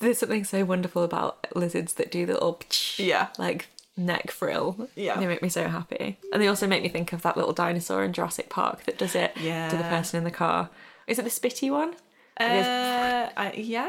There's 0.00 0.18
something 0.18 0.44
so 0.44 0.64
wonderful 0.64 1.02
about 1.02 1.46
lizards 1.54 1.94
that 1.94 2.10
do 2.10 2.26
the 2.26 2.34
little 2.34 2.60
Yeah. 2.96 3.28
like 3.38 3.68
neck 3.96 4.30
frill. 4.30 4.88
Yeah. 4.96 5.18
they 5.20 5.26
make 5.26 5.42
me 5.42 5.48
so 5.48 5.68
happy, 5.68 6.18
and 6.32 6.40
they 6.42 6.48
also 6.48 6.66
make 6.66 6.82
me 6.82 6.88
think 6.88 7.12
of 7.12 7.22
that 7.22 7.36
little 7.36 7.52
dinosaur 7.52 8.02
in 8.04 8.12
Jurassic 8.12 8.48
Park 8.50 8.84
that 8.84 8.98
does 8.98 9.14
it 9.14 9.32
yeah. 9.40 9.68
to 9.68 9.76
the 9.76 9.84
person 9.84 10.18
in 10.18 10.24
the 10.24 10.30
car. 10.30 10.70
Is 11.06 11.18
it 11.18 11.22
the 11.24 11.30
spitty 11.30 11.70
one? 11.70 11.94
Uh, 12.40 13.28
I, 13.36 13.52
yeah, 13.56 13.88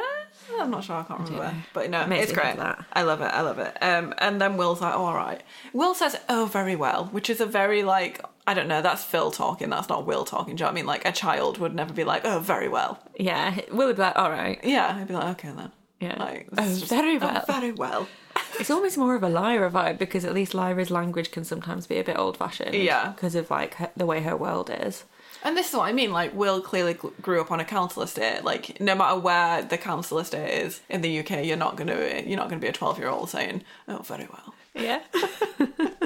I'm 0.59 0.69
not 0.69 0.83
sure. 0.83 0.97
I 0.97 1.03
can't 1.03 1.21
remember. 1.21 1.51
But 1.73 1.89
no, 1.89 2.05
Makes 2.05 2.25
it's 2.25 2.31
great. 2.33 2.57
that. 2.57 2.85
I 2.93 3.01
love 3.01 3.21
it. 3.21 3.25
I 3.33 3.41
love 3.41 3.57
it. 3.57 3.75
Um, 3.81 4.13
and 4.19 4.39
then 4.39 4.55
Will's 4.57 4.81
like, 4.81 4.93
oh, 4.93 5.05
"All 5.05 5.15
right." 5.15 5.41
Will 5.73 5.95
says, 5.95 6.15
"Oh, 6.29 6.45
very 6.45 6.75
well," 6.75 7.05
which 7.05 7.27
is 7.29 7.41
a 7.41 7.45
very 7.47 7.81
like 7.81 8.21
I 8.47 8.53
don't 8.53 8.67
know. 8.67 8.81
That's 8.81 9.03
Phil 9.03 9.31
talking. 9.31 9.69
That's 9.69 9.89
not 9.89 10.05
Will 10.05 10.23
talking. 10.25 10.55
Do 10.55 10.61
you 10.61 10.65
know 10.65 10.67
what 10.67 10.71
I 10.71 10.75
mean? 10.75 10.85
Like 10.85 11.05
a 11.05 11.11
child 11.11 11.57
would 11.57 11.73
never 11.73 11.93
be 11.93 12.03
like, 12.03 12.23
"Oh, 12.25 12.39
very 12.39 12.67
well." 12.67 12.99
Yeah, 13.17 13.55
Will 13.71 13.87
would 13.87 13.95
be 13.95 14.01
like, 14.03 14.15
all 14.17 14.29
right. 14.31 14.59
Yeah, 14.63 14.95
I'd 14.99 15.07
be 15.07 15.13
like, 15.15 15.37
"Okay 15.39 15.51
then." 15.55 15.71
Yeah. 15.99 16.15
Like, 16.21 16.47
Oh, 16.57 16.63
just- 16.63 16.85
very 16.87 17.15
oh, 17.15 17.19
well. 17.19 17.43
Oh, 17.47 17.51
very 17.59 17.71
well. 17.71 18.07
It's 18.59 18.69
almost 18.69 18.97
more 18.97 19.15
of 19.15 19.23
a 19.23 19.29
Lyra 19.29 19.69
vibe 19.71 19.97
because 19.97 20.23
at 20.23 20.33
least 20.33 20.53
Lyra's 20.53 20.89
language 20.91 21.31
can 21.31 21.43
sometimes 21.43 21.87
be 21.87 21.97
a 21.97 22.03
bit 22.03 22.17
old 22.17 22.37
fashioned. 22.37 22.73
Yeah. 22.75 23.09
because 23.09 23.35
of 23.35 23.49
like 23.49 23.75
her, 23.75 23.89
the 23.97 24.05
way 24.05 24.21
her 24.21 24.35
world 24.37 24.69
is. 24.69 25.03
And 25.43 25.55
this 25.57 25.69
is 25.69 25.75
what 25.75 25.87
I 25.87 25.93
mean. 25.93 26.11
Like, 26.11 26.33
Will 26.33 26.61
clearly 26.61 26.97
grew 27.21 27.39
up 27.41 27.51
on 27.51 27.59
a 27.59 27.65
council 27.65 28.01
estate. 28.03 28.43
Like, 28.43 28.79
no 28.81 28.95
matter 28.95 29.19
where 29.19 29.61
the 29.61 29.77
council 29.77 30.19
estate 30.19 30.63
is 30.65 30.81
in 30.89 31.01
the 31.01 31.19
UK, 31.19 31.45
you're 31.45 31.57
not 31.57 31.75
gonna 31.77 32.23
you're 32.25 32.37
not 32.37 32.49
gonna 32.49 32.61
be 32.61 32.67
a 32.67 32.73
twelve 32.73 32.97
year 32.97 33.09
old 33.09 33.29
saying, 33.29 33.63
"Oh, 33.87 33.99
very 33.99 34.27
well." 34.31 34.53
Yeah. 34.73 35.01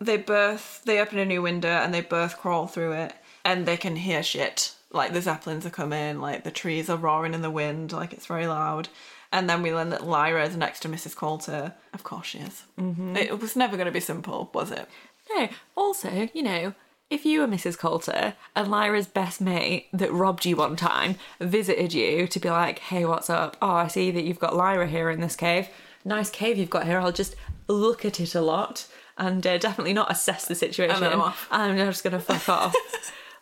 they 0.00 0.16
both 0.16 0.82
they 0.84 1.00
open 1.00 1.18
a 1.18 1.24
new 1.24 1.42
window 1.42 1.68
and 1.68 1.92
they 1.92 2.00
both 2.00 2.38
crawl 2.38 2.66
through 2.66 2.92
it 2.92 3.14
and 3.44 3.66
they 3.66 3.76
can 3.76 3.96
hear 3.96 4.22
shit 4.22 4.74
like 4.92 5.12
the 5.12 5.22
zeppelins 5.22 5.66
are 5.66 5.70
coming 5.70 6.20
like 6.20 6.44
the 6.44 6.50
trees 6.50 6.88
are 6.90 6.96
roaring 6.96 7.34
in 7.34 7.42
the 7.42 7.50
wind 7.50 7.92
like 7.92 8.12
it's 8.12 8.26
very 8.26 8.46
loud 8.46 8.88
and 9.32 9.48
then 9.48 9.62
we 9.62 9.72
learn 9.72 9.90
that 9.90 10.06
lyra 10.06 10.44
is 10.44 10.56
next 10.56 10.80
to 10.80 10.88
mrs 10.88 11.14
coulter 11.14 11.74
of 11.92 12.02
course 12.02 12.26
she 12.28 12.38
is 12.38 12.64
mm-hmm. 12.78 13.16
it 13.16 13.40
was 13.40 13.56
never 13.56 13.76
going 13.76 13.86
to 13.86 13.92
be 13.92 14.00
simple 14.00 14.50
was 14.54 14.70
it 14.70 14.88
No, 15.36 15.48
also, 15.76 16.28
you 16.32 16.42
know, 16.42 16.74
if 17.08 17.24
you 17.24 17.40
were 17.40 17.46
Mrs. 17.46 17.78
Coulter 17.78 18.34
and 18.54 18.70
Lyra's 18.70 19.06
best 19.06 19.40
mate 19.40 19.88
that 19.92 20.12
robbed 20.12 20.44
you 20.44 20.56
one 20.56 20.76
time 20.76 21.16
visited 21.40 21.92
you 21.92 22.26
to 22.28 22.40
be 22.40 22.50
like, 22.50 22.78
hey, 22.78 23.04
what's 23.04 23.30
up? 23.30 23.56
Oh, 23.60 23.70
I 23.70 23.88
see 23.88 24.10
that 24.10 24.22
you've 24.22 24.38
got 24.38 24.56
Lyra 24.56 24.86
here 24.86 25.10
in 25.10 25.20
this 25.20 25.36
cave. 25.36 25.68
Nice 26.04 26.30
cave 26.30 26.56
you've 26.56 26.70
got 26.70 26.86
here. 26.86 26.98
I'll 26.98 27.12
just 27.12 27.36
look 27.68 28.04
at 28.04 28.20
it 28.20 28.34
a 28.34 28.40
lot 28.40 28.86
and 29.20 29.46
uh, 29.46 29.58
definitely 29.58 29.92
not 29.92 30.10
assess 30.10 30.46
the 30.46 30.54
situation. 30.56 31.04
And 31.04 31.14
I'm. 31.22 31.32
I'm 31.50 31.76
just 31.76 32.02
going 32.02 32.14
to 32.14 32.20
fuck 32.20 32.48
off. 32.48 32.74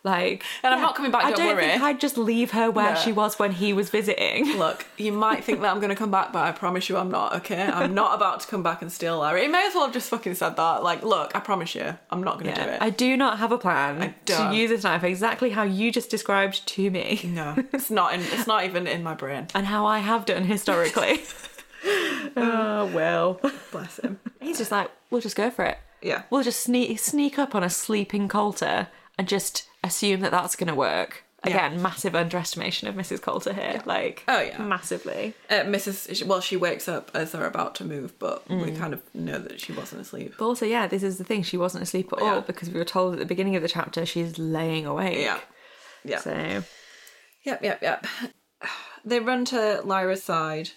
Like, 0.01 0.45
And 0.63 0.73
I'm 0.73 0.79
not 0.79 0.95
coming 0.95 1.11
back, 1.11 1.25
I 1.25 1.31
don't 1.31 1.39
don't 1.39 1.55
worry. 1.57 1.65
think 1.65 1.81
I'd 1.81 1.99
just 1.99 2.17
leave 2.17 2.51
her 2.51 2.71
where 2.71 2.93
No. 2.93 2.99
she 3.01 3.11
was 3.11 3.37
when 3.37 3.51
he 3.51 3.73
was 3.73 3.89
visiting. 3.89 4.57
look 4.57 4.85
you 4.95 5.11
might 5.11 5.43
think 5.43 5.59
that 5.59 5.69
i'm 5.71 5.79
going 5.81 5.89
to 5.89 5.95
come 5.95 6.09
back 6.09 6.31
but 6.31 6.39
i 6.39 6.53
promise 6.53 6.87
you 6.87 6.95
i'm 6.95 7.11
not 7.11 7.35
okay 7.35 7.63
i'm 7.63 7.93
not 7.93 8.15
about 8.15 8.39
to 8.39 8.47
come 8.47 8.63
back 8.63 8.81
and 8.81 8.89
steal 8.93 9.19
lyra 9.19 9.41
he 9.41 9.47
may 9.49 9.67
as 9.67 9.73
well 9.75 9.83
have 9.83 9.93
just 9.93 10.09
fucking 10.09 10.35
said 10.35 10.55
that 10.55 10.83
like 10.83 11.03
look 11.03 11.35
i 11.35 11.39
promise 11.41 11.75
you 11.75 11.97
i'm 12.11 12.23
not 12.23 12.39
going 12.39 12.53
to 12.55 12.63
do 12.63 12.67
it 12.69 12.81
I 12.81 12.89
do 12.91 13.17
not 13.17 13.39
have 13.39 13.51
a 13.51 13.57
plan 13.57 13.99
to 13.99 14.13
don't. 14.33 14.53
use 14.53 14.69
this 14.69 14.83
knife 14.85 15.03
exactly 15.03 15.49
how 15.49 15.63
you 15.63 15.91
just 15.91 16.09
described 16.09 16.65
to 16.65 16.89
me 16.89 17.19
no 17.25 17.55
it's 17.73 17.91
not 17.91 18.13
in 18.13 18.21
it's 18.21 18.47
not 18.47 18.63
even 18.63 18.87
in 18.87 19.03
my 19.03 19.15
brain 19.15 19.47
and 19.53 19.65
how 19.67 19.85
I 19.85 19.99
have 19.99 20.23
done 20.25 20.45
historically. 20.45 21.23
oh 22.37 22.89
well. 22.93 23.39
bless 23.71 23.99
him 23.99 24.19
He's 24.39 24.57
just 24.57 24.71
like, 24.71 24.89
we'll 25.09 25.21
just 25.21 25.35
go 25.35 25.49
for 25.49 25.65
it. 25.65 25.77
yeah 26.01 26.23
We'll 26.29 26.43
just 26.43 26.61
sneak 26.61 26.97
sneak 26.99 27.37
up 27.39 27.55
on 27.55 27.63
a 27.63 27.69
sleeping 27.69 28.27
Coulter 28.27 28.87
and 29.17 29.27
just 29.27 29.67
assume 29.83 30.21
that 30.21 30.31
that's 30.31 30.55
going 30.55 30.67
to 30.69 30.75
work. 30.75 31.23
Again, 31.41 31.81
massive 31.81 32.15
underestimation 32.15 32.89
of 32.89 32.95
Mrs. 32.95 33.21
Coulter 33.21 33.53
here. 33.53 33.81
Like, 33.85 34.23
Oh, 34.27 34.41
yeah. 34.41 34.57
massively. 34.61 35.33
Uh, 35.49 35.61
Mrs. 35.61 36.25
Well, 36.25 36.41
she 36.41 36.57
wakes 36.57 36.89
up 36.89 37.11
as 37.13 37.31
they're 37.31 37.45
about 37.45 37.75
to 37.75 37.85
move, 37.85 38.19
but 38.19 38.45
Mm. 38.49 38.61
we 38.65 38.71
kind 38.73 38.93
of 38.93 39.01
know 39.15 39.39
that 39.39 39.61
she 39.61 39.71
wasn't 39.71 40.01
asleep. 40.01 40.33
But 40.37 40.45
also, 40.45 40.65
yeah, 40.65 40.85
this 40.87 41.01
is 41.01 41.17
the 41.17 41.23
thing. 41.23 41.43
She 41.43 41.55
wasn't 41.55 41.83
asleep 41.83 42.11
at 42.11 42.21
all 42.21 42.41
because 42.41 42.69
we 42.69 42.77
were 42.77 42.83
told 42.83 43.13
at 43.13 43.19
the 43.19 43.25
beginning 43.25 43.55
of 43.55 43.61
the 43.61 43.69
chapter 43.69 44.05
she's 44.05 44.37
laying 44.37 44.85
awake. 44.85 45.17
Yeah. 45.17 45.39
Yeah. 46.03 46.19
So, 46.19 46.63
Yep, 47.45 47.63
yep, 47.63 47.81
yep. 47.81 48.05
They 49.05 49.21
run 49.21 49.45
to 49.45 49.81
Lyra's 49.85 50.23
side. 50.23 50.71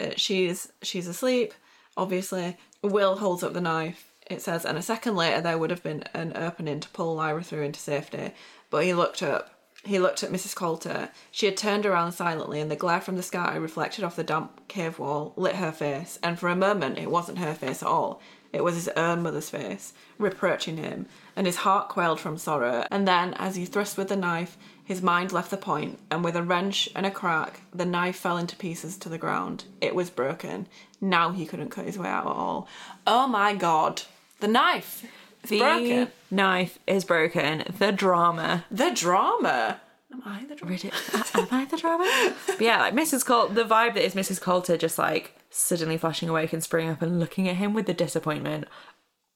Uh, 0.00 0.10
she's 0.16 0.72
she's 0.82 1.06
asleep. 1.06 1.52
Obviously, 1.94 2.56
Will 2.86 3.16
holds 3.16 3.42
up 3.42 3.52
the 3.52 3.60
knife. 3.60 4.12
It 4.28 4.42
says, 4.42 4.64
and 4.64 4.76
a 4.76 4.82
second 4.82 5.14
later 5.14 5.40
there 5.40 5.58
would 5.58 5.70
have 5.70 5.82
been 5.82 6.02
an 6.12 6.32
opening 6.34 6.80
to 6.80 6.88
pull 6.88 7.14
Lyra 7.14 7.42
through 7.42 7.62
into 7.62 7.78
safety. 7.78 8.32
But 8.70 8.84
he 8.84 8.92
looked 8.92 9.22
up. 9.22 9.52
He 9.84 10.00
looked 10.00 10.24
at 10.24 10.32
Mrs. 10.32 10.56
Coulter. 10.56 11.10
She 11.30 11.46
had 11.46 11.56
turned 11.56 11.86
around 11.86 12.12
silently, 12.12 12.60
and 12.60 12.68
the 12.68 12.76
glare 12.76 13.00
from 13.00 13.16
the 13.16 13.22
sky 13.22 13.54
reflected 13.54 14.02
off 14.02 14.16
the 14.16 14.24
damp 14.24 14.66
cave 14.66 14.98
wall 14.98 15.32
lit 15.36 15.56
her 15.56 15.70
face. 15.70 16.18
And 16.24 16.38
for 16.38 16.48
a 16.48 16.56
moment, 16.56 16.98
it 16.98 17.10
wasn't 17.10 17.38
her 17.38 17.54
face 17.54 17.82
at 17.82 17.88
all. 17.88 18.20
It 18.52 18.64
was 18.64 18.74
his 18.74 18.88
own 18.88 19.22
mother's 19.22 19.50
face, 19.50 19.92
reproaching 20.18 20.76
him, 20.78 21.06
and 21.36 21.46
his 21.46 21.56
heart 21.56 21.88
quailed 21.88 22.18
from 22.18 22.38
sorrow. 22.38 22.86
And 22.90 23.06
then, 23.06 23.34
as 23.34 23.54
he 23.54 23.64
thrust 23.64 23.96
with 23.96 24.08
the 24.08 24.16
knife, 24.16 24.56
his 24.86 25.02
mind 25.02 25.32
left 25.32 25.50
the 25.50 25.56
point, 25.56 25.98
and 26.12 26.22
with 26.22 26.36
a 26.36 26.44
wrench 26.44 26.88
and 26.94 27.04
a 27.04 27.10
crack, 27.10 27.60
the 27.74 27.84
knife 27.84 28.16
fell 28.16 28.38
into 28.38 28.54
pieces 28.54 28.96
to 28.98 29.08
the 29.08 29.18
ground. 29.18 29.64
It 29.80 29.96
was 29.96 30.10
broken. 30.10 30.68
Now 31.00 31.32
he 31.32 31.44
couldn't 31.44 31.70
cut 31.70 31.86
his 31.86 31.98
way 31.98 32.08
out 32.08 32.24
at 32.24 32.32
all. 32.32 32.68
Oh 33.04 33.26
my 33.26 33.54
god. 33.54 34.02
The 34.38 34.46
knife! 34.46 35.04
It's 35.42 35.50
the 35.50 35.58
broken. 35.58 36.08
knife 36.30 36.78
is 36.86 37.04
broken. 37.04 37.64
The 37.78 37.90
drama. 37.90 38.64
The 38.70 38.92
drama! 38.92 39.80
Am 40.12 40.22
I 40.24 40.44
the 40.44 40.54
drama? 40.54 40.72
Ridiculous. 40.72 41.34
Am 41.34 41.48
I 41.50 41.64
the 41.64 41.76
drama? 41.76 42.34
But 42.46 42.60
yeah, 42.60 42.78
like 42.78 42.94
Mrs. 42.94 43.26
Coulter, 43.26 43.54
the 43.54 43.64
vibe 43.64 43.94
that 43.94 44.04
is 44.04 44.14
Mrs. 44.14 44.40
Coulter 44.40 44.76
just 44.76 44.98
like 44.98 45.36
suddenly 45.50 45.98
flashing 45.98 46.28
awake 46.28 46.52
and 46.52 46.62
springing 46.62 46.92
up 46.92 47.02
and 47.02 47.18
looking 47.18 47.48
at 47.48 47.56
him 47.56 47.74
with 47.74 47.86
the 47.86 47.94
disappointment. 47.94 48.66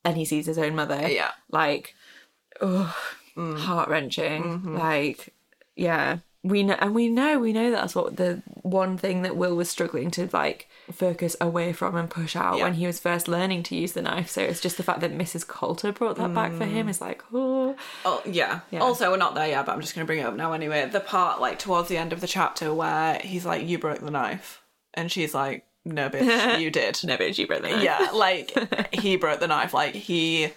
And 0.04 0.16
he 0.16 0.24
sees 0.24 0.46
his 0.46 0.58
own 0.58 0.76
mother. 0.76 1.08
Yeah. 1.08 1.32
Like, 1.50 1.94
ugh, 2.60 2.94
heart 3.36 3.88
wrenching. 3.88 4.42
Mm-hmm. 4.44 4.76
Like, 4.76 5.34
yeah. 5.76 6.18
We 6.42 6.62
know, 6.62 6.76
and 6.80 6.94
we 6.94 7.08
know, 7.08 7.38
we 7.38 7.52
know 7.52 7.70
that's 7.70 7.94
what 7.94 8.16
the 8.16 8.42
one 8.62 8.96
thing 8.96 9.20
that 9.22 9.36
Will 9.36 9.54
was 9.54 9.68
struggling 9.68 10.10
to 10.12 10.26
like 10.32 10.68
focus 10.90 11.36
away 11.38 11.74
from 11.74 11.96
and 11.96 12.08
push 12.08 12.34
out 12.34 12.56
Yeah. 12.56 12.64
when 12.64 12.72
he 12.74 12.86
was 12.86 12.98
first 12.98 13.28
learning 13.28 13.62
to 13.64 13.76
use 13.76 13.92
the 13.92 14.00
knife. 14.00 14.30
So 14.30 14.40
it's 14.40 14.60
just 14.60 14.78
the 14.78 14.82
fact 14.82 15.00
that 15.00 15.12
Mrs. 15.12 15.46
Coulter 15.46 15.92
brought 15.92 16.16
that 16.16 16.32
back 16.32 16.52
for 16.54 16.64
him 16.64 16.86
mm. 16.86 16.90
is 16.90 17.02
like, 17.02 17.22
oh, 17.34 17.76
Oh 18.06 18.22
yeah. 18.24 18.60
Yeah. 18.70 18.80
Also, 18.80 19.10
we're 19.10 19.18
not 19.18 19.34
there 19.34 19.48
yet, 19.48 19.66
but 19.66 19.72
I'm 19.72 19.82
just 19.82 19.94
going 19.94 20.04
to 20.04 20.06
bring 20.06 20.20
it 20.20 20.26
up 20.26 20.34
now 20.34 20.54
anyway. 20.54 20.88
The 20.88 21.00
part 21.00 21.42
like 21.42 21.58
towards 21.58 21.90
the 21.90 21.98
end 21.98 22.14
of 22.14 22.22
the 22.22 22.26
chapter 22.26 22.72
where 22.72 23.18
he's 23.22 23.44
like, 23.44 23.68
"You 23.68 23.78
broke 23.78 24.00
the 24.00 24.10
knife," 24.10 24.62
and 24.94 25.12
she's 25.12 25.34
like, 25.34 25.66
"No, 25.84 26.08
bitch, 26.08 26.58
you 26.58 26.70
did." 26.80 26.98
no, 27.04 27.18
bitch, 27.18 27.36
you 27.36 27.46
broke 27.46 27.60
the 27.60 27.68
knife. 27.70 27.82
yeah, 27.82 28.12
like 28.14 28.94
he 28.94 29.16
broke 29.16 29.40
the 29.40 29.46
knife. 29.46 29.74
Like 29.74 29.94
he, 29.94 30.48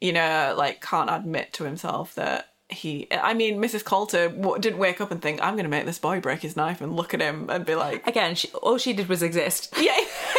you 0.00 0.12
know, 0.12 0.54
like 0.58 0.80
can't 0.80 1.10
admit 1.10 1.52
to 1.54 1.64
himself 1.64 2.16
that 2.16 2.48
he. 2.72 3.06
I 3.10 3.34
mean, 3.34 3.60
Mrs. 3.60 3.84
Coulter 3.84 4.28
didn't 4.58 4.78
wake 4.78 5.00
up 5.00 5.10
and 5.10 5.20
think, 5.22 5.40
"I'm 5.42 5.54
going 5.54 5.64
to 5.64 5.70
make 5.70 5.86
this 5.86 5.98
boy 5.98 6.20
break 6.20 6.40
his 6.40 6.56
knife," 6.56 6.80
and 6.80 6.94
look 6.96 7.14
at 7.14 7.20
him 7.20 7.48
and 7.50 7.64
be 7.64 7.74
like, 7.74 8.06
Again, 8.06 8.34
she, 8.34 8.48
all 8.62 8.78
she 8.78 8.92
did 8.92 9.08
was 9.08 9.22
exist. 9.22 9.72
"Yeah, 9.80 9.96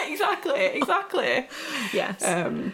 exactly, 0.08 0.66
exactly." 0.82 1.48
Yes. 1.94 2.24
Um, 2.26 2.74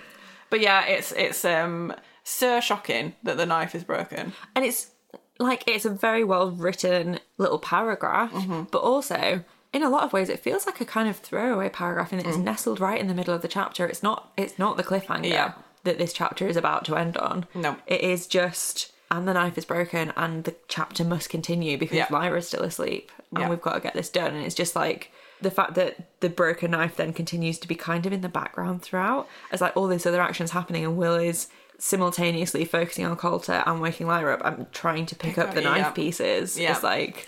but 0.49 0.59
yeah, 0.61 0.85
it's 0.85 1.11
it's 1.11 1.43
um 1.45 1.93
so 2.23 2.59
shocking 2.59 3.15
that 3.23 3.37
the 3.37 3.45
knife 3.45 3.73
is 3.75 3.83
broken. 3.83 4.33
and 4.55 4.63
it's 4.65 4.91
like 5.39 5.63
it's 5.67 5.85
a 5.85 5.89
very 5.89 6.23
well 6.23 6.51
written 6.51 7.19
little 7.37 7.59
paragraph 7.59 8.31
Mm-hmm. 8.33 8.63
but 8.71 8.79
also 8.79 9.43
in 9.71 9.83
a 9.83 9.89
lot 9.89 10.03
of 10.03 10.11
ways 10.13 10.27
it 10.29 10.39
feels 10.39 10.65
like 10.65 10.81
a 10.81 10.85
kind 10.85 11.07
of 11.09 11.15
throwaway 11.17 11.69
paragraph 11.69 12.11
and 12.11 12.19
it's 12.25 12.37
nestled 12.37 12.79
right 12.79 12.99
in 12.99 13.07
the 13.07 13.13
middle 13.13 13.33
of 13.33 13.41
the 13.41 13.47
chapter 13.47 13.87
it's 13.87 14.03
not 14.03 14.31
it's 14.35 14.59
not 14.59 14.75
the 14.77 14.83
cliffhanger 14.83 15.25
Mm. 15.25 15.29
Yeah. 15.29 15.53
that 15.85 15.97
this 15.97 16.11
chapter 16.11 16.45
is 16.47 16.57
about 16.57 16.83
to 16.85 16.95
end 16.97 17.15
on 17.17 17.45
No. 17.55 17.77
it 17.87 18.01
is 18.01 18.27
just 18.27 18.91
and 19.11 19.27
the 19.27 19.33
knife 19.33 19.57
is 19.57 19.65
broken 19.65 20.13
and 20.15 20.43
the 20.43 20.55
chapter 20.67 21.03
must 21.03 21.29
continue 21.29 21.77
because 21.77 21.97
Yeah. 21.97 22.07
lyra's 22.09 22.47
still 22.47 22.63
asleep 22.63 23.11
and 23.31 23.39
Yeah. 23.41 23.49
we've 23.49 23.61
got 23.61 23.73
to 23.73 23.79
get 23.79 23.93
this 23.93 24.09
done 24.09 24.35
and 24.35 24.45
it's 24.45 24.55
just 24.55 24.75
like 24.75 25.11
the 25.41 25.49
fact 25.51 25.75
that 25.75 26.19
the 26.19 26.29
broken 26.29 26.71
knife 26.71 26.95
then 26.97 27.13
continues 27.13 27.57
to 27.59 27.67
be 27.67 27.75
kind 27.75 28.05
of 28.05 28.11
in 28.13 28.21
the 28.21 28.29
background 28.29 28.81
throughout 28.81 29.27
as 29.51 29.61
like 29.61 29.75
all 29.77 29.87
this 29.87 30.05
other 30.05 30.21
actions 30.21 30.51
happening 30.51 30.83
and 30.83 30.97
will 30.97 31.15
is 31.15 31.47
simultaneously 31.77 32.65
focusing 32.65 33.05
on 33.05 33.15
Coulter 33.15 33.63
and 33.65 33.81
waking 33.81 34.05
Lyra 34.07 34.35
up 34.35 34.45
and 34.57 34.71
trying 34.73 35.05
to 35.05 35.15
pick 35.15 35.37
up 35.37 35.53
the 35.53 35.61
Yeah. 35.63 35.69
knife 35.69 35.95
pieces. 35.95 36.59
Yeah. 36.59 36.73
It's 36.73 36.83
like 36.83 37.27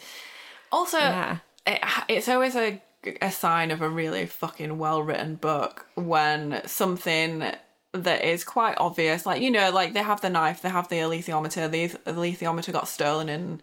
Also, 0.74 0.98
Yeah. 1.00 1.38
it, 1.65 1.80
it's 2.08 2.30
always 2.30 2.56
a, 2.56 2.82
a 3.22 3.32
sign 3.32 3.72
of 3.72 3.82
a 3.82 3.89
really 3.89 4.26
fucking 4.26 4.78
well 4.78 5.02
written 5.04 5.36
book 5.36 5.86
when 5.96 6.62
something 6.65 7.52
that 7.93 8.23
is 8.23 8.43
quite 8.43 8.75
obvious, 8.77 9.25
like, 9.25 9.41
you 9.41 9.51
know, 9.51 9.69
like 9.71 9.93
they 9.93 10.04
have 10.04 10.21
the 10.21 10.30
knife, 10.30 10.62
they 10.62 10.69
have 10.69 10.88
the 10.88 10.97
alethiometer, 10.97 11.69
the, 11.69 11.89
alethiometer 12.10 12.71
got 12.71 12.88
stolen 12.88 13.30
in 13.30 13.62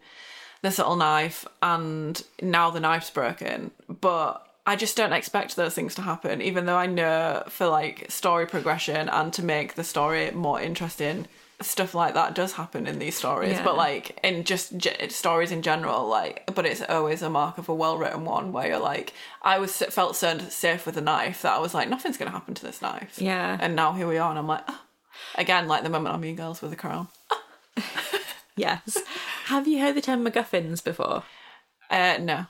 the 0.62 0.70
Subtle 0.70 0.96
Knife, 0.96 1.46
and 1.62 2.22
now 2.42 2.70
the 2.70 2.80
knife's 2.80 3.10
broken. 3.10 3.70
But 3.88 4.46
I 4.66 4.76
just 4.76 4.96
don't 4.96 5.12
expect 5.12 5.56
those 5.56 5.74
things 5.74 5.94
to 5.94 6.02
happen, 6.02 6.42
even 6.42 6.66
though 6.66 6.76
I 6.76 6.86
know 6.86 7.44
for 7.48 7.68
like 7.68 8.10
story 8.10 8.46
progression 8.46 9.08
and 9.08 9.32
to 9.32 9.42
make 9.42 9.74
the 9.74 9.84
story 9.84 10.30
more 10.32 10.60
interesting. 10.60 11.26
Stuff 11.60 11.92
like 11.94 12.14
that 12.14 12.34
does 12.34 12.52
happen 12.52 12.86
in 12.86 13.00
these 13.00 13.16
stories, 13.16 13.54
Yeah. 13.54 13.64
but 13.64 13.76
like 13.76 14.18
in 14.22 14.44
just 14.44 14.74
stories 15.10 15.50
in 15.50 15.62
general, 15.62 16.06
like, 16.06 16.48
but 16.54 16.64
it's 16.64 16.82
always 16.82 17.20
a 17.20 17.28
mark 17.28 17.58
of 17.58 17.68
a 17.68 17.74
well 17.74 17.98
written 17.98 18.24
one 18.24 18.52
where 18.52 18.68
you're 18.68 18.78
like, 18.78 19.12
I 19.42 19.58
was 19.58 19.76
felt 19.76 20.14
so 20.14 20.38
safe 20.38 20.86
with 20.86 20.94
the 20.94 21.00
knife 21.00 21.42
that 21.42 21.54
I 21.54 21.58
was 21.58 21.74
like, 21.74 21.88
nothing's 21.88 22.16
gonna 22.16 22.30
happen 22.30 22.54
to 22.54 22.64
this 22.64 22.80
knife. 22.80 23.20
Yeah. 23.20 23.58
And 23.60 23.74
now 23.74 23.92
here 23.92 24.06
we 24.06 24.18
are, 24.18 24.30
and 24.30 24.38
I'm 24.38 24.46
like, 24.46 24.62
oh. 24.68 24.80
again, 25.34 25.66
like 25.66 25.82
the 25.82 25.90
moment 25.90 26.14
on 26.14 26.20
Mean 26.20 26.36
Girls 26.36 26.62
with 26.62 26.70
the 26.70 26.76
crown. 26.76 27.08
yes. 28.56 28.98
have 29.46 29.66
you 29.66 29.80
heard 29.80 29.96
the 29.96 30.00
term 30.00 30.24
MacGuffins 30.24 30.82
before? 30.84 31.24
Uh, 31.90 32.18
no. 32.20 32.46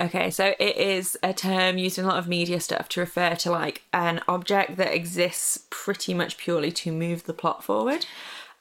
Okay, 0.00 0.30
so 0.30 0.54
it 0.60 0.76
is 0.76 1.18
a 1.24 1.34
term 1.34 1.76
used 1.76 1.98
in 1.98 2.04
a 2.04 2.08
lot 2.08 2.18
of 2.18 2.28
media 2.28 2.60
stuff 2.60 2.88
to 2.90 3.00
refer 3.00 3.34
to 3.34 3.50
like 3.50 3.82
an 3.92 4.20
object 4.28 4.76
that 4.76 4.94
exists 4.94 5.66
pretty 5.70 6.14
much 6.14 6.38
purely 6.38 6.70
to 6.70 6.92
move 6.92 7.24
the 7.24 7.34
plot 7.34 7.64
forward. 7.64 8.06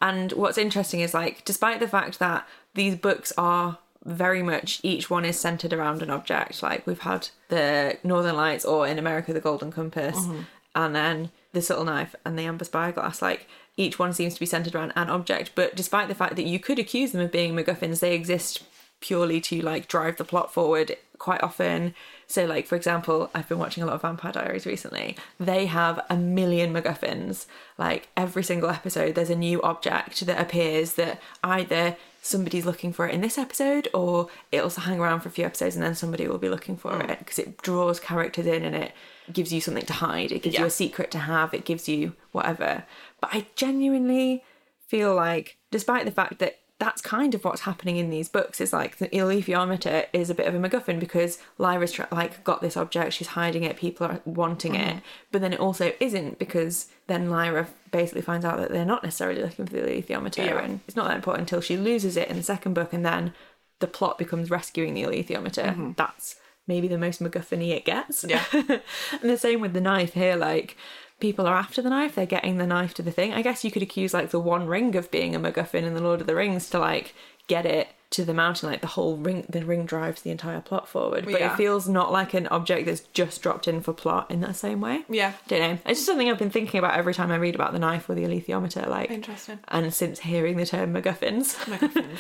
And 0.02 0.32
what's 0.34 0.58
interesting 0.58 1.00
is 1.00 1.14
like, 1.14 1.44
despite 1.46 1.80
the 1.80 1.88
fact 1.88 2.20
that 2.20 2.48
these 2.76 2.96
books 2.96 3.34
are 3.38 3.80
very 4.06 4.44
much 4.44 4.80
each 4.84 5.10
one 5.10 5.26
is 5.26 5.40
centered 5.40 5.74
around 5.74 6.02
an 6.02 6.10
object, 6.10 6.62
like 6.64 6.86
we've 6.86 7.00
had 7.00 7.30
the 7.50 7.98
Northern 8.04 8.36
Lights 8.36 8.64
or 8.64 8.88
in 8.88 9.00
America 9.00 9.34
the 9.34 9.42
Golden 9.42 9.72
Compass, 9.72 10.18
mm-hmm. 10.18 10.42
and 10.76 10.96
then 10.96 11.32
the 11.52 11.62
Subtle 11.62 11.86
Knife 11.86 12.16
and 12.24 12.38
the 12.38 12.44
Amber 12.44 12.66
Spyglass, 12.66 13.22
like 13.22 13.48
each 13.76 14.00
one 14.00 14.14
seems 14.14 14.36
to 14.36 14.40
be 14.40 14.46
centered 14.46 14.76
around 14.76 14.94
an 14.96 15.10
object. 15.10 15.52
But 15.56 15.76
despite 15.76 16.08
the 16.08 16.16
fact 16.16 16.36
that 16.36 16.46
you 16.46 16.60
could 16.60 16.80
accuse 16.80 17.12
them 17.12 17.22
of 17.22 17.32
being 17.32 17.54
MacGuffins, 17.54 18.00
they 18.00 18.16
exist 18.16 18.64
purely 19.00 19.40
to 19.42 19.62
like 19.62 19.88
drive 19.88 20.18
the 20.18 20.24
plot 20.24 20.54
forward 20.54 20.96
quite 21.18 21.44
often. 21.44 21.94
So, 22.28 22.46
like 22.46 22.68
for 22.68 22.76
example, 22.76 23.32
I've 23.34 23.48
been 23.48 23.58
watching 23.58 23.84
a 23.84 23.86
lot 23.86 23.96
of 23.96 24.02
Vampire 24.02 24.34
Diaries 24.34 24.66
recently. 24.66 25.16
They 25.40 25.66
have 25.68 26.06
a 26.10 26.18
million 26.18 26.74
MacGuffins. 26.74 27.46
Like 27.78 28.10
every 28.18 28.44
single 28.44 28.70
episode, 28.70 29.16
there's 29.16 29.30
a 29.30 29.36
new 29.36 29.62
object 29.62 30.26
that 30.26 30.40
appears 30.40 30.94
that 30.96 31.22
either 31.42 31.96
somebody's 32.22 32.66
looking 32.66 32.92
for 32.92 33.08
it 33.08 33.14
in 33.14 33.22
this 33.22 33.38
episode 33.38 33.88
or 33.94 34.28
it'll 34.52 34.70
hang 34.70 35.00
around 35.00 35.22
for 35.22 35.30
a 35.30 35.32
few 35.32 35.46
episodes 35.46 35.76
and 35.76 35.84
then 35.84 35.96
somebody 35.96 36.28
will 36.28 36.38
be 36.38 36.50
looking 36.50 36.76
for 36.76 36.92
mm. 36.92 37.10
it 37.10 37.20
because 37.20 37.40
it 37.40 37.62
draws 37.62 38.02
characters 38.02 38.46
in 38.46 38.66
and 38.66 38.76
it 38.76 38.92
gives 39.32 39.54
you 39.54 39.62
something 39.62 39.86
to 39.86 39.94
hide. 39.94 40.34
It 40.34 40.42
gives 40.42 40.58
you 40.58 40.66
a 40.66 40.70
secret 40.70 41.10
to 41.12 41.20
have. 41.20 41.54
It 41.54 41.64
gives 41.64 41.88
you 41.88 42.14
whatever. 42.34 42.84
But 43.22 43.30
I 43.34 43.48
genuinely 43.56 44.44
feel 44.88 45.16
like, 45.16 45.58
despite 45.72 46.04
the 46.04 46.12
fact 46.12 46.40
that 46.40 46.60
that's 46.80 47.02
kind 47.02 47.34
of 47.34 47.44
what's 47.44 47.62
happening 47.62 47.98
in 47.98 48.10
these 48.10 48.30
books, 48.30 48.62
is 48.62 48.72
like 48.72 48.98
the 48.98 49.08
alethiometer 49.10 50.06
is 50.14 50.30
a 50.30 50.36
bit 50.36 50.46
of 50.46 50.54
a 50.54 50.60
MacGuffin 50.60 51.00
because 51.00 51.40
Lyra's 51.58 51.92
tr- 51.92 52.04
like 52.12 52.44
got 52.44 52.62
this 52.62 52.78
object, 52.78 53.14
she's 53.14 53.28
hiding 53.28 53.64
it, 53.64 53.78
people 53.78 54.06
are 54.06 54.22
wanting 54.26 54.76
it, 54.76 54.88
mm-hmm. 54.88 55.00
but 55.32 55.42
then 55.42 55.54
it 55.54 55.60
also 55.60 55.92
isn't 56.00 56.38
because 56.38 56.88
then 57.08 57.30
Lyra 57.30 57.68
basically 57.92 58.22
finds 58.22 58.46
out 58.46 58.58
that 58.60 58.70
they're 58.70 58.86
not 58.86 59.04
necessarily 59.04 59.42
looking 59.42 59.66
for 59.66 59.74
the 59.74 59.82
alethiometer, 59.82 60.46
Yeah. 60.46 60.60
and 60.60 60.80
it's 60.88 60.96
not 60.96 61.08
that 61.08 61.16
important 61.16 61.42
until 61.42 61.62
she 61.62 61.78
loses 61.78 62.16
it 62.16 62.28
in 62.28 62.38
the 62.38 62.44
second 62.44 62.74
book, 62.74 62.94
and 62.94 63.06
then 63.06 63.34
the 63.80 63.88
plot 63.88 64.18
becomes 64.18 64.52
rescuing 64.52 64.94
the 64.94 65.04
alethiometer. 65.04 65.70
Mm-hmm. 65.70 65.92
That's 65.98 66.36
maybe 66.68 66.88
the 66.88 66.98
most 66.98 67.24
MacGuffin 67.24 67.68
it 67.70 67.86
gets. 67.86 68.24
Yeah. 68.28 68.44
and 68.54 68.82
the 69.22 69.38
same 69.38 69.62
with 69.62 69.74
the 69.74 69.82
knife 69.82 70.14
here, 70.14 70.36
like 70.36 70.78
people 71.20 71.48
are 71.48 71.56
after 71.56 71.82
the 71.82 71.90
knife, 71.90 72.16
they're 72.16 72.26
getting 72.26 72.58
the 72.58 72.68
knife 72.68 72.94
to 72.96 73.02
the 73.02 73.12
thing. 73.12 73.34
I 73.34 73.42
guess 73.42 73.64
you 73.64 73.72
could 73.72 73.82
accuse 73.84 74.14
like 74.14 74.30
the 74.30 74.40
One 74.40 74.68
Ring 74.68 74.96
of 74.96 75.10
being 75.12 75.36
a 75.36 75.40
MacGuffin 75.40 75.84
in 75.84 75.94
the 75.94 76.02
Lord 76.04 76.22
of 76.22 76.28
the 76.28 76.36
Rings 76.36 76.70
to 76.72 76.80
like 76.80 77.14
get 77.48 77.66
it 77.66 77.88
to 78.10 78.24
the 78.24 78.34
mountain, 78.34 78.70
like 78.70 78.80
the 78.80 78.88
whole 78.88 79.18
ring, 79.18 79.46
the 79.50 79.66
ring 79.66 79.86
drives 79.86 80.22
the 80.22 80.32
entire 80.32 80.62
plot 80.62 80.88
forward. 80.88 81.26
But 81.26 81.42
Yeah. 81.42 81.54
it 81.54 81.58
feels 81.58 81.90
not 81.90 82.10
like 82.12 82.34
an 82.34 82.48
object 82.48 82.86
that's 82.86 83.02
just 83.14 83.42
dropped 83.42 83.68
in 83.68 83.82
for 83.82 83.92
plot 83.92 84.32
in 84.32 84.40
that 84.42 84.56
same 84.56 84.80
way. 84.80 85.04
Yeah. 85.10 85.34
Don't 85.50 85.60
know. 85.60 85.72
It's 85.86 86.00
just 86.00 86.06
something 86.06 86.30
I've 86.30 86.38
been 86.40 86.50
thinking 86.50 86.78
about 86.80 86.98
every 86.98 87.14
time 87.14 87.32
I 87.32 87.36
read 87.36 87.54
about 87.56 87.74
the 87.74 87.80
knife 87.80 88.10
or 88.10 88.16
the 88.16 88.24
alethiometer. 88.24 88.88
Like, 88.88 89.12
Interesting. 89.12 89.60
and 89.68 89.94
since 89.94 90.20
hearing 90.20 90.56
the 90.56 90.66
term 90.66 90.94
MacGuffins, 90.94 91.56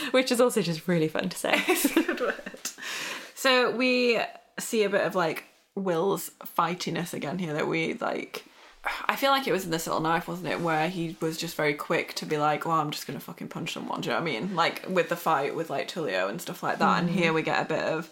which 0.11 0.29
is 0.31 0.41
also 0.41 0.61
just 0.61 0.87
really 0.89 1.07
fun 1.07 1.29
to 1.29 1.37
say. 1.37 1.61
Good 1.93 2.19
word. 2.19 2.35
So 3.35 3.71
we 3.71 4.19
see 4.59 4.83
a 4.83 4.89
bit 4.89 5.01
of 5.05 5.15
like 5.15 5.45
Will's 5.75 6.31
fightiness 6.57 7.13
again 7.13 7.37
here 7.39 7.53
that 7.53 7.67
we 7.67 7.93
like. 7.95 8.43
I 9.05 9.15
feel 9.15 9.31
like 9.31 9.47
it 9.47 9.51
was 9.51 9.65
in 9.65 9.71
the 9.71 9.79
Subtle 9.79 9.99
Knife, 9.99 10.27
wasn't 10.27 10.49
it? 10.49 10.61
Where 10.61 10.89
he 10.89 11.15
was 11.21 11.37
just 11.37 11.55
very 11.55 11.73
quick 11.73 12.13
to 12.15 12.25
be 12.25 12.37
like, 12.37 12.65
well, 12.65 12.79
I'm 12.79 12.91
just 12.91 13.07
going 13.07 13.19
to 13.19 13.25
fucking 13.25 13.47
punch 13.49 13.73
someone. 13.73 14.01
Do 14.01 14.09
you 14.09 14.15
know 14.15 14.21
what 14.21 14.29
I 14.29 14.31
mean? 14.31 14.55
Like 14.55 14.85
with 14.89 15.09
the 15.09 15.15
fight 15.15 15.55
with 15.55 15.69
like 15.69 15.87
Tullio 15.87 16.29
and 16.29 16.41
stuff 16.41 16.63
like 16.63 16.79
that. 16.79 16.99
And 16.99 17.09
here 17.09 17.31
mm. 17.31 17.35
we 17.35 17.41
get 17.41 17.61
a 17.61 17.69
bit 17.69 17.83
of. 17.83 18.09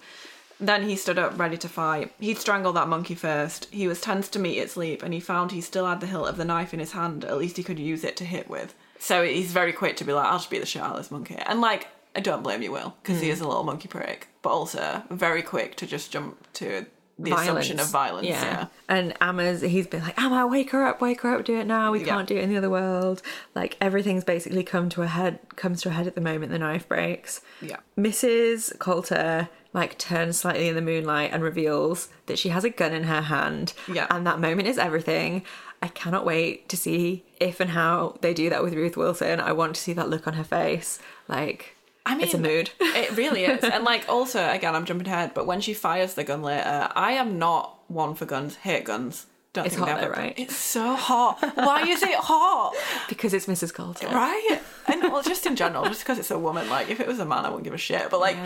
Then 0.57 0.87
he 0.87 0.95
stood 0.95 1.19
up 1.19 1.37
ready 1.37 1.57
to 1.57 1.67
fight. 1.67 2.13
He'd 2.19 2.37
strangled 2.37 2.77
that 2.77 2.87
monkey 2.87 3.15
first. 3.15 3.67
He 3.71 3.89
was 3.89 3.99
tense 3.99 4.29
to 4.29 4.39
meet 4.39 4.57
its 4.57 4.77
leap, 4.77 5.03
and 5.03 5.13
he 5.13 5.19
found 5.19 5.51
he 5.51 5.59
still 5.59 5.85
had 5.85 5.99
the 5.99 6.07
hilt 6.07 6.29
of 6.29 6.37
the 6.37 6.45
knife 6.45 6.73
in 6.73 6.79
his 6.79 6.93
hand. 6.93 7.25
At 7.25 7.37
least 7.37 7.57
he 7.57 7.63
could 7.63 7.77
use 7.77 8.05
it 8.05 8.15
to 8.17 8.23
hit 8.23 8.49
with. 8.49 8.73
So 8.97 9.23
he's 9.23 9.51
very 9.51 9.73
quick 9.73 9.97
to 9.97 10.05
be 10.05 10.13
like, 10.13 10.25
I'll 10.25 10.37
just 10.37 10.49
beat 10.49 10.61
the 10.61 10.65
shit 10.65 10.81
out 10.81 10.91
of 10.91 10.97
this 10.97 11.11
monkey. 11.11 11.35
And 11.35 11.59
like, 11.59 11.87
I 12.15 12.21
don't 12.21 12.41
blame 12.41 12.61
you, 12.61 12.71
Will, 12.71 12.95
because 13.03 13.19
he 13.19 13.27
mm. 13.27 13.31
is 13.31 13.41
a 13.41 13.47
little 13.47 13.63
monkey 13.63 13.89
prick, 13.89 14.29
but 14.41 14.51
also 14.51 15.03
very 15.09 15.41
quick 15.41 15.75
to 15.75 15.85
just 15.85 16.11
jump 16.11 16.37
to 16.53 16.85
the 17.17 17.31
assumption 17.31 17.79
of 17.79 17.87
violence. 17.89 18.27
Yeah. 18.27 18.67
And 18.89 19.13
Ama's, 19.21 19.61
he's 19.61 19.87
been 19.87 20.01
like, 20.01 20.19
Ama, 20.21 20.47
wake 20.47 20.71
her 20.71 20.83
up, 20.85 20.99
wake 21.01 21.21
her 21.21 21.33
up, 21.35 21.45
do 21.45 21.57
it 21.57 21.65
now. 21.65 21.91
We 21.91 21.99
Yeah. 22.01 22.07
can't 22.07 22.27
do 22.27 22.35
it 22.35 22.43
in 22.43 22.49
the 22.49 22.57
other 22.57 22.69
world. 22.69 23.21
Like 23.53 23.77
everything's 23.79 24.23
basically 24.25 24.63
come 24.63 24.89
to 24.89 25.01
a 25.01 25.07
head, 25.07 25.39
comes 25.55 25.81
to 25.83 25.89
a 25.89 25.91
head 25.93 26.07
at 26.07 26.15
the 26.15 26.21
moment 26.21 26.51
the 26.51 26.59
knife 26.59 26.87
breaks. 26.87 27.41
Yeah. 27.61 27.77
Mrs. 27.97 28.77
Coulter 28.79 29.49
like 29.73 29.97
turns 29.97 30.39
slightly 30.39 30.67
in 30.69 30.75
the 30.75 30.81
moonlight 30.81 31.31
and 31.33 31.43
reveals 31.43 32.09
that 32.27 32.39
she 32.39 32.49
has 32.49 32.63
a 32.63 32.69
gun 32.69 32.93
in 32.93 33.03
her 33.03 33.21
hand. 33.21 33.73
Yeah. 33.91 34.07
And 34.09 34.25
that 34.27 34.39
moment 34.39 34.67
is 34.67 34.77
everything. 34.77 35.43
I 35.81 35.89
cannot 35.89 36.25
wait 36.25 36.67
to 36.69 36.77
see 36.77 37.25
if 37.39 37.59
and 37.59 37.71
how 37.71 38.17
they 38.21 38.33
do 38.33 38.49
that 38.49 38.63
with 38.63 38.73
Ruth 38.73 38.95
Wilson. 38.97 39.39
I 39.39 39.51
want 39.51 39.75
to 39.75 39.81
see 39.81 39.93
that 39.93 40.09
look 40.09 40.27
on 40.27 40.33
her 40.33 40.43
face. 40.43 40.99
Like, 41.27 41.74
I 42.05 42.15
mean, 42.15 42.25
it's 42.25 42.33
a 42.33 42.37
mood. 42.37 42.69
it 42.79 43.15
really 43.17 43.45
is. 43.45 43.63
And 43.63 43.83
like, 43.83 44.05
also, 44.09 44.47
again, 44.49 44.75
I'm 44.75 44.85
jumping 44.85 45.07
ahead, 45.07 45.33
but 45.33 45.45
when 45.47 45.61
she 45.61 45.73
fires 45.73 46.13
the 46.13 46.23
gun 46.23 46.41
later, 46.43 46.89
I 46.95 47.13
am 47.13 47.39
not 47.39 47.79
one 47.89 48.13
for 48.15 48.25
guns. 48.25 48.55
Hate 48.57 48.83
guns. 48.85 49.25
Don't 49.53 49.65
It's 49.65 49.75
think 49.75 49.87
hot 49.87 50.01
though, 50.01 50.09
right? 50.09 50.33
It's 50.37 50.55
so 50.55 50.95
hot. 50.95 51.39
Why 51.55 51.83
is 51.83 52.03
it 52.03 52.13
hot? 52.15 52.73
because 53.09 53.33
it's 53.33 53.45
Mrs. 53.45 53.73
Coulter. 53.73 54.07
Right? 54.07 54.59
And 54.87 55.01
well, 55.11 55.23
just 55.23 55.47
in 55.47 55.55
general, 55.55 55.85
just 55.85 56.01
because 56.01 56.19
it's 56.19 56.29
a 56.29 56.37
woman. 56.37 56.69
Like, 56.69 56.89
if 56.91 56.99
it 56.99 57.07
was 57.07 57.17
a 57.17 57.25
man, 57.25 57.43
I 57.43 57.47
wouldn't 57.49 57.63
give 57.63 57.73
a 57.73 57.77
shit. 57.77 58.11
But 58.11 58.19
like, 58.19 58.37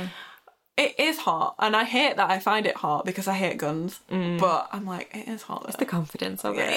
it 0.78 0.98
is 0.98 1.18
hot, 1.20 1.56
and 1.60 1.76
I 1.76 1.84
hate 1.84 2.16
that 2.16 2.30
I 2.30 2.40
find 2.40 2.66
it 2.66 2.78
hot 2.78 3.04
because 3.04 3.28
I 3.28 3.34
hate 3.34 3.58
guns. 3.58 4.00
But 4.08 4.70
I'm 4.72 4.86
like, 4.86 5.12
it 5.14 5.28
is 5.28 5.42
hot. 5.42 5.66
It's 5.68 5.76
the 5.76 5.86
confidence 5.86 6.46
of 6.46 6.56
it. 6.58 6.70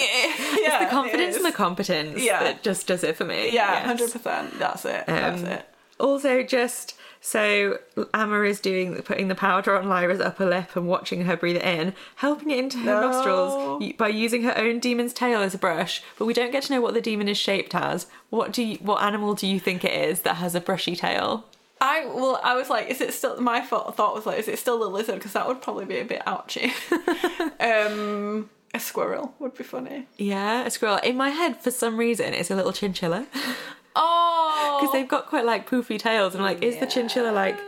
yeah, 0.60 0.82
the 0.84 0.90
confidence 0.90 1.36
it 1.36 1.44
and 1.44 1.44
the 1.46 1.56
competence 1.56 2.20
Yeah. 2.20 2.42
that 2.42 2.64
just 2.64 2.88
does 2.88 3.04
it 3.04 3.16
for 3.16 3.24
me. 3.24 3.52
yeah, 3.54 3.72
Yes. 3.74 3.86
hundred 3.86 4.10
percent. 4.10 4.58
That's 4.58 4.84
it. 4.84 5.04
That's 5.06 5.42
Um, 5.42 5.46
it. 5.48 5.68
Also, 6.02 6.42
just 6.42 6.94
so 7.20 7.78
Ama 8.12 8.42
is 8.42 8.58
doing 8.60 8.96
putting 9.02 9.28
the 9.28 9.34
powder 9.36 9.78
on 9.78 9.88
Lyra's 9.88 10.20
upper 10.20 10.44
lip 10.44 10.74
and 10.74 10.88
watching 10.88 11.24
her 11.26 11.36
breathe 11.36 11.56
it 11.56 11.62
in, 11.62 11.94
helping 12.16 12.50
it 12.50 12.58
into 12.58 12.78
her 12.78 12.84
No. 13.00 13.00
nostrils 13.12 13.92
by 13.96 14.08
using 14.08 14.42
her 14.42 14.58
own 14.58 14.80
demon's 14.80 15.12
tail 15.12 15.40
as 15.40 15.54
a 15.54 15.58
brush. 15.58 16.02
But 16.18 16.26
we 16.26 16.34
don't 16.34 16.50
get 16.50 16.64
to 16.64 16.72
know 16.74 16.80
what 16.80 16.94
the 16.94 17.00
demon 17.00 17.28
is 17.28 17.38
shaped 17.38 17.74
as. 17.74 18.06
What 18.30 18.52
do 18.52 18.62
you, 18.64 18.76
what 18.78 19.00
animal 19.02 19.34
do 19.34 19.46
you 19.46 19.60
think 19.60 19.84
it 19.84 19.92
is 19.92 20.22
that 20.22 20.34
has 20.36 20.56
a 20.56 20.60
brushy 20.60 20.96
tail? 20.96 21.44
I 21.80 22.06
well, 22.06 22.40
I 22.42 22.54
was 22.56 22.68
like, 22.68 22.88
is 22.90 23.00
it 23.00 23.14
still? 23.14 23.40
My 23.40 23.60
thought, 23.60 23.96
thought 23.96 24.14
was 24.14 24.26
like, 24.26 24.38
is 24.40 24.48
it 24.48 24.58
still 24.58 24.78
the 24.80 24.88
lizard? 24.88 25.16
Because 25.16 25.32
that 25.34 25.46
would 25.48 25.62
probably 25.62 25.84
be 25.84 25.98
a 25.98 26.04
bit 26.04 26.22
ouchy. 26.26 26.72
um, 27.60 28.50
a 28.74 28.80
squirrel 28.80 29.34
would 29.38 29.56
be 29.56 29.64
funny. 29.64 30.06
Yeah, 30.16 30.64
a 30.64 30.70
squirrel. 30.70 30.98
In 30.98 31.16
my 31.16 31.30
head, 31.30 31.56
for 31.60 31.70
some 31.70 31.96
reason, 31.96 32.34
it's 32.34 32.50
a 32.50 32.56
little 32.56 32.72
chinchilla 32.72 33.26
Oh, 33.94 34.78
because 34.80 34.92
they've 34.92 35.08
got 35.08 35.26
quite 35.26 35.44
like 35.44 35.68
poofy 35.68 35.98
tails. 35.98 36.34
And 36.34 36.42
I'm 36.44 36.48
like, 36.54 36.62
is 36.62 36.78
the 36.78 36.86
chinchilla 36.86 37.30
like? 37.32 37.58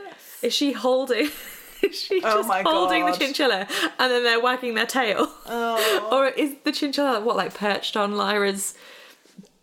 Is 0.43 0.53
she 0.55 0.72
holding? 0.72 1.29
Is 1.83 2.01
she 2.01 2.22
Oh 2.25 2.37
just 2.39 2.49
my 2.49 2.62
holding 2.62 3.05
the 3.05 3.12
chinchilla 3.12 3.66
and 3.99 4.11
then 4.11 4.22
they're 4.22 4.41
wagging 4.41 4.75
their 4.75 4.87
tail? 4.87 5.31
Oh. 5.47 6.09
or 6.11 6.29
is 6.29 6.55
the 6.64 6.72
chinchilla 6.72 7.20
what 7.20 7.37
like 7.37 7.53
perched 7.53 7.95
on 7.95 8.16
Lyra's 8.16 8.72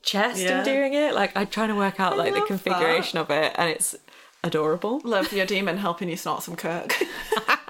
chest 0.04 0.40
Yeah. 0.40 0.58
and 0.58 0.66
doing 0.66 0.94
it? 0.94 1.16
Like 1.16 1.32
I'm 1.36 1.48
trying 1.48 1.70
to 1.70 1.76
work 1.76 2.00
out 2.00 2.18
like 2.18 2.34
the 2.34 2.40
love 2.42 2.48
configuration 2.48 3.18
of 3.18 3.32
it, 3.32 3.54
and 3.56 3.72
it's 3.72 3.96
adorable. 4.44 5.02
love 5.04 5.34
your 5.34 5.48
demon 5.48 5.78
helping 5.78 6.10
you 6.10 6.16
snort 6.18 6.44
some 6.44 6.56
Kirk. 6.56 6.94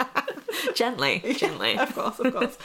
gently, 0.75 1.19
gently. 1.37 1.77
of 1.77 1.93
course, 1.95 2.19
of 2.19 2.33
course. 2.33 2.57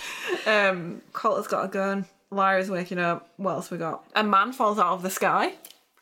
Um, 0.46 1.02
Coulter's 1.12 1.46
got 1.46 1.66
a 1.66 1.68
gun. 1.68 2.06
Lyra's 2.30 2.68
waking 2.70 2.98
up. 2.98 3.28
What 3.36 3.52
else 3.52 3.70
we 3.70 3.78
got? 3.78 4.04
A 4.16 4.24
man 4.24 4.52
falls 4.52 4.78
out 4.80 4.94
of 4.94 5.02
the 5.02 5.10
sky. 5.10 5.54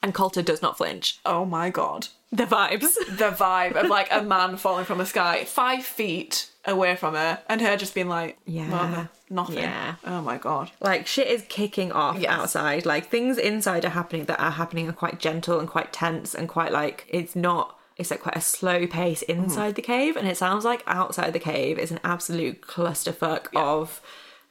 And 0.05 0.13
Coulter 0.13 0.43
does 0.43 0.61
not 0.61 0.77
flinch. 0.77 1.19
Oh 1.25 1.47
my 1.47 1.71
god. 1.71 2.09
The 2.31 2.45
vibes. 2.45 2.95
The 3.17 3.31
vibe 3.31 3.75
of 3.75 3.89
like 3.89 4.09
a 4.11 4.21
man 4.23 4.59
falling 4.59 4.85
from 4.85 4.99
the 4.99 5.07
sky 5.07 5.45
five 5.47 5.83
feet 5.83 6.51
away 6.67 6.95
from 6.95 7.15
her 7.15 7.39
and 7.49 7.63
her 7.63 7.75
just 7.79 7.95
being 7.95 8.09
like, 8.11 8.37
Yeah. 8.45 8.69
"Mother, 8.69 9.09
nothing. 9.31 9.61
Yeah. 9.61 9.95
Oh 10.05 10.21
my 10.21 10.37
god. 10.37 10.73
like 10.79 11.07
shit 11.07 11.29
is 11.29 11.43
kicking 11.49 11.91
off 11.91 12.19
Yes. 12.19 12.31
outside 12.31 12.85
like 12.85 13.09
things 13.09 13.39
inside 13.39 13.87
are 13.87 13.97
happening 14.01 14.27
that 14.27 14.39
are 14.39 14.51
happening 14.51 14.91
are 14.91 14.93
quite 14.93 15.19
gentle 15.21 15.59
and 15.59 15.71
quite 15.71 15.91
tense 15.91 16.35
and 16.35 16.51
quite 16.51 16.71
like 16.71 17.07
it's 17.09 17.35
not 17.35 17.79
it's 17.97 18.11
like 18.11 18.21
quite 18.21 18.37
a 18.37 18.43
slow 18.43 18.87
pace 18.87 19.23
hmm. 19.27 19.33
inside 19.33 19.75
the 19.75 19.81
cave 19.81 20.17
and 20.19 20.29
it 20.29 20.37
sounds 20.37 20.67
like 20.67 20.83
outside 20.87 21.33
the 21.33 21.39
cave 21.39 21.79
is 21.79 21.91
an 21.91 22.01
absolute 22.05 22.61
clusterfuck 22.61 23.47
of 23.57 24.03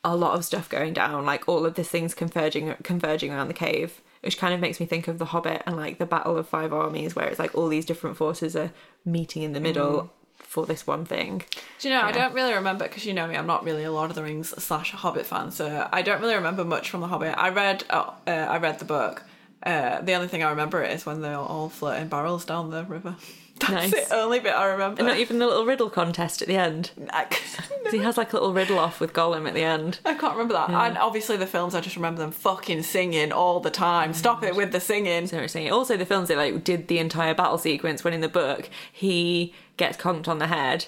a 0.03 0.15
lot 0.15 0.33
of 0.35 0.43
stuff 0.45 0.67
going 0.67 0.93
down 0.93 1.25
like 1.27 1.47
all 1.47 1.63
of 1.63 1.75
the 1.75 1.83
things 1.83 2.15
converging 2.15 2.73
converging 2.81 3.31
around 3.31 3.49
the 3.49 3.53
cave 3.53 4.01
which 4.23 4.37
kind 4.37 4.53
of 4.53 4.59
makes 4.59 4.79
me 4.79 4.85
think 4.85 5.07
of 5.07 5.19
the 5.19 5.25
hobbit 5.25 5.61
and 5.65 5.75
like 5.75 5.97
the 5.97 6.05
battle 6.05 6.37
of 6.37 6.47
five 6.47 6.71
armies 6.71 7.15
where 7.15 7.27
it's 7.27 7.39
like 7.39 7.53
all 7.55 7.67
these 7.67 7.85
different 7.85 8.17
forces 8.17 8.55
are 8.55 8.71
meeting 9.05 9.43
in 9.43 9.53
the 9.53 9.59
middle 9.59 10.11
for 10.37 10.65
this 10.65 10.85
one 10.85 11.03
thing 11.03 11.43
Do 11.79 11.89
you 11.89 11.93
know, 11.93 12.01
I 12.01 12.11
don't 12.11 12.33
really 12.33 12.53
remember 12.53 12.87
because 12.87 13.05
you 13.05 13.13
know 13.13 13.27
me, 13.27 13.35
I'm 13.35 13.47
not 13.47 13.63
really 13.63 13.83
a 13.83 13.91
Lord 13.91 14.09
of 14.11 14.15
the 14.15 14.23
Rings 14.23 14.49
slash 14.63 14.91
Hobbit 14.91 15.25
fan, 15.25 15.51
so 15.51 15.89
I 15.91 16.01
don't 16.01 16.21
really 16.21 16.35
remember 16.35 16.63
much 16.63 16.89
from 16.89 17.01
the 17.01 17.07
Hobbit. 17.07 17.35
I 17.37 17.49
read, 17.49 17.83
oh, 17.89 18.13
uh, 18.27 18.29
I 18.29 18.57
read 18.59 18.79
the 18.79 18.85
book. 18.85 19.23
Uh, 19.63 20.01
the 20.01 20.13
only 20.13 20.27
thing 20.27 20.43
I 20.43 20.49
remember 20.49 20.83
is 20.83 21.05
when 21.05 21.21
they're 21.21 21.37
all 21.37 21.69
floating 21.69 22.07
barrels 22.07 22.45
down 22.45 22.69
the 22.69 22.83
river. 22.83 23.15
That's 23.59 23.91
Nice. 23.93 24.09
the 24.09 24.15
only 24.15 24.39
bit 24.39 24.53
I 24.53 24.65
remember. 24.65 25.03
not 25.03 25.17
even 25.17 25.39
the 25.39 25.47
little 25.47 25.65
riddle 25.65 25.89
contest 25.89 26.41
at 26.41 26.47
the 26.47 26.57
end 26.57 26.91
he 27.91 27.99
has 27.99 28.17
like 28.17 28.33
a 28.33 28.35
little 28.35 28.51
riddle 28.53 28.77
off 28.79 28.99
with 28.99 29.13
Gollum 29.13 29.47
at 29.47 29.53
the 29.53 29.63
end 29.63 29.99
I 30.05 30.15
can't 30.15 30.33
remember 30.33 30.53
that. 30.55 30.69
And 30.69 30.97
obviously 30.97 31.37
the 31.37 31.47
films, 31.47 31.75
I 31.75 31.79
just 31.81 31.95
remember 31.95 32.19
them 32.21 32.31
fucking 32.31 32.83
singing 32.83 33.31
all 33.31 33.59
the 33.59 33.69
time. 33.69 34.09
Oh 34.09 34.13
Stop 34.13 34.43
it 34.43 34.55
with 34.55 34.71
the 34.71 34.79
singing. 34.79 35.27
So 35.27 35.37
it's 35.39 35.53
saying- 35.53 35.71
Also, 35.71 35.95
the 35.95 36.05
films 36.05 36.27
they 36.27 36.35
like 36.35 36.63
did 36.63 36.87
the 36.87 36.97
entire 36.99 37.33
battle 37.33 37.57
sequence 37.57 38.03
when 38.03 38.13
in 38.13 38.21
the 38.21 38.27
book 38.29 38.69
he 38.91 39.53
gets 39.77 39.97
conked 39.97 40.27
on 40.27 40.39
the 40.39 40.47
head 40.47 40.85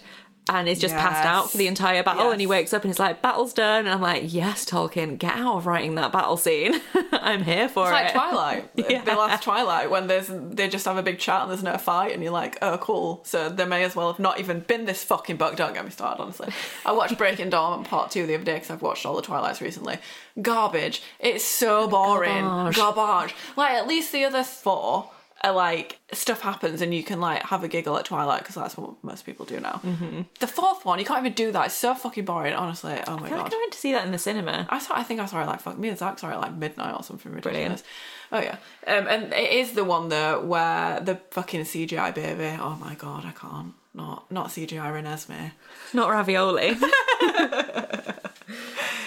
and 0.48 0.68
is 0.70 0.80
just 0.80 0.94
passed 0.96 1.26
out 1.26 1.50
for 1.50 1.58
the 1.58 1.68
entire 1.68 2.04
battle, 2.04 2.30
and 2.32 2.40
he 2.40 2.48
wakes 2.48 2.74
up 2.74 2.84
and 2.84 2.92
it's 2.92 3.00
like 3.00 3.22
battle's 3.22 3.54
done, 3.54 3.86
and 3.86 3.90
I'm 3.90 4.02
like, 4.02 4.32
yes, 4.32 4.64
Tolkien, 4.66 5.18
get 5.18 5.34
out 5.36 5.58
of 5.58 5.66
writing 5.66 5.96
that 5.96 6.12
battle 6.12 6.38
scene. 6.38 6.80
I'm 7.12 7.44
here 7.44 7.68
for 7.68 7.84
it. 7.84 7.88
It's 7.88 7.92
like. 7.92 8.12
Twilight, 8.14 8.70
Yeah. 8.76 9.04
the 9.04 9.16
last 9.16 9.44
Twilight, 9.44 9.90
when 9.90 10.08
there's 10.08 10.30
they 10.32 10.68
just 10.68 10.86
have 10.86 10.98
a 10.98 11.04
big 11.04 11.18
chat 11.20 11.42
and 11.44 11.52
there's 11.52 11.64
no 11.64 11.78
fight, 11.78 12.14
and 12.14 12.22
you're 12.22 12.32
like, 12.32 12.58
oh, 12.62 12.78
cool. 12.78 13.22
So 13.24 13.50
there 13.50 13.66
may 13.66 13.84
as 13.84 13.96
well 13.96 14.12
have 14.12 14.20
not 14.20 14.40
even 14.40 14.60
been 14.60 14.86
this 14.86 15.04
fucking 15.04 15.38
book. 15.38 15.56
Don't 15.56 15.74
get 15.74 15.84
me 15.84 15.92
started, 15.92 16.22
honestly. 16.22 16.50
I 16.86 16.92
watched 16.92 17.18
Breaking 17.18 17.50
Dawn 17.50 17.84
Part 17.84 18.12
Two 18.12 18.28
the 18.28 18.36
other 18.36 18.44
day 18.44 18.56
because 18.56 18.70
I've 18.70 18.82
watched 18.82 19.06
all 19.06 19.16
the 19.16 19.22
Twilights 19.24 19.62
recently. 19.62 19.98
Garbage. 20.42 21.02
It's 21.20 21.44
so 21.44 21.88
boring. 21.88 22.44
Garbage. 22.44 22.76
Garbage. 22.76 23.36
Like 23.56 23.72
at 23.72 23.88
least 23.88 24.12
the 24.12 24.26
other 24.26 24.44
four 24.44 25.10
like 25.50 26.00
stuff 26.14 26.42
happens 26.42 26.82
and 26.82 26.94
you 26.94 27.04
can 27.04 27.20
like 27.20 27.44
have 27.44 27.64
a 27.64 27.68
giggle 27.68 27.98
at 27.98 28.06
Twilight 28.06 28.40
because 28.40 28.56
that's 28.56 28.78
what 28.78 28.96
most 29.04 29.26
people 29.26 29.46
do 29.46 29.60
now. 29.60 29.82
Mm-hmm. 29.84 30.22
The 30.40 30.48
fourth 30.48 30.86
one, 30.86 31.00
you 31.00 31.06
can't 31.06 31.20
even 31.20 31.34
do 31.34 31.52
that. 31.52 31.68
It's 31.68 31.76
so 31.76 31.94
fucking 31.96 32.26
boring. 32.26 32.54
Honestly, 32.54 33.00
oh 33.08 33.18
my 33.18 33.28
I 33.28 33.30
god. 33.30 33.44
like 33.44 33.54
I 33.54 33.58
went 33.58 33.74
to 33.74 33.80
see 33.80 33.92
that 33.94 34.06
in 34.06 34.12
the 34.12 34.18
cinema. 34.18 34.68
I 34.70 34.80
saw. 34.80 34.96
I 34.96 35.04
think 35.04 35.20
I 35.20 35.26
saw 35.26 35.42
it 35.42 35.48
like 35.48 35.62
fuck 35.62 35.78
me 35.78 35.90
and 35.90 35.98
Zach 35.98 36.20
saw 36.20 36.32
it 36.32 36.38
like 36.38 36.54
midnight 36.56 36.96
or 36.96 37.04
something 37.04 37.32
ridiculous. 37.32 37.84
Brilliant. 37.84 37.84
Oh 38.32 38.40
yeah, 38.40 38.98
um, 38.98 39.08
and 39.08 39.34
it 39.34 39.52
is 39.52 39.74
the 39.74 39.84
one 39.84 40.10
though 40.10 40.42
where 40.42 41.00
the 41.00 41.16
fucking 41.32 41.62
CGI 41.62 42.14
baby. 42.14 42.58
Oh 42.60 42.76
my 42.76 42.96
god, 42.96 43.26
I 43.26 43.32
can't. 43.32 43.74
Not 43.94 44.30
not 44.32 44.50
CGI 44.50 44.92
Renesmee. 44.92 45.52
Not 45.94 46.10
ravioli. 46.10 46.76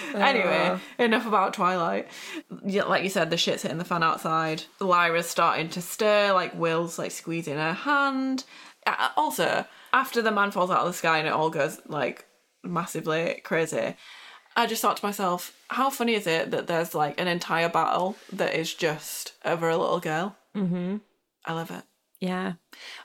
Anyway, 0.15 0.79
enough 0.97 1.25
about 1.25 1.53
Twilight. 1.53 2.07
Yeah, 2.65 2.83
like 2.83 3.03
you 3.03 3.09
said, 3.09 3.29
the 3.29 3.37
shit's 3.37 3.63
hitting 3.63 3.77
the 3.77 3.85
fan 3.85 4.03
outside. 4.03 4.63
Lyra's 4.79 5.29
starting 5.29 5.69
to 5.69 5.81
stir. 5.81 6.33
Like 6.33 6.53
Will's 6.55 6.97
like 6.99 7.11
squeezing 7.11 7.57
her 7.57 7.73
hand. 7.73 8.43
Uh, 8.85 9.09
Also, 9.17 9.65
after 9.93 10.21
the 10.21 10.31
man 10.31 10.51
falls 10.51 10.71
out 10.71 10.79
of 10.81 10.87
the 10.87 10.93
sky 10.93 11.17
and 11.19 11.27
it 11.27 11.33
all 11.33 11.49
goes 11.49 11.79
like 11.87 12.25
massively 12.63 13.41
crazy. 13.43 13.95
I 14.55 14.65
just 14.65 14.81
thought 14.81 14.97
to 14.97 15.05
myself, 15.05 15.55
how 15.69 15.89
funny 15.89 16.15
is 16.15 16.27
it 16.27 16.51
that 16.51 16.67
there's 16.67 16.93
like 16.95 17.19
an 17.19 17.27
entire 17.27 17.69
battle 17.69 18.15
that 18.33 18.55
is 18.55 18.73
just 18.73 19.33
over 19.45 19.69
a 19.69 19.77
little 19.77 19.99
girl? 19.99 20.35
Mm-hmm. 20.55 20.97
I 21.45 21.53
love 21.53 21.71
it. 21.71 21.83
Yeah. 22.19 22.53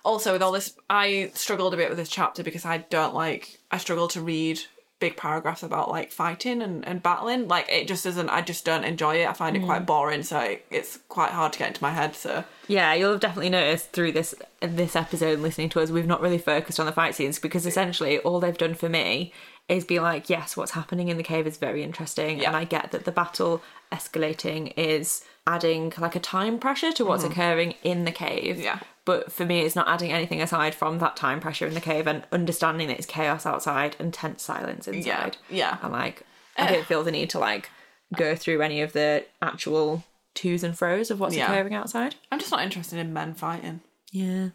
Also, 0.05 0.33
with 0.33 0.43
all 0.43 0.51
this, 0.51 0.75
I 0.91 1.31
struggled 1.35 1.73
a 1.73 1.77
bit 1.77 1.89
with 1.89 1.99
this 1.99 2.09
chapter 2.09 2.43
because 2.43 2.65
I 2.65 2.79
don't 2.79 3.15
like, 3.15 3.59
I 3.71 3.79
struggle 3.79 4.09
to 4.09 4.21
read 4.21 4.61
big 5.01 5.17
paragraphs 5.17 5.63
about 5.63 5.91
like 5.91 6.11
fighting 6.11 6.63
and, 6.63 6.87
and 6.87 7.03
battling. 7.03 7.49
Like, 7.49 7.69
it 7.69 7.87
just 7.87 8.05
doesn't, 8.05 8.29
I 8.29 8.41
just 8.41 8.65
don't 8.65 8.85
enjoy 8.85 9.17
it. 9.17 9.29
I 9.29 9.33
find 9.33 9.57
it 9.57 9.65
quite 9.65 9.83
mm. 9.83 9.87
boring, 9.87 10.23
so 10.23 10.39
it, 10.39 10.65
it's 10.71 10.99
quite 11.09 11.31
hard 11.31 11.53
to 11.53 11.59
get 11.59 11.69
into 11.69 11.83
my 11.83 11.91
head. 11.91 12.15
So, 12.15 12.45
Yeah, 12.69 12.95
you'll 12.95 13.13
have 13.13 13.21
definitely 13.21 13.51
noticed 13.51 13.93
through 13.93 14.13
this 14.13 14.35
this 14.61 14.97
episode 14.97 15.41
listening 15.41 15.69
to 15.71 15.81
us, 15.81 15.91
we've 15.91 16.07
not 16.07 16.23
really 16.23 16.39
focused 16.39 16.81
on 16.81 16.87
the 16.87 16.93
fight 16.93 17.15
scenes 17.15 17.39
because 17.39 17.67
essentially 17.67 18.19
all 18.21 18.41
they've 18.41 18.57
done 18.57 18.75
for 18.75 18.89
me 18.89 19.33
is 19.69 19.85
be 19.85 20.01
like, 20.01 20.29
yes, 20.29 20.57
what's 20.57 20.73
happening 20.73 21.09
in 21.09 21.17
the 21.17 21.23
cave 21.23 21.47
is 21.47 21.57
very 21.57 21.83
interesting, 21.83 22.41
Yeah. 22.41 22.49
and 22.49 22.57
I 22.57 22.65
get 22.65 22.93
that 22.93 23.05
the 23.05 23.13
battle 23.13 23.63
escalating 23.93 24.73
is 24.77 25.25
adding 25.47 25.93
like 25.99 26.17
a 26.17 26.21
time 26.21 26.59
pressure 26.59 26.93
to 26.93 27.05
what's 27.05 27.23
mm-hmm. 27.23 27.33
occurring 27.33 27.75
in 27.83 28.05
the 28.05 28.13
cave. 28.13 28.61
Yeah. 28.61 28.79
But 29.05 29.31
for 29.31 29.45
me, 29.45 29.61
it's 29.61 29.77
not 29.77 29.89
adding 29.89 30.13
anything 30.13 30.41
aside 30.41 30.75
from 30.75 30.99
that 30.99 31.17
time 31.17 31.41
pressure 31.41 31.67
in 31.67 31.75
the 31.75 31.81
cave 31.81 32.07
and 32.07 32.25
understanding 32.33 32.89
that 32.89 32.97
it's 32.97 33.07
chaos 33.07 33.45
outside 33.45 33.97
and 33.99 34.15
tense 34.15 34.43
silence 34.43 34.89
inside. 34.89 35.37
yeah. 35.51 35.77
And 35.83 35.93
like, 35.93 36.23
I 36.57 36.71
don't 36.73 36.87
feel 36.87 37.05
the 37.05 37.11
need 37.11 37.31
to 37.31 37.39
like 37.39 37.69
go 38.17 38.35
through 38.35 38.63
any 38.63 38.81
of 38.81 38.93
the 38.93 39.27
actual 39.43 40.05
twos 40.35 40.65
and 40.65 40.77
fro's 40.77 41.11
of 41.11 41.21
what's 41.21 41.37
Yeah. 41.37 41.53
occurring 41.53 41.75
outside. 41.75 42.15
I'm 42.33 42.39
just 42.39 42.51
not 42.51 42.63
interested 42.63 42.99
in 42.99 43.13
men 43.13 43.35
fighting. 43.35 43.81
Yeah. 44.11 44.51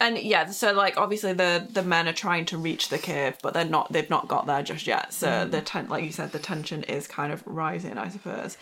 And 0.00 0.16
yeah, 0.16 0.46
so 0.46 0.72
like 0.72 0.96
obviously 0.96 1.32
the 1.32 1.66
the 1.68 1.82
men 1.82 2.06
are 2.06 2.12
trying 2.12 2.44
to 2.46 2.58
reach 2.58 2.88
the 2.88 2.98
cave, 2.98 3.36
but 3.42 3.52
they're 3.52 3.64
not. 3.64 3.92
They've 3.92 4.08
not 4.08 4.28
got 4.28 4.46
there 4.46 4.62
just 4.62 4.86
yet. 4.86 5.12
So 5.12 5.26
mm. 5.26 5.50
the 5.50 5.60
ten, 5.60 5.88
like 5.88 6.04
you 6.04 6.12
said, 6.12 6.30
the 6.30 6.38
tension 6.38 6.84
is 6.84 7.08
kind 7.08 7.32
of 7.32 7.42
rising. 7.46 7.98
I 7.98 8.08
suppose. 8.08 8.56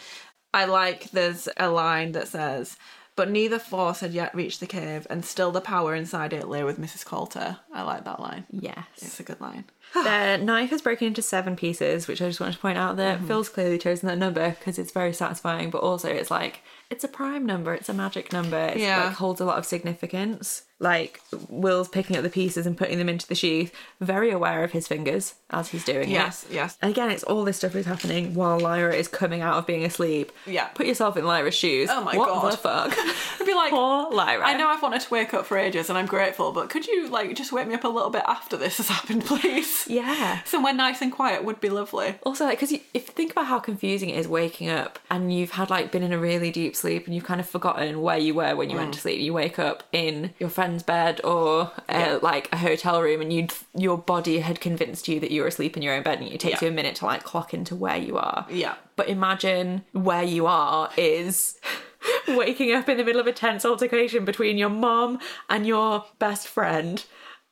I 0.54 0.64
like 0.64 1.10
there's 1.10 1.46
a 1.58 1.68
line 1.68 2.12
that 2.12 2.28
says, 2.28 2.78
"But 3.16 3.30
neither 3.30 3.58
force 3.58 4.00
had 4.00 4.12
yet 4.12 4.34
reached 4.34 4.60
the 4.60 4.66
cave, 4.66 5.06
and 5.10 5.24
still 5.24 5.50
the 5.50 5.60
power 5.60 5.94
inside 5.94 6.32
it 6.32 6.48
lay 6.48 6.62
with 6.62 6.78
Mrs. 6.78 7.04
Coulter." 7.04 7.58
I 7.72 7.82
like 7.82 8.04
that 8.04 8.20
line. 8.20 8.44
Yes. 8.50 8.86
It's 8.98 9.18
a 9.20 9.22
good 9.22 9.40
line. 9.40 9.64
the 9.94 10.36
knife 10.36 10.72
is 10.72 10.82
broken 10.82 11.08
into 11.08 11.22
seven 11.22 11.56
pieces, 11.56 12.06
which 12.06 12.20
I 12.22 12.28
just 12.28 12.40
wanted 12.40 12.52
to 12.54 12.58
point 12.58 12.78
out 12.78 12.96
that 12.96 13.18
mm-hmm. 13.18 13.26
Phil's 13.26 13.48
clearly 13.48 13.78
chosen 13.78 14.08
that 14.08 14.18
number 14.18 14.50
because 14.50 14.78
it's 14.78 14.92
very 14.92 15.12
satisfying, 15.12 15.70
but 15.70 15.82
also 15.82 16.08
it's 16.08 16.30
like 16.30 16.62
it's 16.90 17.04
a 17.04 17.08
prime 17.08 17.46
number, 17.46 17.74
it's 17.74 17.88
a 17.88 17.94
magic 17.94 18.32
number, 18.32 18.58
it 18.58 18.78
Yeah. 18.78 19.04
like 19.04 19.14
holds 19.14 19.40
a 19.40 19.44
lot 19.44 19.58
of 19.58 19.66
significance. 19.66 20.62
Like 20.78 21.20
Will's 21.48 21.88
picking 21.88 22.16
up 22.16 22.22
the 22.22 22.28
pieces 22.28 22.66
and 22.66 22.76
putting 22.76 22.98
them 22.98 23.08
into 23.08 23.26
the 23.26 23.34
sheath, 23.34 23.72
very 24.00 24.30
aware 24.30 24.62
of 24.62 24.72
his 24.72 24.86
fingers 24.86 25.34
as 25.50 25.68
he's 25.68 25.84
doing 25.84 26.10
Yes, 26.10 26.44
it. 26.44 26.52
yes. 26.52 26.76
And 26.82 26.90
again, 26.90 27.10
it's 27.10 27.22
all 27.22 27.44
this 27.44 27.56
stuff 27.56 27.74
is 27.74 27.86
happening 27.86 28.34
while 28.34 28.58
Lyra 28.60 28.94
is 28.94 29.08
coming 29.08 29.40
out 29.40 29.56
of 29.56 29.66
being 29.66 29.84
asleep. 29.84 30.32
Yeah. 30.44 30.66
Put 30.68 30.86
yourself 30.86 31.16
in 31.16 31.24
Lyra's 31.24 31.54
shoes. 31.54 31.88
Oh 31.90 32.02
my 32.04 32.16
what 32.16 32.28
God. 32.28 32.52
the 32.52 32.56
fuck? 32.58 32.94
I'd 32.98 33.46
be 33.46 33.54
like, 33.54 33.70
Poor 33.70 34.10
Lyra. 34.10 34.46
I 34.46 34.54
know 34.54 34.68
I've 34.68 34.82
wanted 34.82 35.00
to 35.02 35.10
wake 35.10 35.32
up 35.32 35.46
for 35.46 35.56
ages, 35.56 35.88
and 35.88 35.96
I'm 35.96 36.06
grateful, 36.06 36.52
but 36.52 36.68
could 36.68 36.86
you 36.86 37.08
like 37.08 37.34
just 37.34 37.52
wake 37.52 37.68
me 37.68 37.74
up 37.74 37.84
a 37.84 37.88
little 37.88 38.10
bit 38.10 38.24
after 38.26 38.56
this 38.56 38.76
has 38.78 38.88
happened, 38.96 39.24
please? 39.24 39.86
Yeah. 39.88 40.42
Somewhere 40.44 40.74
nice 40.74 41.00
and 41.00 41.12
quiet 41.12 41.44
would 41.44 41.60
be 41.60 41.70
lovely. 41.70 42.16
Also, 42.24 42.44
like, 42.44 42.58
because 42.58 42.72
if 42.72 42.82
you 42.92 43.00
think 43.00 43.32
about 43.32 43.46
how 43.46 43.58
confusing 43.60 44.10
it 44.10 44.18
is 44.18 44.28
waking 44.28 44.68
up 44.68 44.98
and 45.08 45.32
you've 45.32 45.52
had 45.52 45.70
like 45.70 45.90
been 45.92 46.02
in 46.02 46.12
a 46.12 46.18
really 46.18 46.50
deep 46.50 46.76
sleep 46.76 47.06
and 47.06 47.14
you've 47.14 47.24
kind 47.24 47.40
of 47.40 47.48
forgotten 47.48 48.02
where 48.02 48.18
you 48.18 48.34
were 48.34 48.54
when 48.56 48.68
you 48.68 48.76
went 48.76 48.90
mm. 48.90 48.94
to 48.94 49.00
sleep. 49.00 49.20
You 49.20 49.32
wake 49.32 49.58
up 49.58 49.84
in 49.92 50.34
your 50.38 50.48
friend's 50.50 50.65
bed 50.86 51.20
or 51.24 51.70
uh, 51.88 52.18
like 52.22 52.48
a 52.52 52.56
hotel 52.58 53.00
room, 53.02 53.20
and 53.20 53.32
you 53.32 53.48
your 53.74 53.98
body 53.98 54.40
had 54.40 54.60
convinced 54.60 55.08
you 55.08 55.20
that 55.20 55.30
you 55.30 55.42
were 55.42 55.48
asleep 55.48 55.76
in 55.76 55.82
your 55.82 55.94
own 55.94 56.02
bed, 56.02 56.20
and 56.20 56.28
it 56.28 56.40
takes 56.40 56.60
Yeah. 56.62 56.66
you 56.68 56.72
a 56.72 56.74
minute 56.74 56.96
to 56.96 57.06
like 57.06 57.24
clock 57.24 57.54
into 57.54 57.74
where 57.74 57.96
you 57.96 58.16
are. 58.18 58.46
Yeah. 58.50 58.74
But 58.96 59.08
imagine 59.08 59.84
where 59.92 60.22
you 60.24 60.46
are 60.46 60.90
is 60.96 61.58
waking 62.28 62.72
up 62.72 62.88
in 62.88 62.96
the 62.96 63.04
middle 63.04 63.20
of 63.20 63.26
a 63.26 63.32
tense 63.32 63.64
altercation 63.64 64.24
between 64.24 64.58
your 64.58 64.68
mom 64.70 65.18
and 65.48 65.66
your 65.66 66.04
best 66.18 66.48
friend. 66.48 67.04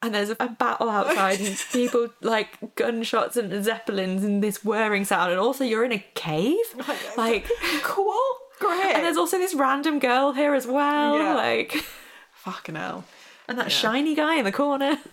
And 0.02 0.14
there's 0.14 0.28
a 0.28 0.34
battle 0.48 0.90
outside, 0.90 1.40
and 1.40 1.56
people 1.72 2.08
like 2.20 2.74
gunshots 2.74 3.38
and 3.38 3.64
zeppelins 3.64 4.22
and 4.22 4.42
this 4.44 4.62
whirring 4.62 5.06
sound, 5.06 5.30
and 5.30 5.40
also 5.40 5.64
you're 5.64 5.84
in 5.84 5.92
a 5.92 6.04
cave. 6.14 6.58
Like, 7.16 7.48
Cool. 7.82 8.14
Great. 8.60 8.94
and 8.94 9.02
there's 9.04 9.16
also 9.16 9.36
this 9.38 9.54
random 9.54 9.98
girl 9.98 10.32
here 10.32 10.54
as 10.54 10.66
well. 10.66 11.18
Yeah. 11.18 11.34
Like, 11.34 11.84
Fucking 12.44 12.74
hell. 12.74 13.04
and 13.48 13.58
that 13.58 13.72
shiny 13.72 14.14
guy 14.14 14.36
in 14.36 14.44
the 14.44 14.52
corner. 14.52 14.98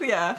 Yeah. 0.00 0.38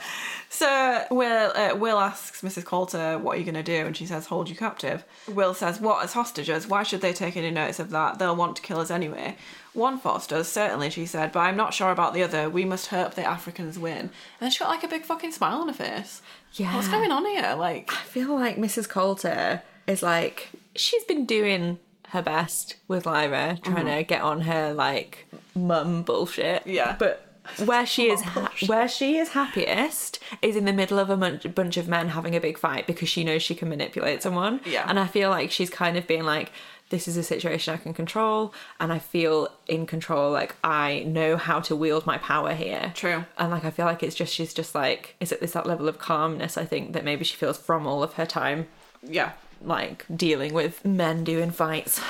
So 0.50 1.04
Will 1.10 1.50
uh, 1.56 1.74
Will 1.74 1.98
asks 1.98 2.42
Mrs. 2.42 2.64
Coulter, 2.64 3.18
"What 3.18 3.34
are 3.34 3.38
you 3.38 3.44
going 3.44 3.54
to 3.54 3.62
do?" 3.62 3.86
And 3.86 3.96
she 3.96 4.06
says, 4.06 4.26
"Hold 4.26 4.48
you 4.48 4.54
captive." 4.54 5.04
Will 5.26 5.54
says, 5.54 5.80
"What 5.80 6.04
as 6.04 6.12
hostages? 6.12 6.68
Why 6.68 6.82
should 6.82 7.00
they 7.00 7.12
take 7.12 7.36
any 7.36 7.50
notice 7.50 7.80
of 7.80 7.90
that? 7.90 8.18
They'll 8.18 8.36
want 8.36 8.56
to 8.56 8.62
kill 8.62 8.78
us 8.78 8.90
anyway." 8.90 9.36
One 9.72 9.98
force 9.98 10.26
does 10.28 10.46
certainly, 10.46 10.88
she 10.90 11.04
said, 11.06 11.32
but 11.32 11.40
I'm 11.40 11.56
not 11.56 11.74
sure 11.74 11.90
about 11.90 12.14
the 12.14 12.22
other. 12.22 12.48
We 12.48 12.64
must 12.64 12.86
hope 12.88 13.14
the 13.14 13.24
Africans 13.24 13.76
win. 13.76 13.98
And 13.98 14.10
then 14.38 14.50
she 14.52 14.60
got 14.60 14.68
like 14.68 14.84
a 14.84 14.88
big 14.88 15.02
fucking 15.04 15.32
smile 15.32 15.62
on 15.62 15.66
her 15.66 15.74
face. 15.74 16.22
Yeah. 16.52 16.72
What's 16.76 16.86
going 16.86 17.10
on 17.10 17.26
here? 17.26 17.56
Like, 17.58 17.90
I 17.92 18.02
feel 18.04 18.32
like 18.32 18.56
Mrs. 18.56 18.88
Coulter 18.88 19.62
is 19.88 20.00
like 20.00 20.50
she's 20.76 21.02
been 21.04 21.26
doing 21.26 21.80
her 22.14 22.22
best 22.22 22.76
with 22.88 23.04
Lyra, 23.06 23.58
trying 23.62 23.84
mm-hmm. 23.84 23.96
to 23.98 24.02
get 24.04 24.22
on 24.22 24.42
her 24.42 24.72
like 24.72 25.26
mum 25.54 26.02
bullshit. 26.02 26.66
Yeah. 26.66 26.96
but 26.98 27.26
where 27.66 27.84
she 27.84 28.10
is 28.10 28.22
ha- 28.22 28.50
where 28.66 28.88
she 28.88 29.18
is 29.18 29.30
happiest 29.30 30.18
is 30.40 30.56
in 30.56 30.64
the 30.64 30.72
middle 30.72 30.98
of 30.98 31.10
a 31.10 31.16
mun- 31.16 31.40
bunch 31.54 31.76
of 31.76 31.86
men 31.86 32.08
having 32.08 32.34
a 32.34 32.40
big 32.40 32.56
fight 32.56 32.86
because 32.86 33.08
she 33.08 33.22
knows 33.22 33.42
she 33.42 33.54
can 33.54 33.68
manipulate 33.68 34.22
someone. 34.22 34.60
Yeah. 34.64 34.86
and 34.88 34.98
I 34.98 35.06
feel 35.06 35.28
like 35.28 35.50
she's 35.50 35.70
kind 35.70 35.96
of 35.96 36.06
being 36.06 36.24
like. 36.24 36.50
This 36.90 37.08
is 37.08 37.16
a 37.16 37.22
situation 37.22 37.72
I 37.72 37.78
can 37.78 37.94
control, 37.94 38.52
and 38.78 38.92
I 38.92 38.98
feel 38.98 39.48
in 39.66 39.86
control. 39.86 40.30
Like 40.30 40.54
I 40.62 41.02
know 41.04 41.38
how 41.38 41.60
to 41.60 41.74
wield 41.74 42.04
my 42.04 42.18
power 42.18 42.52
here. 42.52 42.92
True. 42.94 43.24
And 43.38 43.50
like 43.50 43.64
I 43.64 43.70
feel 43.70 43.86
like 43.86 44.02
it's 44.02 44.14
just 44.14 44.32
she's 44.32 44.52
just 44.52 44.74
like 44.74 45.16
it's 45.18 45.32
at 45.32 45.40
this 45.40 45.52
that 45.52 45.66
level 45.66 45.88
of 45.88 45.98
calmness 45.98 46.58
I 46.58 46.66
think 46.66 46.92
that 46.92 47.02
maybe 47.02 47.24
she 47.24 47.36
feels 47.36 47.56
from 47.56 47.86
all 47.86 48.02
of 48.02 48.12
her 48.12 48.26
time 48.26 48.68
yeah. 49.08 49.32
Like 49.64 50.04
dealing 50.14 50.52
with 50.54 50.84
men 50.84 51.24
doing 51.24 51.50
fights 51.50 52.00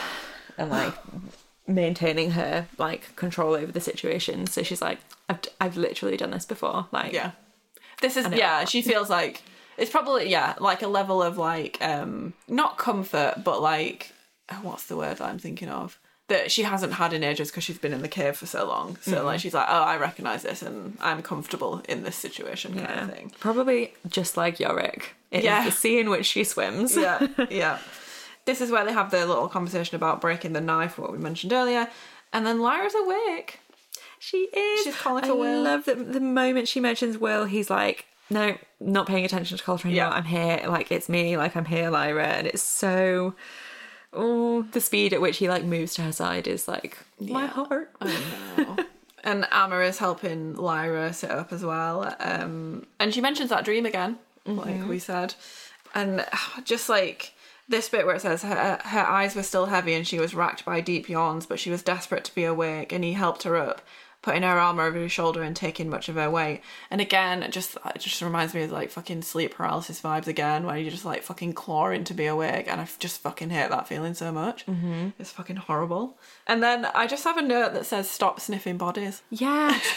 and 0.59 0.71
like 0.71 0.95
maintaining 1.67 2.33
her 2.33 2.67
like 2.79 3.15
control 3.17 3.55
over 3.55 3.73
the 3.73 3.81
situation. 3.81 4.47
So 4.47 4.63
she's 4.63 4.83
like, 4.83 4.99
I've 5.29 5.41
I've 5.61 5.77
literally 5.77 6.17
done 6.17 6.31
this 6.31 6.45
before. 6.47 6.87
Like 6.93 7.13
Yeah. 7.13 7.33
This 8.01 8.17
is 8.17 8.27
yeah, 8.33 8.65
she 8.65 8.83
feels 8.83 9.09
like 9.09 9.43
it's 9.79 9.91
probably 9.91 10.29
yeah, 10.29 10.55
like 10.61 10.83
a 10.83 10.89
level 10.89 11.23
of 11.23 11.39
like 11.39 11.79
um 11.81 12.35
not 12.49 12.77
comfort, 12.77 13.43
but 13.45 13.63
like 13.63 14.13
oh, 14.53 14.59
what's 14.63 14.87
the 14.87 14.97
word 14.97 15.21
I'm 15.21 15.39
thinking 15.39 15.69
of? 15.69 15.99
That 16.29 16.51
she 16.51 16.63
hasn't 16.63 16.95
had 16.95 17.13
in 17.13 17.23
ages 17.23 17.51
because 17.51 17.65
she's 17.65 17.79
been 17.79 17.93
in 17.93 18.01
the 18.03 18.09
cave 18.09 18.37
for 18.37 18.47
so 18.47 18.67
long. 18.67 18.97
So 19.03 19.25
like 19.25 19.41
she's 19.41 19.55
like, 19.55 19.67
Oh, 19.69 19.83
I 19.83 19.97
recognise 19.97 20.43
this 20.43 20.63
and 20.63 20.97
I'm 21.01 21.23
comfortable 21.23 21.83
in 21.89 22.03
this 22.03 22.17
situation 22.17 22.75
kind 22.75 22.89
Yeah. 22.89 23.05
of 23.05 23.11
thing. 23.15 23.33
Probably 23.41 23.95
just 24.09 24.37
like 24.37 24.59
Iorek. 24.59 25.03
It 25.35 25.39
is 25.41 25.45
Yeah. 25.45 25.65
the 25.65 25.71
sea 25.73 25.99
in 25.99 26.09
which 26.11 26.27
she 26.27 26.45
swims. 26.45 26.97
Yeah, 26.97 27.27
yeah. 27.51 27.79
This 28.47 28.61
is 28.61 28.71
where 28.71 28.85
they 28.85 28.93
have 28.93 29.11
their 29.11 29.25
little 29.27 29.49
conversation 29.49 29.97
about 29.97 30.21
breaking 30.21 30.53
the 30.53 30.61
knife, 30.61 30.99
what 30.99 31.11
we 31.13 31.19
mentioned 31.19 31.53
earlier. 31.53 31.89
And 32.33 32.47
then 32.47 32.61
Lyra's 32.61 32.95
awake. 32.95 33.61
She 34.19 34.39
is. 34.55 34.85
She's 34.85 34.97
calling 34.97 35.25
I 35.25 35.29
for 35.29 35.35
Will. 35.35 35.63
love 35.63 35.85
that 35.87 36.13
the 36.13 36.21
moment 36.21 36.69
she 36.69 36.81
mentions 36.81 37.19
Will, 37.19 37.45
he's 37.45 37.69
like, 37.71 38.07
no, 38.31 38.57
not 38.81 39.07
paying 39.07 39.25
attention 39.25 39.57
to 39.59 39.63
Coltrane. 39.65 39.95
Yeah. 39.95 40.09
I'm 40.11 40.25
here. 40.25 40.63
Like, 40.67 40.91
it's 40.91 41.09
me. 41.09 41.37
Like, 41.37 41.57
I'm 41.57 41.65
here, 41.67 41.91
Lyra. 41.91 42.27
And 42.27 42.47
it's 42.47 42.63
so. 42.63 43.35
Oh, 44.13 44.63
the 44.73 44.81
speed 44.81 45.13
at 45.13 45.21
which 45.21 45.39
he 45.39 45.49
like 45.49 45.65
moves 45.65 45.95
to 45.95 46.03
her 46.03 46.13
side 46.13 46.47
is 46.47 46.69
like 46.69 46.97
my 47.21 47.43
Yeah. 47.43 47.47
heart. 47.49 47.91
and 49.25 49.47
Ama 49.51 49.81
is 49.81 49.99
helping 49.99 50.55
Lyra 50.55 51.13
sit 51.13 51.31
up 51.31 51.53
as 51.53 51.65
well. 51.65 52.15
Um, 52.21 52.87
and 53.01 53.13
she 53.15 53.21
mentions 53.21 53.51
that 53.51 53.65
dream 53.65 53.87
again, 53.87 54.19
like 54.47 54.89
we 54.89 54.99
said. 54.99 55.35
And 55.95 56.25
ah, 56.33 56.61
just 56.65 56.89
like 56.89 57.35
this 57.69 57.89
bit 57.89 58.05
where 58.05 58.17
it 58.17 58.21
says 58.21 58.43
her, 58.43 58.79
her 58.83 59.07
eyes 59.07 59.35
were 59.35 59.43
still 59.43 59.67
heavy 59.67 59.95
and 59.95 60.07
she 60.07 60.19
was 60.19 60.35
racked 60.35 60.65
by 60.65 60.81
deep 60.81 61.09
yawns, 61.09 61.47
but 61.47 61.59
she 61.59 61.71
was 61.71 61.83
desperate 61.83 62.25
to 62.25 62.35
be 62.35 62.45
awake, 62.45 62.93
and 62.93 63.05
he 63.05 63.13
helped 63.13 63.45
her 63.45 63.57
up. 63.57 63.81
Putting 64.23 64.43
her 64.43 64.59
arm 64.59 64.79
over 64.79 64.99
his 64.99 65.13
shoulder 65.13 65.43
and 65.43 65.55
taking 65.55 65.91
much 65.91 66.09
of 66.09 66.15
her 66.15 66.31
weight, 66.31 66.63
and 66.91 67.03
again, 67.03 67.43
it 67.43 67.53
just 67.53 67.77
it 67.95 67.99
just 67.99 68.23
reminds 68.23 68.55
me 68.55 68.63
of 68.63 68.73
like 68.73 68.91
fucking 68.91 69.21
sleep 69.21 69.55
paralysis 69.55 70.01
vibes 70.01 70.27
again, 70.27 70.65
where 70.65 70.79
you're 70.79 70.91
just 70.91 71.05
like 71.05 71.23
fucking 71.23 71.53
clawing 71.53 72.05
to 72.05 72.15
be 72.15 72.25
awake, 72.25 72.67
and 72.67 72.81
I 72.81 72.89
just 72.99 73.21
fucking 73.21 73.51
hate 73.51 73.69
that 73.69 73.87
feeling 73.87 74.15
so 74.15 74.33
much. 74.33 74.65
Mm-hmm. 74.65 75.11
It's 75.19 75.33
fucking 75.33 75.57
horrible. 75.57 76.17
And 76.47 76.63
then 76.63 76.87
I 76.95 77.07
just 77.07 77.25
have 77.25 77.37
a 77.37 77.43
note 77.43 77.75
that 77.75 77.85
says 77.85 78.09
"Stop 78.09 78.41
sniffing 78.41 78.79
bodies." 78.79 79.21
Yeah. 79.29 79.79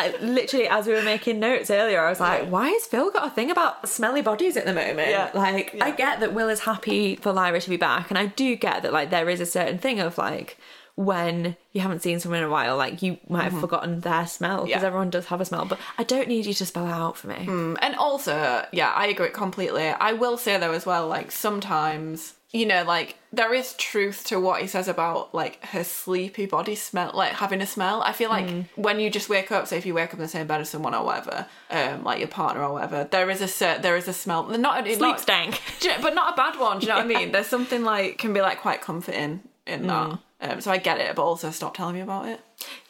I 0.00 0.16
literally, 0.20 0.66
as 0.68 0.86
we 0.86 0.92
were 0.94 1.02
making 1.02 1.38
notes 1.40 1.70
earlier, 1.70 2.00
I 2.00 2.08
was 2.10 2.20
like, 2.20 2.48
why 2.48 2.68
has 2.70 2.86
Phil 2.86 3.10
got 3.10 3.26
a 3.26 3.30
thing 3.30 3.50
about 3.50 3.88
smelly 3.88 4.22
bodies 4.22 4.56
at 4.56 4.64
the 4.64 4.72
moment? 4.74 5.10
Yeah. 5.10 5.30
Like, 5.34 5.76
I 5.80 5.90
get 5.90 6.20
that 6.20 6.32
Will 6.34 6.48
is 6.48 6.60
happy 6.60 7.16
for 7.16 7.32
Lyra 7.32 7.60
to 7.60 7.70
be 7.70 7.76
back, 7.76 8.10
and 8.10 8.18
I 8.18 8.26
do 8.26 8.56
get 8.56 8.82
that, 8.82 8.92
like, 8.92 9.10
there 9.10 9.28
is 9.28 9.40
a 9.40 9.46
certain 9.46 9.78
thing 9.78 10.00
of, 10.00 10.18
like, 10.18 10.56
when 10.96 11.56
you 11.72 11.80
haven't 11.80 12.02
seen 12.02 12.20
someone 12.20 12.40
in 12.40 12.44
a 12.46 12.50
while, 12.50 12.76
like, 12.76 13.00
you 13.00 13.16
might 13.28 13.44
have 13.44 13.58
forgotten 13.60 14.00
their 14.00 14.26
smell, 14.26 14.64
because 14.64 14.70
Mm-hmm. 14.76 14.82
Yeah. 14.82 14.86
everyone 14.86 15.10
does 15.10 15.26
have 15.26 15.40
a 15.40 15.44
smell, 15.44 15.64
but 15.64 15.78
I 15.96 16.02
don't 16.04 16.28
need 16.28 16.44
you 16.46 16.52
to 16.54 16.66
spell 16.66 16.86
it 16.86 16.90
out 16.92 17.16
for 17.16 17.28
me. 17.28 17.46
And 17.80 17.94
also, 17.96 18.66
yeah, 18.72 18.90
I 18.94 19.06
agree 19.06 19.30
completely. 19.30 19.88
I 19.88 20.12
will 20.12 20.36
say 20.36 20.58
though 20.58 20.72
as 20.72 20.84
well, 20.84 21.06
like 21.08 21.30
sometimes 21.30 22.34
you 22.52 22.66
know, 22.66 22.82
like 22.82 23.16
there 23.32 23.54
is 23.54 23.74
truth 23.74 24.24
to 24.26 24.40
what 24.40 24.60
he 24.60 24.66
says 24.66 24.88
about 24.88 25.32
like 25.34 25.64
her 25.66 25.84
sleepy 25.84 26.46
body 26.46 26.74
smell, 26.74 27.12
like 27.14 27.32
having 27.32 27.60
a 27.60 27.66
smell. 27.66 28.02
I 28.02 28.12
feel 28.12 28.28
like 28.28 28.46
Mm. 28.46 28.64
when 28.74 28.98
you 28.98 29.08
just 29.08 29.28
wake 29.28 29.52
up, 29.52 29.68
say 29.68 29.78
if 29.78 29.86
you 29.86 29.94
wake 29.94 30.08
up 30.08 30.14
in 30.14 30.18
the 30.20 30.26
same 30.28 30.46
bed 30.48 30.60
as 30.60 30.68
someone 30.70 30.94
or 30.94 31.04
whatever, 31.04 31.46
um, 31.70 32.02
like 32.02 32.18
your 32.18 32.28
partner 32.28 32.64
or 32.64 32.72
whatever, 32.72 33.04
there 33.10 33.30
is 33.30 33.40
a 33.40 33.78
there 33.80 33.96
is 33.96 34.08
a 34.08 34.12
smell. 34.12 34.44
Not 34.48 34.84
Sleep 34.84 34.98
not, 35.00 35.20
stank. 35.20 35.60
You- 35.82 35.92
but 36.02 36.14
not 36.14 36.32
a 36.34 36.36
bad 36.36 36.58
one. 36.58 36.78
Do 36.80 36.86
you 36.86 36.92
know 36.92 36.96
what 36.98 37.04
I 37.04 37.08
mean? 37.08 37.32
There's 37.32 37.46
something 37.46 37.84
like 37.84 38.18
can 38.18 38.32
be 38.32 38.40
like 38.40 38.60
quite 38.60 38.80
comforting 38.80 39.42
in 39.66 39.86
that. 39.86 40.08
Mm. 40.08 40.18
Um, 40.42 40.60
so 40.62 40.70
I 40.72 40.78
get 40.78 40.98
it, 40.98 41.14
but 41.14 41.22
also 41.22 41.50
stop 41.50 41.76
telling 41.76 41.94
me 41.96 42.00
about 42.00 42.26
it. 42.26 42.40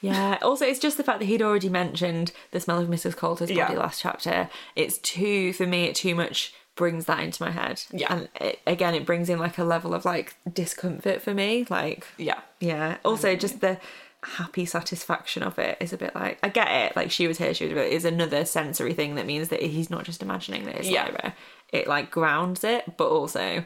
Yeah. 0.00 0.38
Also, 0.40 0.64
it's 0.64 0.78
just 0.78 0.96
the 0.96 1.02
fact 1.02 1.18
that 1.18 1.24
he'd 1.26 1.42
already 1.42 1.68
mentioned 1.68 2.30
the 2.52 2.60
smell 2.60 2.78
of 2.78 2.88
Mrs. 2.88 3.16
Coulter's 3.16 3.48
body 3.48 3.58
Yeah. 3.58 3.72
last 3.72 4.00
chapter. 4.00 4.48
It's 4.76 4.98
too 4.98 5.52
for 5.52 5.66
me. 5.66 5.92
Too 5.92 6.14
much 6.14 6.54
brings 6.80 7.04
that 7.04 7.20
into 7.20 7.42
my 7.44 7.50
head. 7.50 7.82
Yeah. 7.92 8.12
And 8.12 8.28
it, 8.40 8.58
again, 8.66 8.94
it 8.94 9.06
brings 9.06 9.28
in 9.28 9.38
like 9.38 9.58
a 9.58 9.64
level 9.64 9.94
of 9.94 10.04
like 10.04 10.34
discomfort 10.52 11.22
for 11.22 11.32
me. 11.34 11.66
Like, 11.70 12.06
Yeah. 12.16 12.40
yeah. 12.58 12.96
Also, 13.04 13.36
just 13.36 13.60
the 13.60 13.78
happy 14.22 14.64
satisfaction 14.66 15.42
of 15.42 15.58
it 15.58 15.76
is 15.80 15.92
a 15.92 15.96
bit 15.96 16.14
like 16.14 16.38
I 16.42 16.48
get 16.48 16.68
it. 16.68 16.96
Like 16.96 17.10
she 17.10 17.26
was 17.28 17.38
here, 17.38 17.54
she 17.54 17.64
was 17.66 17.72
here. 17.74 17.82
Is 17.82 18.04
another 18.04 18.44
sensory 18.44 18.94
thing 18.94 19.14
that 19.16 19.26
means 19.26 19.48
that 19.50 19.62
he's 19.62 19.90
not 19.90 20.04
just 20.04 20.22
imagining 20.22 20.64
that 20.64 20.76
it's 20.76 20.88
Yeah. 20.88 21.04
Lyra. 21.04 21.34
It 21.72 21.86
like 21.86 22.10
grounds 22.10 22.64
it, 22.64 22.96
but 22.96 23.08
also 23.08 23.64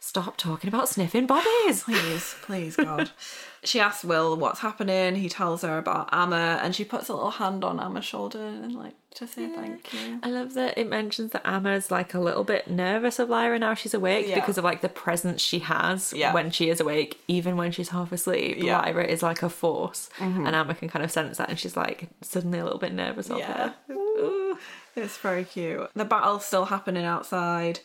stop 0.00 0.36
talking 0.36 0.68
about 0.68 0.88
sniffing 0.88 1.26
bodies. 1.26 1.82
Please, 1.84 2.34
please, 2.42 2.76
God. 2.76 3.10
she 3.64 3.80
asks 3.80 4.04
Will 4.04 4.36
what's 4.36 4.60
happening. 4.60 5.16
He 5.16 5.28
tells 5.28 5.62
her 5.62 5.78
about 5.78 6.08
Ama, 6.12 6.60
and 6.62 6.74
she 6.74 6.84
puts 6.84 7.08
a 7.08 7.14
little 7.14 7.32
hand 7.32 7.64
on 7.64 7.80
Ama's 7.80 8.04
shoulder 8.04 8.38
and 8.44 8.74
like 8.74 8.94
to 9.14 9.26
say 9.26 9.48
thank 9.48 9.92
you. 9.92 10.20
I 10.22 10.30
love 10.30 10.54
that 10.54 10.78
it 10.78 10.88
mentions 10.88 11.32
that 11.32 11.42
Ama's 11.44 11.90
like 11.90 12.14
a 12.14 12.20
little 12.20 12.44
bit 12.44 12.68
nervous 12.70 13.18
of 13.18 13.28
Lyra 13.28 13.58
now 13.58 13.74
she's 13.74 13.94
awake 13.94 14.26
Yeah. 14.28 14.36
because 14.36 14.58
of 14.58 14.64
like 14.64 14.80
the 14.80 14.88
presence 14.88 15.40
she 15.42 15.58
has 15.60 16.12
Yeah. 16.12 16.32
when 16.32 16.50
she 16.50 16.68
is 16.70 16.78
awake, 16.80 17.20
even 17.26 17.56
when 17.56 17.72
she's 17.72 17.88
half 17.88 18.12
asleep. 18.12 18.58
Yeah. 18.58 18.78
Mm-hmm. 18.80 18.96
Lyra 18.96 19.04
is 19.06 19.22
like 19.22 19.42
a 19.42 19.48
force, 19.48 20.08
and 20.20 20.46
Ama 20.54 20.74
can 20.74 20.88
kind 20.88 21.04
of 21.04 21.10
sense 21.10 21.38
that, 21.38 21.48
and 21.48 21.58
she's 21.58 21.76
like 21.76 22.08
suddenly 22.22 22.58
a 22.60 22.64
little 22.64 22.78
bit 22.78 22.92
nervous 22.92 23.28
of 23.30 23.38
Yeah. 23.38 23.72
her. 23.88 24.54
It's 24.96 25.16
very 25.18 25.44
cute. 25.44 25.90
The 25.94 26.04
battle's 26.04 26.44
still 26.44 26.66
happening 26.66 27.04
outside. 27.04 27.80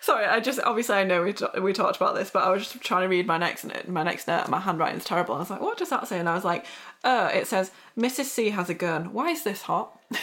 Sorry, 0.00 0.24
I 0.24 0.38
just 0.40 0.60
obviously 0.60 0.94
I 0.96 1.04
know 1.04 1.22
we 1.22 1.32
t- 1.32 1.46
we 1.60 1.72
talked 1.72 1.96
about 1.96 2.14
this, 2.14 2.30
but 2.30 2.44
I 2.44 2.50
was 2.50 2.62
just 2.70 2.80
trying 2.84 3.02
to 3.02 3.08
read 3.08 3.26
my 3.26 3.38
next 3.38 3.64
note. 3.64 3.88
My 3.88 4.02
next 4.04 4.28
note, 4.28 4.48
my 4.48 4.60
handwriting's 4.60 5.04
terrible. 5.04 5.34
I 5.34 5.38
was 5.38 5.50
like, 5.50 5.60
what 5.60 5.78
does 5.78 5.88
that 5.90 6.06
say? 6.06 6.18
And 6.20 6.28
I 6.28 6.34
was 6.34 6.44
like, 6.44 6.64
oh, 7.02 7.26
it 7.26 7.46
says 7.48 7.72
Mrs. 7.98 8.24
C 8.26 8.50
has 8.50 8.68
a 8.68 8.74
gun. 8.74 9.12
Why 9.12 9.30
is 9.30 9.42
this 9.42 9.62
hot? 9.62 9.98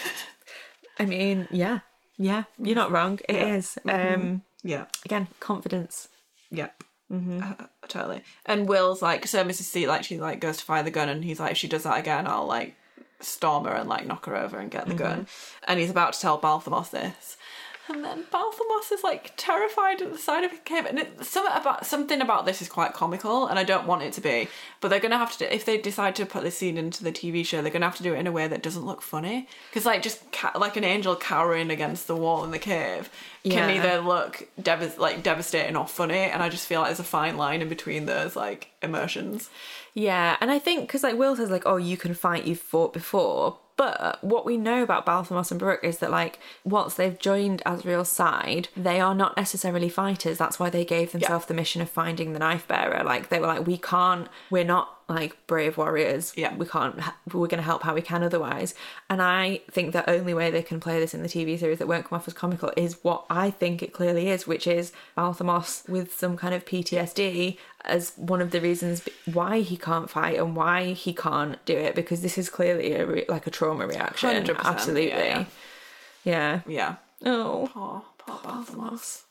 I 0.99 1.05
mean, 1.05 1.47
yeah, 1.51 1.79
yeah, 2.17 2.43
you're 2.57 2.75
not 2.75 2.91
wrong. 2.91 3.19
It 3.27 3.35
is. 3.35 3.77
Um, 3.87 4.43
yeah, 4.63 4.85
again, 5.05 5.27
confidence. 5.39 6.07
yeah. 6.51 6.69
Uh, 7.43 7.65
totally. 7.87 8.23
And 8.45 8.67
Will's 8.67 9.01
like, 9.01 9.27
so 9.27 9.43
Mrs. 9.43 9.63
C 9.63 9.85
like 9.87 10.03
she 10.03 10.19
like 10.19 10.39
goes 10.39 10.57
to 10.57 10.63
fire 10.63 10.81
the 10.83 10.91
gun, 10.91 11.09
and 11.09 11.23
he's 11.23 11.39
like, 11.39 11.51
if 11.51 11.57
she 11.57 11.67
does 11.67 11.83
that 11.83 11.99
again, 11.99 12.25
I'll 12.27 12.47
like 12.47 12.75
storm 13.19 13.65
her 13.65 13.73
and 13.73 13.87
like 13.87 14.05
knock 14.07 14.25
her 14.25 14.35
over 14.35 14.57
and 14.57 14.71
get 14.71 14.87
the 14.87 14.93
gun. 14.95 15.27
And 15.67 15.79
he's 15.79 15.91
about 15.91 16.13
to 16.13 16.19
tell 16.19 16.39
Balthamos 16.39 16.89
this. 16.89 17.37
And 17.89 18.01
then 18.03 18.23
Balthamos 18.31 18.91
is 18.93 19.03
like 19.03 19.33
terrified 19.35 20.01
at 20.01 20.11
the 20.13 20.17
side 20.17 20.45
of 20.45 20.51
his 20.51 20.61
cave, 20.63 20.85
and 20.85 20.97
it, 20.99 21.25
some 21.25 21.45
about 21.47 21.85
something 21.85 22.21
about 22.21 22.45
this 22.45 22.61
is 22.61 22.69
quite 22.69 22.93
comical, 22.93 23.45
and 23.47 23.59
I 23.59 23.65
don't 23.65 23.85
want 23.85 24.03
it 24.03 24.13
to 24.13 24.21
be. 24.21 24.47
But 24.79 24.87
they're 24.87 25.01
gonna 25.01 25.17
have 25.17 25.33
to, 25.33 25.39
do, 25.39 25.45
if 25.45 25.65
they 25.65 25.77
decide 25.77 26.15
to 26.15 26.25
put 26.25 26.43
this 26.43 26.57
scene 26.57 26.77
into 26.77 27.03
the 27.03 27.11
TV 27.11 27.45
show, 27.45 27.61
they're 27.61 27.71
gonna 27.73 27.85
have 27.85 27.97
to 27.97 28.03
do 28.03 28.13
it 28.13 28.19
in 28.19 28.27
a 28.27 28.31
way 28.31 28.47
that 28.47 28.63
doesn't 28.63 28.85
look 28.85 29.01
funny, 29.01 29.49
because 29.69 29.85
like 29.85 30.01
just 30.01 30.31
ca- 30.31 30.53
like 30.57 30.77
an 30.77 30.85
angel 30.85 31.15
cowering 31.17 31.69
against 31.71 32.07
the 32.07 32.15
wall 32.15 32.45
in 32.45 32.51
the 32.51 32.59
cave 32.59 33.09
can 33.43 33.69
Yeah. 33.69 33.75
either 33.75 33.99
look 34.01 34.47
dev- 34.61 34.97
like 34.97 35.21
devastating 35.21 35.75
or 35.75 35.85
funny, 35.85 36.19
and 36.19 36.41
I 36.41 36.47
just 36.47 36.65
feel 36.67 36.79
like 36.79 36.87
there's 36.89 36.99
a 37.01 37.03
fine 37.03 37.35
line 37.35 37.61
in 37.61 37.67
between 37.67 38.05
those 38.05 38.37
like 38.37 38.69
emotions. 38.81 39.49
Yeah, 39.93 40.37
and 40.39 40.49
I 40.51 40.57
think 40.57 40.87
because 40.87 41.03
like 41.03 41.17
Will 41.17 41.35
says 41.35 41.49
like, 41.51 41.63
oh, 41.65 41.75
you 41.77 41.97
can 41.97 42.13
fight, 42.13 42.45
you've 42.45 42.59
fought 42.61 42.93
before. 42.93 43.57
But 43.75 44.23
what 44.23 44.45
we 44.45 44.57
know 44.57 44.83
about 44.83 45.05
Balthamos 45.05 45.51
and 45.51 45.59
Baruch 45.59 45.83
is 45.83 45.97
that 45.97 46.11
like 46.11 46.39
once 46.63 46.93
they've 46.93 47.17
joined 47.17 47.61
Asriel's 47.65 48.09
side, 48.09 48.69
they 48.77 48.99
are 48.99 49.15
not 49.15 49.35
necessarily 49.35 49.89
fighters. 49.89 50.37
That's 50.37 50.59
why 50.59 50.69
they 50.69 50.85
gave 50.85 51.11
themselves 51.11 51.47
the 51.47 51.53
mission 51.53 51.81
of 51.81 51.89
finding 51.89 52.33
the 52.33 52.39
knife 52.39 52.67
bearer. 52.67 53.03
Like 53.03 53.29
they 53.29 53.39
were 53.39 53.47
like, 53.47 53.65
we 53.65 53.77
can't, 53.77 54.27
we're 54.49 54.63
not 54.63 55.02
like 55.09 55.35
brave 55.47 55.77
warriors. 55.77 56.33
Yeah. 56.35 56.55
we 56.55 56.65
can't. 56.65 56.95
We're 57.31 57.47
going 57.47 57.57
to 57.57 57.61
help 57.61 57.83
how 57.83 57.93
we 57.93 58.01
can 58.01 58.23
otherwise. 58.23 58.73
And 59.09 59.21
I 59.21 59.61
think 59.71 59.93
the 59.93 60.09
only 60.09 60.33
way 60.33 60.49
they 60.51 60.63
can 60.63 60.79
play 60.79 60.99
this 60.99 61.13
in 61.13 61.21
the 61.21 61.27
TV 61.29 61.59
series 61.59 61.79
that 61.79 61.87
won't 61.87 62.05
come 62.05 62.15
off 62.17 62.27
as 62.27 62.33
comical 62.33 62.71
is 62.77 62.97
what 63.03 63.25
I 63.29 63.49
think 63.51 63.81
it 63.83 63.93
clearly 63.93 64.29
is, 64.29 64.47
which 64.47 64.67
is 64.67 64.91
Balthamos 65.17 65.87
with 65.89 66.17
some 66.17 66.37
kind 66.37 66.53
of 66.53 66.65
PTSD 66.65 67.57
as 67.85 68.13
one 68.15 68.41
of 68.41 68.51
the 68.51 68.61
reasons 68.61 69.07
why 69.33 69.59
he 69.59 69.75
can't 69.75 70.09
fight 70.09 70.37
and 70.39 70.55
why 70.55 70.93
he 70.93 71.13
can't 71.13 71.63
do 71.65 71.77
it 71.77 71.95
because 71.95 72.21
this 72.21 72.37
is 72.37 72.49
clearly 72.49 72.93
a 72.93 73.05
re- 73.05 73.25
like 73.27 73.45
a 73.45 73.51
trauma 73.51 73.85
reaction. 73.85 74.29
100%, 74.45 74.57
Absolutely. 74.63 75.07
yeah, 75.09 75.45
Yeah. 76.23 76.61
Yeah. 76.65 76.95
Oh, 77.25 77.69
Poor, 77.73 78.03
poor 78.17 78.37
Balthamos. 78.37 79.23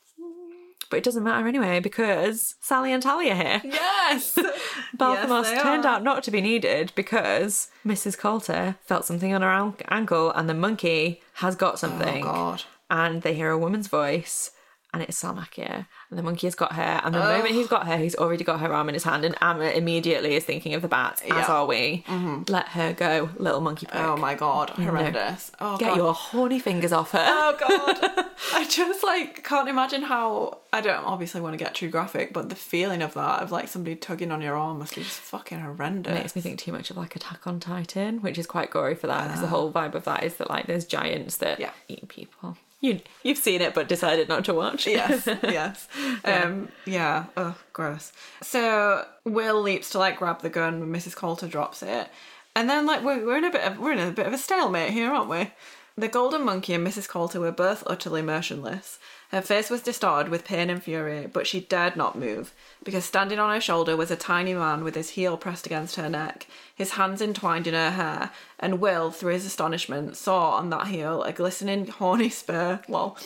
But 0.92 0.98
it 0.98 1.04
doesn't 1.04 1.24
matter 1.24 1.48
anyway 1.48 1.80
because 1.80 2.54
Sally 2.60 2.92
and 2.92 3.02
Talia 3.02 3.32
are 3.32 3.34
here. 3.34 3.62
Yes. 3.64 4.38
Balthamos 4.98 5.44
Yes, 5.44 5.62
turned 5.62 5.86
are. 5.86 5.94
out 5.94 6.02
not 6.02 6.22
to 6.24 6.30
be 6.30 6.42
needed 6.42 6.92
because 6.94 7.68
Mrs. 7.82 8.18
Coulter 8.18 8.76
felt 8.82 9.06
something 9.06 9.32
on 9.32 9.40
her 9.40 9.48
an- 9.48 9.74
ankle 9.88 10.30
and 10.32 10.50
the 10.50 10.54
monkey 10.54 11.22
has 11.36 11.56
got 11.56 11.74
oh, 11.74 11.76
something. 11.78 12.22
Oh 12.22 12.30
God. 12.30 12.64
And 12.90 13.22
they 13.22 13.32
hear 13.32 13.48
a 13.48 13.56
woman's 13.56 13.86
voice 13.88 14.50
and 14.92 15.02
it's 15.02 15.22
Salmakia. 15.22 15.86
And 16.10 16.18
the 16.18 16.22
monkey 16.22 16.46
has 16.46 16.54
got 16.54 16.72
her. 16.72 17.00
And 17.04 17.14
the 17.14 17.18
moment 17.18 17.50
he's 17.50 17.66
got 17.68 17.86
her, 17.86 17.96
he's 17.96 18.14
already 18.14 18.44
got 18.44 18.60
her 18.60 18.72
arm 18.74 18.88
in 18.88 18.94
his 18.94 19.04
hand. 19.04 19.24
And 19.24 19.34
Ama 19.40 19.70
immediately 19.70 20.34
is 20.34 20.44
thinking 20.44 20.74
of 20.74 20.82
the 20.82 20.88
bats, 20.88 21.22
as 21.22 21.28
Yeah. 21.28 21.42
Mm-hmm. 21.44 21.52
are 21.52 21.66
we. 21.66 22.04
Let 22.48 22.68
her 22.68 22.92
go, 22.92 23.30
little 23.38 23.60
monkey 23.62 23.86
prick. 23.86 24.00
Oh 24.02 24.16
my 24.16 24.34
God. 24.34 24.70
Horrendous. 24.70 25.50
Oh 25.60 25.76
Get 25.78 25.90
God. 25.90 25.96
your 25.96 26.12
horny 26.14 26.58
fingers 26.58 26.92
off 26.92 27.12
her. 27.12 27.24
Oh 27.26 27.56
god. 27.58 28.26
I 28.54 28.64
just 28.68 29.02
like 29.02 29.42
can't 29.44 29.68
imagine 29.68 30.02
how 30.02 30.58
I 30.72 30.80
don't 30.80 31.04
obviously 31.04 31.40
want 31.40 31.54
to 31.54 31.64
get 31.64 31.74
too 31.74 31.88
graphic, 31.88 32.32
but 32.32 32.48
the 32.48 32.54
feeling 32.54 33.00
of 33.02 33.14
that 33.14 33.40
of 33.42 33.50
like 33.52 33.68
somebody 33.68 33.96
tugging 33.96 34.30
on 34.30 34.42
your 34.42 34.56
arm 34.56 34.78
must 34.80 34.94
be 34.94 35.02
just 35.02 35.20
fucking 35.20 35.60
horrendous. 35.60 36.12
makes 36.12 36.36
me 36.36 36.42
think 36.42 36.58
too 36.58 36.72
much 36.72 36.90
of 36.90 36.96
like 36.96 37.16
Attack 37.16 37.46
on 37.46 37.60
Titan, 37.60 38.20
which 38.20 38.36
is 38.38 38.46
quite 38.46 38.70
gory 38.70 38.94
for 38.94 39.06
that 39.06 39.26
because 39.28 39.40
the 39.40 39.46
whole 39.46 39.72
vibe 39.72 39.94
of 39.94 40.04
that 40.04 40.22
is 40.24 40.34
that 40.36 40.50
like 40.50 40.66
there's 40.66 40.84
giants 40.84 41.38
that 41.38 41.60
Yeah. 41.60 41.70
eat 41.88 42.06
people. 42.08 42.56
You 42.82 43.00
you've 43.22 43.38
seen 43.38 43.62
it 43.62 43.72
but 43.74 43.88
decided 43.88 44.28
not 44.28 44.44
to 44.44 44.54
watch. 44.54 44.86
yes, 44.86 45.26
yes. 45.42 45.88
Um 46.24 46.68
yeah, 46.84 47.26
oh 47.36 47.56
gross. 47.72 48.12
So 48.42 49.06
Will 49.24 49.62
leaps 49.62 49.90
to 49.90 49.98
like 49.98 50.18
grab 50.18 50.42
the 50.42 50.50
gun 50.50 50.80
when 50.80 50.92
Mrs. 50.92 51.16
Coulter 51.16 51.48
drops 51.48 51.82
it. 51.82 52.08
And 52.54 52.68
then 52.68 52.84
like 52.84 53.02
we're, 53.02 53.24
we're 53.24 53.38
in 53.38 53.44
a 53.44 53.50
bit 53.50 53.62
of 53.62 53.78
we're 53.78 53.92
in 53.92 53.98
a 54.00 54.10
bit 54.10 54.26
of 54.26 54.32
a 54.34 54.38
stalemate 54.38 54.90
here, 54.92 55.10
aren't 55.10 55.30
we? 55.30 55.52
The 55.96 56.08
golden 56.08 56.44
monkey 56.44 56.74
and 56.74 56.86
Mrs. 56.86 57.08
Coulter 57.08 57.38
were 57.40 57.52
both 57.52 57.84
utterly 57.86 58.22
motionless. 58.22 58.98
Her 59.32 59.40
face 59.40 59.70
was 59.70 59.80
distorted 59.80 60.30
with 60.30 60.44
pain 60.44 60.68
and 60.68 60.82
fury, 60.82 61.26
but 61.26 61.46
she 61.46 61.60
dared 61.60 61.96
not 61.96 62.18
move, 62.18 62.52
because 62.84 63.06
standing 63.06 63.38
on 63.38 63.50
her 63.50 63.62
shoulder 63.62 63.96
was 63.96 64.10
a 64.10 64.16
tiny 64.16 64.52
man 64.52 64.84
with 64.84 64.94
his 64.94 65.10
heel 65.10 65.38
pressed 65.38 65.64
against 65.64 65.96
her 65.96 66.10
neck, 66.10 66.46
his 66.74 66.92
hands 66.92 67.22
entwined 67.22 67.66
in 67.66 67.72
her 67.72 67.92
hair, 67.92 68.30
and 68.58 68.78
Will, 68.78 69.10
through 69.10 69.32
his 69.32 69.46
astonishment, 69.46 70.18
saw 70.18 70.50
on 70.50 70.68
that 70.68 70.88
heel 70.88 71.22
a 71.22 71.32
glistening 71.32 71.86
horny 71.86 72.28
spur, 72.28 72.80
lol, 72.88 73.16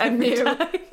and 0.00 0.18
knew 0.18 0.44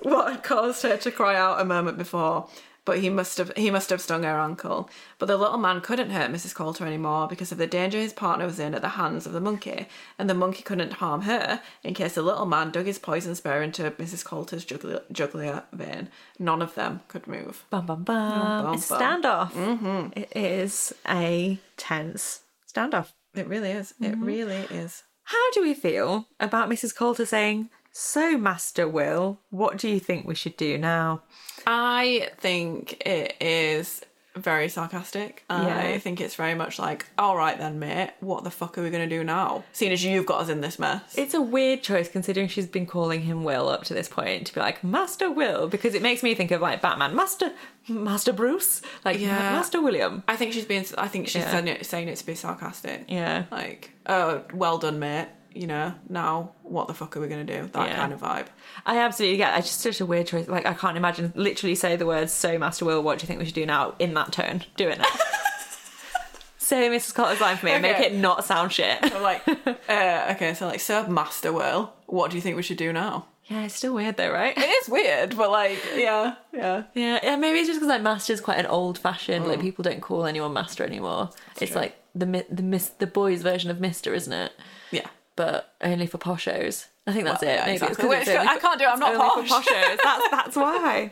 what 0.03 0.33
had 0.33 0.43
caused 0.43 0.83
her 0.83 0.97
to 0.97 1.11
cry 1.11 1.35
out 1.35 1.59
a 1.59 1.65
moment 1.65 1.97
before. 1.97 2.47
But 2.89 3.01
he 3.01 3.11
must 3.11 3.37
have 3.37 3.55
he 3.55 3.69
must 3.69 3.91
have 3.91 4.01
stung 4.01 4.23
her 4.23 4.39
ankle. 4.39 4.89
But 5.19 5.27
the 5.27 5.37
little 5.37 5.59
man 5.59 5.79
couldn't 5.79 6.09
hurt 6.09 6.31
Mrs. 6.31 6.55
Coulter 6.55 6.87
anymore 6.87 7.27
because 7.27 7.51
of 7.51 7.59
the 7.59 7.67
danger 7.67 7.99
his 7.99 8.13
partner 8.13 8.47
was 8.47 8.57
in 8.57 8.73
at 8.73 8.81
the 8.81 8.89
hands 8.89 9.27
of 9.27 9.31
the 9.31 9.39
monkey, 9.39 9.85
and 10.17 10.27
the 10.27 10.33
monkey 10.33 10.63
couldn't 10.63 10.93
harm 10.93 11.21
her 11.21 11.61
in 11.83 11.93
case 11.93 12.15
the 12.15 12.23
little 12.23 12.47
man 12.47 12.71
dug 12.71 12.87
his 12.87 12.97
poison 12.97 13.35
spear 13.35 13.61
into 13.61 13.91
Mrs. 13.91 14.25
Coulter's 14.25 14.65
jugular, 14.65 15.03
jugular 15.11 15.65
vein. 15.71 16.09
None 16.39 16.63
of 16.63 16.73
them 16.73 17.01
could 17.07 17.27
move. 17.27 17.63
Bum 17.69 17.85
bum 17.85 18.03
bum. 18.03 18.63
bum, 18.63 18.73
it's 18.73 18.89
a 18.89 18.97
bum. 18.97 19.21
standoff. 19.21 19.51
Mm-hmm. 19.51 20.23
is 20.35 20.91
a 21.07 21.59
tense 21.77 22.41
standoff. 22.67 23.11
It 23.35 23.47
really 23.47 23.69
is. 23.69 23.93
It 24.01 24.17
really 24.17 24.65
is. 24.71 25.03
How 25.25 25.51
do 25.51 25.61
we 25.61 25.75
feel 25.75 26.25
about 26.39 26.71
Mrs. 26.71 26.95
Coulter 26.95 27.27
saying, 27.27 27.69
"So, 27.91 28.37
Master 28.37 28.87
Will, 28.87 29.39
what 29.49 29.77
do 29.77 29.87
you 29.89 29.99
think 29.99 30.27
we 30.27 30.35
should 30.35 30.57
do 30.57 30.77
now?" 30.77 31.21
I 31.67 32.29
think 32.37 33.01
it 33.05 33.35
is 33.41 34.01
very 34.35 34.69
sarcastic. 34.69 35.43
Yeah. 35.49 35.77
I 35.79 35.97
think 35.99 36.21
it's 36.21 36.35
very 36.35 36.53
much 36.53 36.79
like, 36.79 37.05
all 37.17 37.35
right 37.35 37.57
then, 37.57 37.77
mate, 37.79 38.11
what 38.21 38.43
the 38.45 38.51
fuck 38.51 38.77
are 38.77 38.83
we 38.83 38.89
going 38.89 39.07
to 39.07 39.15
do 39.17 39.23
now? 39.23 39.65
Seeing 39.73 39.91
as 39.91 40.03
you've 40.03 40.25
got 40.25 40.41
us 40.41 40.49
in 40.49 40.61
this 40.61 40.79
mess. 40.79 41.17
It's 41.17 41.33
a 41.33 41.41
weird 41.41 41.81
choice 41.83 42.07
considering 42.07 42.47
she's 42.47 42.67
been 42.67 42.85
calling 42.85 43.21
him 43.23 43.43
Will 43.43 43.67
up 43.67 43.83
to 43.85 43.93
this 43.93 44.07
point 44.07 44.47
to 44.47 44.53
be 44.53 44.61
like 44.61 44.83
Master 44.83 45.29
Will 45.29 45.67
because 45.67 45.93
it 45.93 46.01
makes 46.01 46.23
me 46.23 46.35
think 46.35 46.51
of 46.51 46.61
like 46.61 46.81
Batman, 46.81 47.15
Master 47.15 47.51
Master 47.89 48.31
Bruce, 48.31 48.81
like 49.03 49.19
Yeah. 49.19 49.51
Master 49.51 49.81
William. 49.81 50.23
I 50.27 50.35
think 50.37 50.53
she's 50.53 50.65
being. 50.65 50.85
I 50.97 51.07
think 51.07 51.27
she's 51.27 51.41
Yeah. 51.41 51.51
saying, 51.51 51.67
it, 51.67 51.85
saying 51.85 52.07
it 52.07 52.17
to 52.17 52.25
be 52.25 52.35
sarcastic. 52.35 53.05
Yeah. 53.09 53.45
Like, 53.51 53.91
oh, 54.05 54.43
well 54.53 54.77
done, 54.77 54.99
mate. 54.99 55.27
You 55.53 55.65
know, 55.67 55.93
now 56.07 56.51
what 56.63 56.87
the 56.87 56.93
fuck 56.93 57.17
are 57.17 57.21
we 57.21 57.27
gonna 57.27 57.43
do? 57.43 57.69
That 57.73 57.87
Yeah. 57.89 57.95
kind 57.95 58.13
of 58.13 58.21
vibe. 58.21 58.45
I 58.85 58.99
absolutely 58.99 59.37
get. 59.37 59.57
It's 59.57 59.67
just 59.67 59.81
such 59.81 59.99
a 59.99 60.05
weird 60.05 60.27
choice. 60.27 60.47
Like 60.47 60.65
I 60.65 60.73
can't 60.73 60.95
imagine 60.97 61.33
literally 61.35 61.75
say 61.75 61.95
the 61.95 62.05
words 62.05 62.31
"So, 62.31 62.57
Master 62.57 62.85
Will, 62.85 63.01
what 63.01 63.17
do 63.19 63.23
you 63.23 63.27
think 63.27 63.39
we 63.39 63.45
should 63.45 63.55
do 63.55 63.65
now?" 63.65 63.95
in 63.99 64.13
that 64.13 64.31
tone. 64.31 64.63
Do 64.77 64.87
it 64.89 64.99
now. 64.99 65.05
say 66.57 66.87
Mrs. 66.89 67.15
Coulter's 67.15 67.41
line 67.41 67.57
for 67.57 67.65
me 67.65 67.71
and 67.71 67.81
make 67.81 67.97
it 67.99 68.13
not 68.13 68.45
sound 68.45 68.71
shit. 68.71 69.03
So 69.09 69.21
like, 69.21 69.41
uh, 69.89 70.33
okay, 70.35 70.53
so 70.53 70.67
like, 70.67 70.79
Sir 70.79 71.07
Master 71.07 71.51
Will, 71.51 71.93
what 72.05 72.29
do 72.29 72.37
you 72.37 72.41
think 72.41 72.55
we 72.57 72.63
should 72.63 72.77
do 72.77 72.93
now? 72.93 73.25
Yeah, 73.45 73.63
it's 73.63 73.73
still 73.73 73.95
weird 73.95 74.17
though, 74.17 74.31
right? 74.31 74.55
It 74.55 74.61
is 74.61 74.87
weird, 74.89 75.35
but 75.35 75.49
like, 75.49 75.79
yeah, 75.95 76.35
yeah. 76.53 76.83
Yeah, 76.93 77.19
yeah. 77.23 77.35
Maybe 77.37 77.57
it's 77.57 77.67
just 77.67 77.79
because 77.79 77.89
like 77.89 78.03
master's 78.03 78.39
quite 78.41 78.59
an 78.59 78.67
old-fashioned. 78.67 79.47
Like 79.47 79.59
people 79.59 79.81
don't 79.81 80.01
call 80.01 80.25
anyone 80.27 80.53
master 80.53 80.83
anymore. 80.83 81.31
it's 81.59 81.71
true. 81.71 81.81
like 81.81 81.95
the 82.13 82.45
the 82.51 82.61
miss 82.61 82.89
the 82.89 83.07
boys' 83.07 83.41
version 83.41 83.71
of 83.71 83.79
Mister, 83.79 84.13
isn't 84.13 84.31
it? 84.33 84.51
Yeah. 84.91 85.07
But 85.39 85.73
only 85.81 86.05
for 86.05 86.17
poshos. 86.17 86.87
I 87.07 87.13
think 87.13 87.23
that's 87.23 87.41
Well, 87.41 87.49
it. 87.49 87.53
yeah, 87.55 87.65
exactly. 87.67 88.09
Wait, 88.09 88.17
it's 88.19 88.27
it's- 88.27 88.41
only 88.41 88.53
I 88.57 88.59
can't 88.59 88.77
do 88.77 88.83
it, 88.83 88.89
I'm 88.89 88.99
not 88.99 89.15
posh. 89.15 89.49
poshos. 89.49 89.97
That's 90.03 90.29
that's 90.29 90.55
why. 90.57 91.09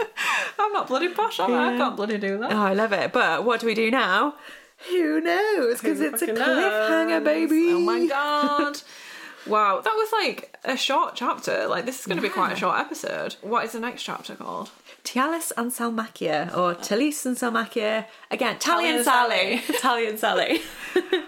I'm 0.60 0.74
not 0.74 0.88
bloody 0.90 1.08
posh, 1.08 1.40
am 1.40 1.54
I? 1.54 1.74
I 1.74 1.78
can't 1.78 1.96
bloody 1.96 2.18
do 2.18 2.38
that. 2.40 2.52
Oh, 2.52 2.58
I 2.58 2.74
love 2.74 2.92
it. 2.92 3.14
But 3.14 3.46
what 3.46 3.62
do 3.62 3.68
we 3.68 3.74
do 3.74 3.90
now? 3.90 4.36
Who 4.90 5.22
knows? 5.22 5.80
Because 5.80 6.02
it's 6.02 6.22
a 6.22 6.28
cliffhanger, 6.28 7.08
knows? 7.08 7.24
baby. 7.24 7.72
Oh 7.72 7.80
my 7.80 8.06
god. 8.06 8.82
wow, 9.48 9.80
that 9.80 9.94
was 9.94 10.10
like 10.12 10.58
a 10.66 10.76
short 10.76 11.16
chapter. 11.16 11.68
Like, 11.68 11.86
this 11.86 12.02
is 12.02 12.06
going 12.06 12.18
to 12.18 12.22
be 12.22 12.28
quite 12.30 12.52
a 12.52 12.56
short 12.58 12.78
episode. 12.78 13.38
What 13.42 13.64
is 13.64 13.72
the 13.72 13.80
next 13.80 14.04
chapter 14.04 14.36
called? 14.36 14.70
Tialys 15.08 15.54
and 15.56 15.72
Salmakia, 15.72 16.54
or 16.58 16.74
Talis 16.76 17.26
and 17.26 17.38
Salmakia. 17.38 18.06
Again, 18.30 18.60
Tally 18.60 18.90
and 18.90 19.06
Sally. 19.06 19.62
Tally 19.80 20.08
and 20.12 20.20
Sally. 20.20 20.62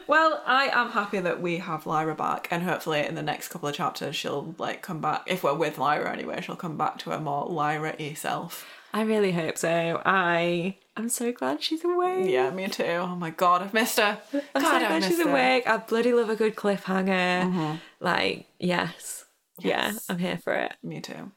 Well, 0.08 0.42
I 0.48 0.70
am 0.74 0.90
happy 0.90 1.20
that 1.20 1.40
we 1.40 1.58
have 1.60 1.86
Lyra 1.86 2.16
back, 2.16 2.48
and 2.50 2.64
hopefully 2.64 3.02
in 3.06 3.14
the 3.14 3.22
next 3.22 3.50
couple 3.50 3.70
of 3.70 3.76
chapters 3.76 4.16
she'll 4.16 4.56
like 4.58 4.82
come 4.82 5.00
back. 5.02 5.22
If 5.28 5.44
we're 5.44 5.54
with 5.54 5.78
Lyra 5.78 6.12
anyway, 6.12 6.42
she'll 6.42 6.56
come 6.56 6.78
back 6.78 6.98
to 7.00 7.12
her 7.12 7.20
more 7.20 7.46
Lyra-y 7.46 8.14
self. 8.16 8.66
I 8.92 9.04
really 9.04 9.32
hope 9.32 9.56
so. 9.60 10.02
I 10.04 10.78
am 10.98 11.10
so 11.10 11.32
glad 11.32 11.62
she's 11.62 11.86
awake. 11.86 12.28
Yeah, 12.28 12.50
me 12.50 12.68
too. 12.70 12.84
Oh 12.86 13.16
my 13.16 13.30
god, 13.30 13.62
I've 13.62 13.74
missed 13.76 14.00
her. 14.00 14.18
I'm 14.56 14.64
God, 14.64 14.72
so 14.82 14.88
glad 14.88 15.04
she's 15.04 15.18
her. 15.20 15.24
Mm-hmm. 15.26 15.30
awake. 15.32 15.68
I 15.68 15.78
bloody 15.78 16.12
love 16.12 16.32
a 16.32 16.36
good 16.36 16.56
cliffhanger. 16.56 17.78
Like, 18.00 18.48
yes. 18.60 19.26
Yeah, 19.60 19.92
Yes. 19.92 20.10
I'm 20.10 20.18
here 20.18 20.40
for 20.44 20.54
it. 20.54 20.74
Me 20.82 21.02
too. 21.02 21.32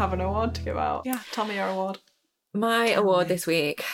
Have 0.00 0.14
an 0.14 0.22
award 0.22 0.54
to 0.54 0.62
give 0.62 0.78
out? 0.78 1.02
Yeah, 1.04 1.18
tell 1.30 1.44
me 1.44 1.56
your 1.56 1.66
award. 1.66 1.98
My 2.54 2.88
award 2.92 3.28
this 3.28 3.46
week, 3.46 3.84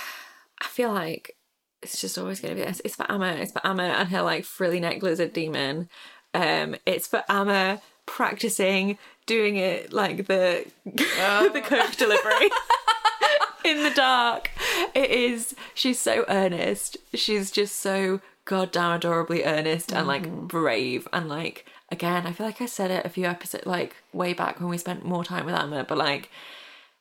I 0.62 0.66
feel 0.66 0.92
like 0.92 1.36
it's 1.82 2.00
just 2.00 2.16
always 2.16 2.38
going 2.38 2.54
to 2.54 2.60
be 2.60 2.64
this. 2.64 2.80
It's 2.84 2.94
for 2.94 3.10
Ama. 3.10 3.32
It's 3.40 3.50
for 3.50 3.66
Ama 3.66 3.82
and 3.82 4.08
her 4.10 4.22
like 4.22 4.44
frilly 4.44 4.78
neck 4.78 5.02
lizard 5.02 5.32
demon. 5.32 5.88
Um, 6.32 6.76
it's 6.86 7.08
for 7.08 7.24
Ama 7.28 7.82
practicing 8.06 8.98
doing 9.26 9.56
it 9.56 9.92
like 9.92 10.28
the 10.28 10.66
the 10.84 11.62
coke 11.64 11.96
delivery 11.96 12.50
in 13.64 13.82
the 13.82 13.90
dark. 13.90 14.52
It 14.94 15.10
is. 15.10 15.56
She's 15.74 15.98
so 15.98 16.24
earnest. 16.28 16.98
She's 17.14 17.50
just 17.50 17.80
so 17.80 18.20
goddamn 18.44 18.92
adorably 18.92 19.42
earnest 19.42 19.92
and 19.92 20.06
like 20.06 20.30
brave 20.30 21.08
and 21.12 21.28
like 21.28 21.66
again. 21.90 22.26
I 22.26 22.32
feel 22.32 22.46
like 22.46 22.60
I 22.60 22.66
said 22.66 22.90
it 22.90 23.04
a 23.06 23.08
few 23.08 23.26
episodes 23.26 23.66
like 23.66 23.96
way 24.12 24.32
back 24.32 24.60
when 24.60 24.68
we 24.68 24.78
spent 24.78 25.04
more 25.04 25.24
time 25.24 25.46
with 25.46 25.54
Ama, 25.54 25.84
but 25.88 25.98
like 25.98 26.30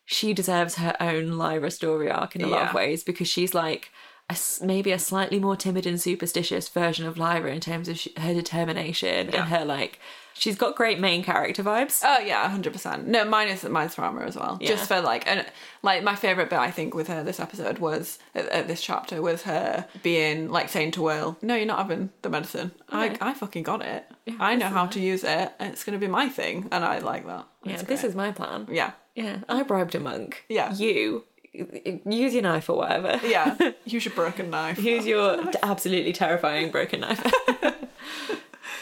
she 0.05 0.33
deserves 0.33 0.75
her 0.75 0.95
own 0.99 1.31
Lyra 1.33 1.71
story 1.71 2.09
arc 2.11 2.35
in 2.35 2.43
a 2.43 2.47
lot 2.47 2.67
of 2.69 2.73
ways 2.75 3.03
because 3.03 3.27
she's 3.27 3.53
like 3.53 3.89
a 4.29 4.35
maybe 4.63 4.91
a 4.91 4.99
slightly 4.99 5.39
more 5.39 5.55
timid 5.55 5.85
and 5.85 5.99
superstitious 6.01 6.67
version 6.69 7.05
of 7.07 7.17
Lyra 7.17 7.51
in 7.53 7.59
terms 7.61 7.87
of 7.89 7.97
sh 7.99 8.07
her 8.17 8.33
determination 8.33 9.29
Yeah. 9.31 9.41
and 9.41 9.49
her 9.49 9.65
like 9.65 9.99
she's 10.37 10.55
got 10.55 10.75
great 10.75 10.99
main 10.99 11.23
character 11.23 11.63
vibes. 11.63 12.01
Oh 12.03 12.19
yeah, 12.19 12.47
hundred 12.47 12.73
percent. 12.73 13.07
No, 13.07 13.25
mine 13.25 13.47
is 13.47 13.63
mine's 13.63 13.95
for 13.95 14.03
Ama 14.03 14.21
as 14.21 14.35
well. 14.35 14.57
Yeah. 14.61 14.69
Just 14.69 14.87
for 14.87 15.01
like, 15.01 15.25
and 15.27 15.45
like 15.81 16.03
my 16.03 16.15
favorite 16.15 16.49
bit 16.49 16.59
I 16.59 16.71
think 16.71 16.93
with 16.93 17.07
her 17.07 17.23
this 17.23 17.39
episode 17.39 17.79
was 17.79 18.19
at, 18.35 18.67
this 18.67 18.81
chapter 18.81 19.21
was 19.21 19.41
her 19.43 19.85
being 20.03 20.49
like 20.51 20.69
saying 20.69 20.91
to 20.91 21.01
Will, 21.01 21.37
"No, 21.41 21.55
you're 21.55 21.65
not 21.65 21.79
having 21.79 22.11
the 22.21 22.29
medicine. 22.29 22.71
I 22.89 23.17
I 23.19 23.33
fucking 23.33 23.63
got 23.63 23.81
it. 23.83 24.05
I 24.39 24.55
know 24.55 24.67
how 24.69 24.85
to 24.87 24.99
use 24.99 25.23
it. 25.23 25.51
and 25.59 25.71
It's 25.73 25.83
gonna 25.83 25.97
be 25.97 26.07
my 26.07 26.29
thing." 26.29 26.67
And 26.71 26.83
I 26.85 26.99
like 26.99 27.25
that. 27.27 27.45
yeah, 27.63 27.73
It's 27.73 27.83
this 27.83 28.03
is 28.03 28.13
my 28.15 28.31
plan. 28.31 28.67
yeah. 28.69 28.91
Yeah, 29.15 29.37
I 29.47 29.63
bribed 29.63 29.95
a 29.95 29.99
monk. 30.01 30.43
Yeah. 30.49 30.73
you 30.73 31.23
use 31.53 32.33
your 32.33 32.43
knife 32.43 32.69
or 32.69 32.75
whatever. 32.75 33.17
Yeah, 33.25 33.55
use 33.85 34.03
your 34.03 34.13
broken 34.13 34.49
knife. 34.49 34.77
Use 34.83 35.05
your 35.05 35.41
absolutely 35.63 36.11
terrifying 36.11 36.69
broken 36.69 36.99
knife. 36.99 37.23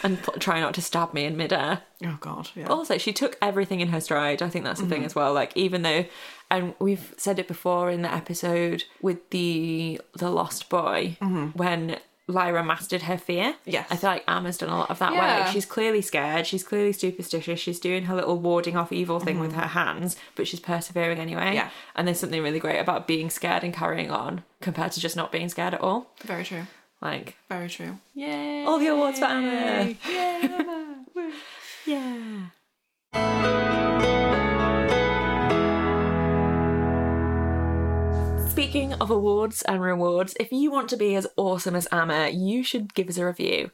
and 0.04 0.22
try 0.40 0.60
not 0.60 0.74
to 0.76 0.82
stab 0.82 1.14
me 1.14 1.26
in 1.26 1.38
midair. 1.38 1.82
Oh 2.04 2.18
god, 2.20 2.50
yeah. 2.56 2.68
Also, 2.68 2.98
she 2.98 3.14
took 3.14 3.38
everything 3.42 3.80
in 3.80 3.90
her 3.90 4.02
stride. 4.02 4.42
I 4.42 4.50
think 4.50 4.66
that's 4.66 4.82
the 4.82 4.88
thing 4.88 5.04
mm. 5.04 5.06
as 5.06 5.16
well. 5.16 5.34
Like 5.34 5.56
even 5.56 5.82
though, 5.82 6.06
and 6.52 6.76
we've 6.80 7.14
said 7.18 7.40
it 7.40 7.48
before 7.48 7.90
in 7.90 8.02
the 8.02 8.14
episode 8.14 8.84
with 9.02 9.30
the 9.30 10.02
the 10.16 10.30
lost 10.30 10.70
boy 10.70 11.18
mm-hmm. 11.22 11.48
when 11.58 11.98
Lyra 12.28 12.64
mastered 12.64 13.04
her 13.04 13.18
fear. 13.18 13.56
Yes. 13.66 13.88
I 13.90 13.98
feel 13.98 14.10
like 14.10 14.24
Ama's 14.28 14.58
done 14.58 14.70
a 14.70 14.78
lot 14.78 14.90
of 14.90 15.00
that 15.00 15.14
Yeah. 15.14 15.44
work. 15.44 15.54
She's 15.54 15.66
clearly 15.66 16.02
scared. 16.02 16.48
She's 16.48 16.64
clearly 16.64 16.94
superstitious. 16.94 17.60
She's 17.60 17.80
doing 17.80 18.06
her 18.06 18.16
little 18.16 18.40
warding 18.40 18.78
off 18.78 18.94
evil 18.94 19.20
thing 19.20 19.40
with 19.40 19.52
mm-hmm. 19.52 19.60
her 19.60 19.68
hands, 19.68 20.16
but 20.36 20.48
she's 20.48 20.62
persevering 20.62 21.20
anyway. 21.20 21.54
Yeah. 21.54 21.70
And 21.96 22.08
there's 22.08 22.20
something 22.20 22.42
really 22.42 22.60
great 22.60 22.80
about 22.80 23.08
being 23.08 23.30
scared 23.30 23.64
and 23.64 23.74
carrying 23.74 24.10
on 24.10 24.44
compared 24.62 24.94
to 24.94 25.02
just 25.02 25.18
not 25.18 25.32
being 25.32 25.50
scared 25.50 25.74
at 25.74 25.82
all. 25.82 26.12
Very 26.24 26.46
true. 26.46 26.64
Like, 27.04 27.36
Very 27.50 27.68
true. 27.68 28.00
yay! 28.16 28.64
All 28.66 28.80
the 28.80 28.88
awards 28.88 29.20
for 29.20 29.26
Anna. 29.26 29.94
Yeah. 31.86 32.46
Speaking 38.50 38.94
of 38.94 39.10
awards 39.10 39.64
and 39.64 39.82
rewards, 39.82 40.36
if 40.40 40.52
you 40.52 40.72
want 40.72 40.88
to 40.90 40.98
be 40.98 41.16
as 41.16 41.26
awesome 41.38 41.76
as 41.76 41.88
Ama, 41.92 42.30
you 42.30 42.64
should 42.64 42.94
give 42.94 43.10
us 43.10 43.18
a 43.18 43.26
review 43.26 43.72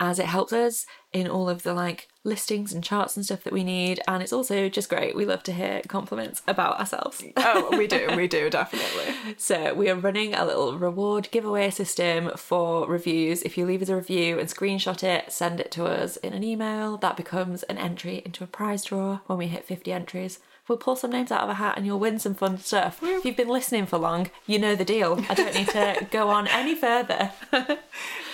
as 0.00 0.18
it 0.18 0.26
helps 0.26 0.52
us 0.52 0.86
in 1.12 1.26
all 1.26 1.48
of 1.48 1.62
the 1.62 1.74
like 1.74 2.08
listings 2.24 2.72
and 2.72 2.84
charts 2.84 3.16
and 3.16 3.24
stuff 3.24 3.42
that 3.42 3.52
we 3.52 3.64
need 3.64 4.00
and 4.06 4.22
it's 4.22 4.32
also 4.32 4.68
just 4.68 4.88
great. 4.88 5.16
We 5.16 5.24
love 5.24 5.42
to 5.44 5.52
hear 5.52 5.80
compliments 5.88 6.42
about 6.46 6.78
ourselves. 6.78 7.22
Oh, 7.50 7.76
we 7.76 7.86
do. 7.86 8.08
We 8.14 8.28
do 8.28 8.50
definitely. 8.60 9.14
So 9.38 9.72
we 9.72 9.88
are 9.88 9.94
running 9.94 10.34
a 10.34 10.44
little 10.44 10.78
reward 10.78 11.30
giveaway 11.30 11.70
system 11.70 12.30
for 12.36 12.86
reviews. 12.86 13.42
If 13.42 13.56
you 13.56 13.64
leave 13.64 13.80
us 13.80 13.88
a 13.88 13.96
review 13.96 14.38
and 14.38 14.48
screenshot 14.48 15.02
it, 15.02 15.32
send 15.32 15.60
it 15.60 15.70
to 15.72 15.86
us 15.86 16.16
in 16.18 16.34
an 16.34 16.44
email, 16.44 16.98
that 16.98 17.16
becomes 17.16 17.62
an 17.64 17.78
entry 17.78 18.22
into 18.24 18.44
a 18.44 18.46
prize 18.46 18.84
draw 18.84 19.20
when 19.26 19.38
we 19.38 19.46
hit 19.46 19.64
50 19.64 19.92
entries. 19.92 20.40
We'll 20.68 20.78
pull 20.78 20.96
some 20.96 21.10
names 21.10 21.32
out 21.32 21.42
of 21.42 21.48
a 21.48 21.54
hat 21.54 21.76
and 21.76 21.86
you'll 21.86 21.98
win 21.98 22.18
some 22.18 22.34
fun 22.34 22.58
stuff. 22.58 23.00
If 23.02 23.24
you've 23.24 23.36
been 23.36 23.48
listening 23.48 23.86
for 23.86 23.98
long, 23.98 24.30
you 24.46 24.58
know 24.58 24.76
the 24.76 24.84
deal. 24.84 25.24
I 25.28 25.34
don't 25.34 25.54
need 25.54 25.68
to 25.68 26.06
go 26.10 26.28
on 26.28 26.46
any 26.48 26.74
further. 26.74 27.32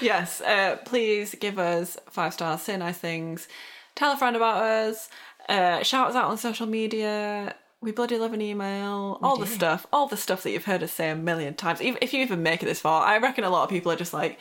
Yes, 0.01 0.41
uh, 0.41 0.77
please 0.85 1.35
give 1.41 1.59
us 1.59 1.97
five 2.11 2.35
stars, 2.35 2.63
say 2.63 2.77
nice 2.77 2.99
things, 2.99 3.49
tell 3.95 4.13
a 4.13 4.17
friend 4.17 4.37
about 4.37 4.63
us, 4.63 5.09
uh, 5.49 5.83
shout 5.83 6.09
us 6.09 6.17
out 6.17 6.31
on 6.31 6.37
social 6.37 6.67
media. 6.67 7.55
We 7.81 7.93
bloody 7.93 8.19
love 8.19 8.33
an 8.33 8.41
email, 8.43 9.19
all 9.23 9.37
the 9.37 9.47
stuff, 9.47 9.87
all 9.93 10.09
the 10.09 10.17
stuff 10.17 10.43
that 10.43 10.51
you've 10.51 10.65
heard 10.65 10.83
us 10.83 10.93
say 10.93 11.11
a 11.11 11.17
million 11.17 11.55
times. 11.55 11.81
If 11.81 12.13
you 12.13 12.23
even 12.23 12.43
make 12.43 12.63
it 12.63 12.67
this 12.67 12.81
far, 12.81 13.05
I 13.07 13.19
reckon 13.19 13.45
a 13.45 13.51
lot 13.51 13.65
of 13.65 13.71
people 13.71 13.93
are 13.93 13.97
just 13.97 14.13
like, 14.15 14.39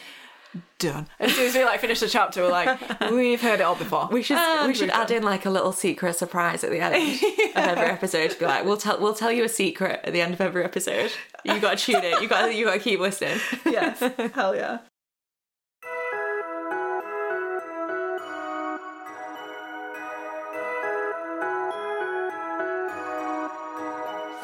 done. 0.79 1.07
As 1.19 1.33
soon 1.33 1.47
as 1.47 1.55
we 1.55 1.63
like 1.65 1.79
finish 1.79 1.99
the 1.99 2.07
chapter, 2.07 2.41
we're 2.43 2.49
like, 2.51 2.99
we've 3.11 3.41
heard 3.41 3.59
it 3.59 3.63
all 3.63 3.75
before. 3.75 4.07
We 4.11 4.21
should 4.23 4.37
And 4.37 4.67
we 4.67 4.73
should 4.73 4.89
add 4.89 5.07
done. 5.07 5.17
in 5.17 5.23
like 5.23 5.45
a 5.45 5.49
little 5.49 5.71
secret 5.71 6.15
surprise 6.15 6.63
at 6.63 6.71
the 6.71 6.79
end 6.79 6.95
of 7.55 7.55
every 7.55 7.85
episode 7.87 8.31
to 8.31 8.39
be 8.39 8.45
like, 8.45 8.65
we'll 8.65 8.77
tell 8.77 8.99
we'll 8.99 9.13
tell 9.15 9.31
you 9.31 9.43
a 9.43 9.49
secret 9.49 10.01
at 10.03 10.13
the 10.13 10.21
end 10.21 10.33
of 10.33 10.41
every 10.41 10.63
episode. 10.63 11.11
You 11.43 11.59
gotta 11.59 11.77
tune 11.77 12.03
it. 12.03 12.21
You 12.21 12.27
got 12.27 12.53
you 12.55 12.65
gotta 12.65 12.79
keep 12.79 12.99
listening. 12.99 13.39
yes, 13.65 13.99
hell 14.33 14.55
yeah. 14.55 14.79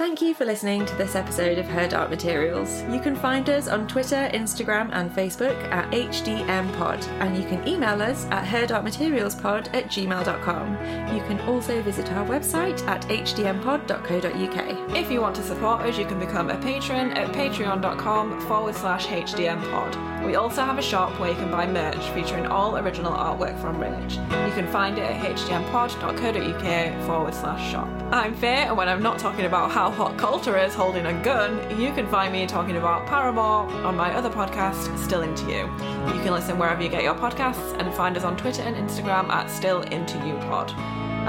Thank 0.09 0.23
you 0.23 0.33
for 0.33 0.43
listening 0.43 0.87
to 0.87 0.95
this 0.95 1.13
episode 1.13 1.59
of 1.59 1.67
Her 1.67 1.87
Dark 1.87 2.09
Materials. 2.09 2.81
You 2.89 2.99
can 2.99 3.15
find 3.15 3.47
us 3.47 3.67
on 3.67 3.87
Twitter, 3.87 4.27
Instagram, 4.33 4.89
and 4.91 5.11
Facebook 5.11 5.55
at 5.71 5.87
HDMPod, 5.91 7.07
and 7.21 7.37
you 7.37 7.43
can 7.43 7.65
email 7.67 8.01
us 8.01 8.25
at 8.31 8.43
herdarkmaterialspod 8.43 9.71
at 9.75 9.85
gmail.com. 9.85 10.71
You 11.15 11.21
can 11.25 11.39
also 11.41 11.83
visit 11.83 12.11
our 12.13 12.25
website 12.25 12.83
at 12.87 13.03
hdmpod.co.uk. 13.03 14.97
If 14.97 15.11
you 15.11 15.21
want 15.21 15.35
to 15.35 15.43
support 15.43 15.81
us, 15.81 15.99
you 15.99 16.07
can 16.07 16.17
become 16.17 16.49
a 16.49 16.57
patron 16.57 17.11
at 17.11 17.31
patreon.com 17.31 18.41
forward 18.47 18.73
slash 18.73 19.05
HDM 19.05 19.61
pod. 19.69 20.18
We 20.25 20.35
also 20.35 20.63
have 20.63 20.77
a 20.77 20.81
shop 20.81 21.19
where 21.19 21.29
you 21.31 21.35
can 21.35 21.49
buy 21.49 21.65
merch 21.65 22.09
featuring 22.09 22.45
all 22.45 22.77
original 22.77 23.13
artwork 23.13 23.59
from 23.61 23.77
Rach. 23.77 24.11
You 24.47 24.53
can 24.53 24.67
find 24.67 24.97
it 24.97 25.01
at 25.03 25.35
hdmpod.co.uk 25.35 27.05
forward 27.05 27.33
slash 27.33 27.71
shop. 27.71 27.87
I'm 28.11 28.35
Faye, 28.35 28.65
and 28.67 28.77
when 28.77 28.89
I'm 28.89 29.01
not 29.01 29.17
talking 29.17 29.45
about 29.45 29.71
how 29.71 29.89
hot 29.89 30.17
Coulter 30.17 30.57
is 30.57 30.73
holding 30.75 31.05
a 31.05 31.23
gun, 31.23 31.79
you 31.79 31.93
can 31.93 32.07
find 32.07 32.33
me 32.33 32.45
talking 32.45 32.77
about 32.77 33.07
Paramore 33.07 33.69
on 33.85 33.95
my 33.95 34.13
other 34.13 34.29
podcast, 34.29 34.97
Still 35.03 35.21
Into 35.21 35.45
You. 35.45 35.65
You 36.13 36.21
can 36.21 36.31
listen 36.31 36.59
wherever 36.59 36.83
you 36.83 36.89
get 36.89 37.03
your 37.03 37.15
podcasts 37.15 37.77
and 37.79 37.93
find 37.93 38.17
us 38.17 38.23
on 38.23 38.35
Twitter 38.37 38.61
and 38.61 38.75
Instagram 38.75 39.29
at 39.29 39.49
Still 39.49 39.81
Into 39.81 40.17
You 40.27 40.33
Pod. 40.49 40.73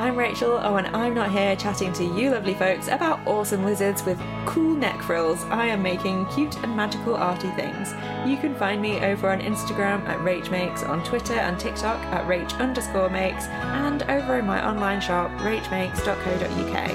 I'm 0.00 0.16
Rachel, 0.16 0.58
oh, 0.62 0.76
and 0.76 0.86
I'm 0.96 1.12
not 1.12 1.30
here 1.30 1.54
chatting 1.56 1.92
to 1.92 2.04
you 2.04 2.30
lovely 2.30 2.54
folks 2.54 2.88
about 2.88 3.20
awesome 3.26 3.66
lizards 3.66 4.02
with 4.02 4.18
cool 4.46 4.74
neck 4.74 5.02
frills, 5.02 5.44
I 5.50 5.66
am 5.66 5.82
making 5.82 6.24
cute 6.28 6.56
and 6.62 6.74
magical 6.74 7.14
arty 7.14 7.50
things. 7.50 7.92
You 8.26 8.38
can 8.38 8.54
find 8.54 8.80
me 8.80 8.98
over 9.00 9.28
on 9.28 9.42
Instagram 9.42 10.02
at 10.08 10.18
RachMakes, 10.20 10.88
on 10.88 11.04
Twitter 11.04 11.34
and 11.34 11.60
TikTok 11.60 12.02
at 12.06 12.26
Rach 12.26 12.58
underscore 12.58 13.10
makes, 13.10 13.44
and 13.48 14.02
over 14.04 14.38
in 14.38 14.46
my 14.46 14.66
online 14.66 15.02
shop, 15.02 15.30
rachmakes.co.uk. 15.42 16.90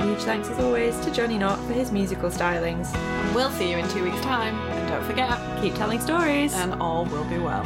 A 0.00 0.04
huge 0.04 0.22
thanks 0.22 0.48
as 0.48 0.58
always 0.58 0.98
to 1.04 1.12
Johnny 1.12 1.38
Knott 1.38 1.60
for 1.60 1.74
his 1.74 1.92
musical 1.92 2.28
stylings. 2.28 2.92
We'll 3.36 3.52
see 3.52 3.70
you 3.70 3.76
in 3.76 3.88
two 3.88 4.02
weeks' 4.02 4.20
time. 4.22 4.56
And 4.72 4.88
don't 4.88 5.04
forget, 5.04 5.62
Keep 5.62 5.74
telling 5.76 6.00
stories. 6.00 6.52
and 6.54 6.74
all 6.82 7.04
will 7.04 7.24
be 7.26 7.38
well. 7.38 7.62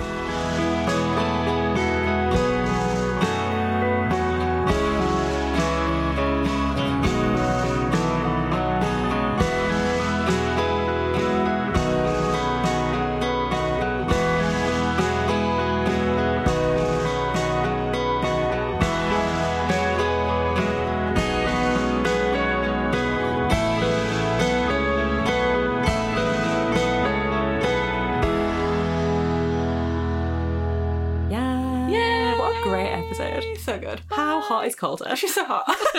Is 34.71 34.77
Calder? 34.77 35.15
She's 35.17 35.35
so 35.35 35.45
hot. 35.45 35.65